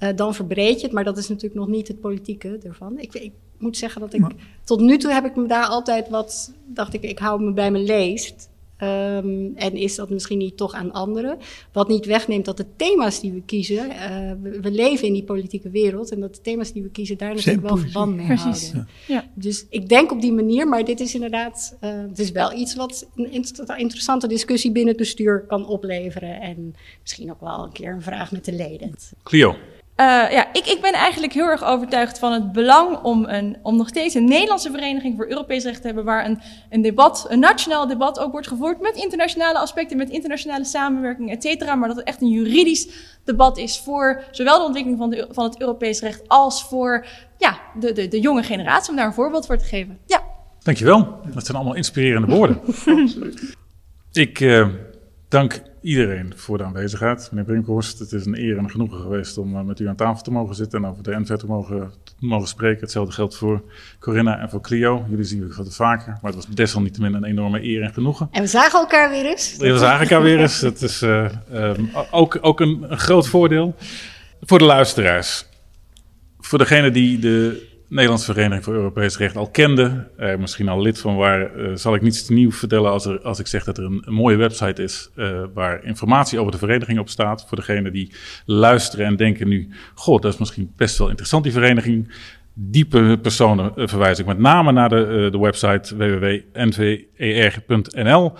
Uh, 0.00 0.08
dan 0.14 0.34
verbreed 0.34 0.76
je 0.76 0.86
het, 0.86 0.94
maar 0.94 1.04
dat 1.04 1.18
is 1.18 1.28
natuurlijk 1.28 1.60
nog 1.60 1.68
niet 1.68 1.88
het 1.88 2.00
politieke 2.00 2.58
ervan. 2.62 2.98
Ik, 2.98 3.14
ik 3.14 3.32
moet 3.58 3.76
zeggen 3.76 4.00
dat 4.00 4.12
ik 4.12 4.22
tot 4.64 4.80
nu 4.80 4.98
toe 4.98 5.12
heb 5.12 5.24
ik 5.24 5.36
me 5.36 5.46
daar 5.46 5.66
altijd 5.66 6.08
wat, 6.08 6.52
dacht 6.66 6.94
ik, 6.94 7.02
ik 7.02 7.18
hou 7.18 7.42
me 7.42 7.52
bij 7.52 7.70
mijn 7.70 7.84
leest. 7.84 8.48
Um, 8.84 9.52
en 9.56 9.72
is 9.72 9.94
dat 9.94 10.10
misschien 10.10 10.38
niet 10.38 10.56
toch 10.56 10.74
aan 10.74 10.92
anderen? 10.92 11.38
Wat 11.72 11.88
niet 11.88 12.06
wegneemt 12.06 12.44
dat 12.44 12.56
de 12.56 12.66
thema's 12.76 13.20
die 13.20 13.32
we 13.32 13.42
kiezen, 13.46 13.86
uh, 13.90 14.32
we, 14.42 14.60
we, 14.60 14.70
leven 14.70 15.06
in 15.06 15.12
die 15.12 15.24
politieke 15.24 15.70
wereld 15.70 16.10
en 16.10 16.20
dat 16.20 16.34
de 16.34 16.40
thema's 16.40 16.72
die 16.72 16.82
we 16.82 16.88
kiezen 16.88 17.18
daar 17.18 17.34
natuurlijk 17.34 17.68
wel 17.68 17.76
verband 17.76 18.16
mee 18.16 18.26
Precies. 18.26 18.62
houden. 18.62 18.88
Ja. 19.06 19.24
Dus 19.34 19.66
ik 19.68 19.88
denk 19.88 20.12
op 20.12 20.20
die 20.20 20.32
manier, 20.32 20.68
maar 20.68 20.84
dit 20.84 21.00
is 21.00 21.14
inderdaad, 21.14 21.76
uh, 21.80 21.90
het 22.08 22.18
is 22.18 22.30
wel 22.30 22.52
iets 22.52 22.74
wat 22.74 23.08
een 23.14 23.32
interessante 23.76 24.28
discussie 24.28 24.72
binnen 24.72 24.92
het 24.92 25.02
bestuur 25.02 25.44
kan 25.46 25.66
opleveren 25.66 26.40
en 26.40 26.74
misschien 27.00 27.30
ook 27.30 27.40
wel 27.40 27.64
een 27.64 27.72
keer 27.72 27.92
een 27.92 28.02
vraag 28.02 28.32
met 28.32 28.44
de 28.44 28.52
leden. 28.52 28.94
Clio. 29.22 29.56
Uh, 29.96 30.06
ja, 30.06 30.52
ik, 30.52 30.66
ik 30.66 30.78
ben 30.80 30.92
eigenlijk 30.92 31.32
heel 31.32 31.46
erg 31.46 31.64
overtuigd 31.64 32.18
van 32.18 32.32
het 32.32 32.52
belang 32.52 33.02
om, 33.02 33.24
een, 33.24 33.56
om 33.62 33.76
nog 33.76 33.88
steeds 33.88 34.14
een 34.14 34.24
Nederlandse 34.24 34.70
vereniging 34.70 35.16
voor 35.16 35.28
Europees 35.28 35.64
recht 35.64 35.80
te 35.80 35.86
hebben, 35.86 36.04
waar 36.04 36.24
een, 36.24 36.40
een 36.70 36.82
debat, 36.82 37.26
een 37.28 37.38
nationaal 37.38 37.86
debat 37.86 38.18
ook 38.18 38.32
wordt 38.32 38.46
gevoerd 38.46 38.80
met 38.80 38.96
internationale 38.96 39.58
aspecten, 39.58 39.96
met 39.96 40.10
internationale 40.10 40.64
samenwerking, 40.64 41.30
et 41.30 41.42
cetera. 41.42 41.74
Maar 41.74 41.88
dat 41.88 41.96
het 41.96 42.06
echt 42.06 42.20
een 42.20 42.28
juridisch 42.28 42.88
debat 43.24 43.58
is 43.58 43.78
voor 43.78 44.24
zowel 44.30 44.58
de 44.58 44.64
ontwikkeling 44.64 45.00
van, 45.00 45.10
de, 45.10 45.28
van 45.30 45.44
het 45.44 45.60
Europees 45.60 46.00
recht 46.00 46.22
als 46.28 46.64
voor 46.64 47.06
ja, 47.38 47.58
de, 47.78 47.92
de, 47.92 48.08
de 48.08 48.20
jonge 48.20 48.42
generatie, 48.42 48.90
om 48.90 48.96
daar 48.96 49.06
een 49.06 49.12
voorbeeld 49.12 49.46
voor 49.46 49.58
te 49.58 49.64
geven. 49.64 49.98
Ja. 50.06 50.22
Dankjewel. 50.62 51.20
Dat 51.34 51.44
zijn 51.44 51.56
allemaal 51.56 51.74
inspirerende 51.74 52.34
woorden. 52.34 52.60
ik 54.12 54.40
uh, 54.40 54.68
dank 55.28 55.62
iedereen 55.84 56.32
voor 56.36 56.58
de 56.58 56.64
aanwezigheid. 56.64 57.28
Meneer 57.30 57.44
Brinkhorst, 57.44 57.98
het 57.98 58.12
is 58.12 58.26
een 58.26 58.38
eer 58.38 58.56
en 58.56 58.64
een 58.64 58.70
genoegen 58.70 59.00
geweest 59.00 59.38
om 59.38 59.56
uh, 59.56 59.62
met 59.62 59.80
u 59.80 59.88
aan 59.88 59.96
tafel 59.96 60.22
te 60.22 60.30
mogen 60.30 60.54
zitten 60.54 60.84
en 60.84 60.90
over 60.90 61.02
de 61.02 61.20
NV 61.20 61.36
te 61.36 61.46
mogen, 61.46 61.92
te 62.04 62.12
mogen 62.18 62.48
spreken. 62.48 62.80
Hetzelfde 62.80 63.12
geldt 63.12 63.36
voor 63.36 63.62
Corinna 64.00 64.38
en 64.38 64.50
voor 64.50 64.60
Clio. 64.60 65.04
Jullie 65.08 65.24
zien 65.24 65.48
we 65.48 65.54
wat 65.56 65.74
vaker, 65.74 66.06
maar 66.06 66.32
het 66.32 66.34
was 66.34 66.46
desalniettemin 66.46 67.14
een 67.14 67.24
enorme 67.24 67.64
eer 67.64 67.82
en 67.82 67.92
genoegen. 67.92 68.28
En 68.30 68.42
we 68.42 68.48
zagen 68.48 68.78
elkaar 68.78 69.10
weer 69.10 69.24
eens. 69.24 69.56
We 69.56 69.78
zagen 69.78 70.00
elkaar 70.00 70.22
weer 70.22 70.40
eens. 70.40 70.60
Het 70.60 70.82
is 70.82 71.02
uh, 71.02 71.30
um, 71.52 71.90
ook, 72.10 72.38
ook 72.40 72.60
een, 72.60 72.86
een 72.88 72.98
groot 72.98 73.28
voordeel 73.28 73.74
voor 74.40 74.58
de 74.58 74.64
luisteraars. 74.64 75.46
Voor 76.40 76.58
degene 76.58 76.90
die 76.90 77.18
de 77.18 77.72
Nederlandse 77.88 78.32
Vereniging 78.32 78.64
voor 78.64 78.74
Europees 78.74 79.16
Recht 79.16 79.36
al 79.36 79.50
kende, 79.50 80.08
er 80.16 80.40
misschien 80.40 80.68
al 80.68 80.82
lid 80.82 80.98
van 80.98 81.16
waar, 81.16 81.56
uh, 81.56 81.70
zal 81.74 81.94
ik 81.94 82.02
niets 82.02 82.28
nieuw 82.28 82.52
vertellen 82.52 82.90
als, 82.90 83.22
als 83.22 83.38
ik 83.38 83.46
zeg 83.46 83.64
dat 83.64 83.78
er 83.78 83.84
een, 83.84 84.04
mooie 84.06 84.36
website 84.36 84.82
is 84.82 85.10
uh, 85.16 85.42
waar 85.54 85.84
informatie 85.84 86.38
over 86.38 86.52
de 86.52 86.58
vereniging 86.58 86.98
op 86.98 87.08
staat. 87.08 87.44
Voor 87.48 87.56
degenen 87.56 87.92
die 87.92 88.12
luisteren 88.46 89.06
en 89.06 89.16
denken 89.16 89.48
nu, 89.48 89.68
god, 89.94 90.22
dat 90.22 90.32
is 90.32 90.38
misschien 90.38 90.72
best 90.76 90.98
wel 90.98 91.08
interessant 91.08 91.44
die 91.44 91.52
vereniging. 91.52 92.14
Diepe 92.54 93.18
personen 93.22 93.72
uh, 93.76 93.86
verwijs 93.86 94.18
ik 94.18 94.26
met 94.26 94.38
name 94.38 94.72
naar 94.72 94.88
de, 94.88 95.28
de 95.30 95.38
website 95.38 95.96
www.nver.nl. 95.96 98.32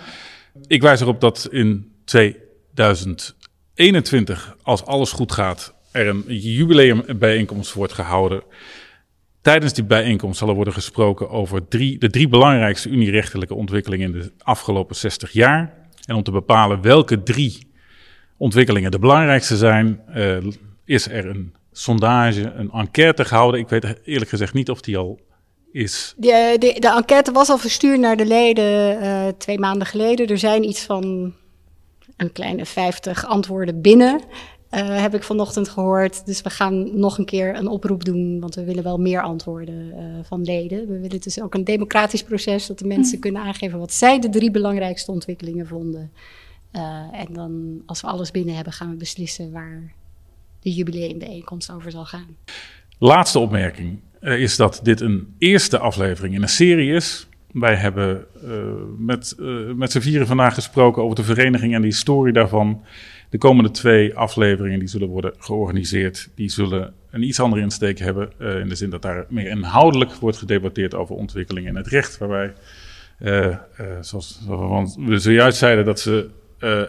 Ik 0.67 0.81
wijs 0.81 1.01
erop 1.01 1.21
dat 1.21 1.47
in 1.51 1.91
2021, 2.05 4.55
als 4.61 4.85
alles 4.85 5.11
goed 5.11 5.31
gaat, 5.31 5.75
er 5.91 6.07
een 6.07 6.23
jubileumbijeenkomst 6.27 7.73
wordt 7.73 7.93
gehouden 7.93 8.43
Tijdens 9.45 9.73
die 9.73 9.83
bijeenkomst 9.83 10.37
zal 10.37 10.49
er 10.49 10.55
worden 10.55 10.73
gesproken 10.73 11.29
over 11.29 11.67
drie, 11.67 11.97
de 11.97 12.09
drie 12.09 12.27
belangrijkste 12.27 12.89
unierechtelijke 12.89 13.53
ontwikkelingen 13.55 14.13
in 14.13 14.19
de 14.19 14.31
afgelopen 14.37 14.95
60 14.95 15.31
jaar. 15.31 15.73
En 16.05 16.15
om 16.15 16.23
te 16.23 16.31
bepalen 16.31 16.81
welke 16.81 17.23
drie 17.23 17.67
ontwikkelingen 18.37 18.91
de 18.91 18.99
belangrijkste 18.99 19.57
zijn, 19.57 20.01
uh, 20.15 20.37
is 20.85 21.07
er 21.07 21.25
een 21.25 21.53
sondage, 21.71 22.51
een 22.51 22.71
enquête 22.71 23.25
gehouden. 23.25 23.59
Ik 23.59 23.69
weet 23.69 23.99
eerlijk 24.03 24.29
gezegd 24.29 24.53
niet 24.53 24.69
of 24.69 24.81
die 24.81 24.97
al 24.97 25.19
is. 25.71 26.13
De, 26.17 26.55
de, 26.59 26.79
de 26.79 26.89
enquête 26.89 27.31
was 27.31 27.49
al 27.49 27.57
verstuurd 27.57 27.99
naar 27.99 28.17
de 28.17 28.25
leden 28.25 29.03
uh, 29.03 29.27
twee 29.37 29.59
maanden 29.59 29.87
geleden. 29.87 30.27
Er 30.27 30.37
zijn 30.37 30.63
iets 30.63 30.83
van 30.83 31.33
een 32.17 32.31
kleine 32.31 32.65
50 32.65 33.25
antwoorden 33.25 33.81
binnen. 33.81 34.21
Uh, 34.75 35.01
heb 35.01 35.15
ik 35.15 35.23
vanochtend 35.23 35.69
gehoord. 35.69 36.25
Dus 36.25 36.41
we 36.41 36.49
gaan 36.49 36.99
nog 36.99 37.17
een 37.17 37.25
keer 37.25 37.55
een 37.55 37.67
oproep 37.67 38.05
doen, 38.05 38.39
want 38.39 38.55
we 38.55 38.63
willen 38.63 38.83
wel 38.83 38.97
meer 38.97 39.21
antwoorden 39.21 39.75
uh, 39.75 40.03
van 40.23 40.41
leden. 40.41 40.87
We 40.87 40.99
willen 40.99 41.21
dus 41.21 41.41
ook 41.41 41.53
een 41.53 41.63
democratisch 41.63 42.23
proces, 42.23 42.67
dat 42.67 42.79
de 42.79 42.87
mensen 42.87 43.19
kunnen 43.19 43.41
aangeven 43.41 43.79
wat 43.79 43.93
zij 43.93 44.19
de 44.19 44.29
drie 44.29 44.51
belangrijkste 44.51 45.11
ontwikkelingen 45.11 45.67
vonden. 45.67 46.11
Uh, 46.71 46.81
en 47.11 47.33
dan, 47.33 47.81
als 47.85 48.01
we 48.01 48.07
alles 48.07 48.31
binnen 48.31 48.55
hebben, 48.55 48.73
gaan 48.73 48.89
we 48.89 48.95
beslissen 48.95 49.51
waar 49.51 49.93
de 50.59 50.73
jubileumbijeenkomst 50.73 51.71
over 51.71 51.91
zal 51.91 52.05
gaan. 52.05 52.37
Laatste 52.97 53.39
opmerking 53.39 53.99
is 54.21 54.55
dat 54.55 54.79
dit 54.83 55.01
een 55.01 55.33
eerste 55.37 55.79
aflevering 55.79 56.35
in 56.35 56.41
een 56.41 56.49
serie 56.49 56.93
is. 56.93 57.27
Wij 57.51 57.75
hebben 57.75 58.25
met, 58.97 59.35
met 59.75 59.91
z'n 59.91 59.99
vieren 59.99 60.27
vandaag 60.27 60.53
gesproken 60.53 61.03
over 61.03 61.15
de 61.15 61.23
vereniging 61.23 61.73
en 61.73 61.81
de 61.81 61.87
historie 61.87 62.33
daarvan. 62.33 62.83
De 63.35 63.41
komende 63.41 63.71
twee 63.71 64.15
afleveringen 64.15 64.79
die 64.79 64.87
zullen 64.87 65.07
worden 65.07 65.33
georganiseerd, 65.37 66.29
die 66.35 66.49
zullen 66.49 66.93
een 67.11 67.23
iets 67.23 67.39
andere 67.39 67.61
insteek 67.61 67.99
hebben. 67.99 68.31
Uh, 68.39 68.59
in 68.59 68.69
de 68.69 68.75
zin 68.75 68.89
dat 68.89 69.01
daar 69.01 69.25
meer 69.29 69.47
inhoudelijk 69.47 70.13
wordt 70.13 70.37
gedebatteerd 70.37 70.93
over 70.93 71.15
ontwikkelingen 71.15 71.69
in 71.69 71.75
het 71.75 71.87
recht. 71.87 72.17
Waarbij, 72.17 72.53
uh, 73.19 73.45
uh, 73.45 73.57
zoals 74.01 74.41
we 74.97 75.17
zojuist 75.17 75.57
zeiden, 75.57 75.85
dat 75.85 75.99
ze 75.99 76.29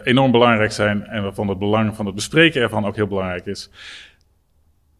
enorm 0.03 0.31
belangrijk 0.31 0.71
zijn 0.71 1.05
en 1.05 1.23
waarvan 1.23 1.47
het 1.47 1.59
belang 1.59 1.95
van 1.95 2.05
het 2.05 2.15
bespreken 2.15 2.61
ervan 2.61 2.85
ook 2.85 2.95
heel 2.95 3.07
belangrijk 3.07 3.45
is. 3.45 3.69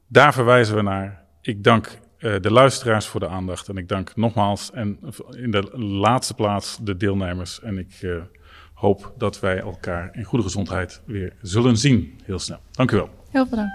Daar 0.08 0.34
verwijzen 0.34 0.76
we 0.76 0.82
naar. 0.82 1.24
Ik 1.42 1.64
dank 1.64 2.00
de 2.20 2.52
luisteraars 2.52 3.06
voor 3.06 3.20
de 3.20 3.28
aandacht 3.28 3.70
en 3.70 3.78
ik 3.78 3.88
dank 3.88 4.16
nogmaals 4.16 4.72
en 4.72 5.00
in 5.36 5.52
de 5.52 5.78
laatste 5.80 6.34
plaats 6.34 6.78
de 6.82 6.98
deelnemers. 6.98 7.62
En 7.62 7.78
ik 7.78 8.22
hoop 8.78 9.14
dat 9.18 9.40
wij 9.40 9.60
elkaar 9.60 10.10
in 10.14 10.24
goede 10.24 10.44
gezondheid 10.44 11.02
weer 11.06 11.34
zullen 11.42 11.78
zien 11.78 12.20
heel 12.24 12.40
snel. 12.40 12.60
Dank 12.72 12.92
u 12.92 12.96
wel. 12.96 13.10
Heel 13.32 13.46
veel 13.48 13.58
dank. 13.58 13.72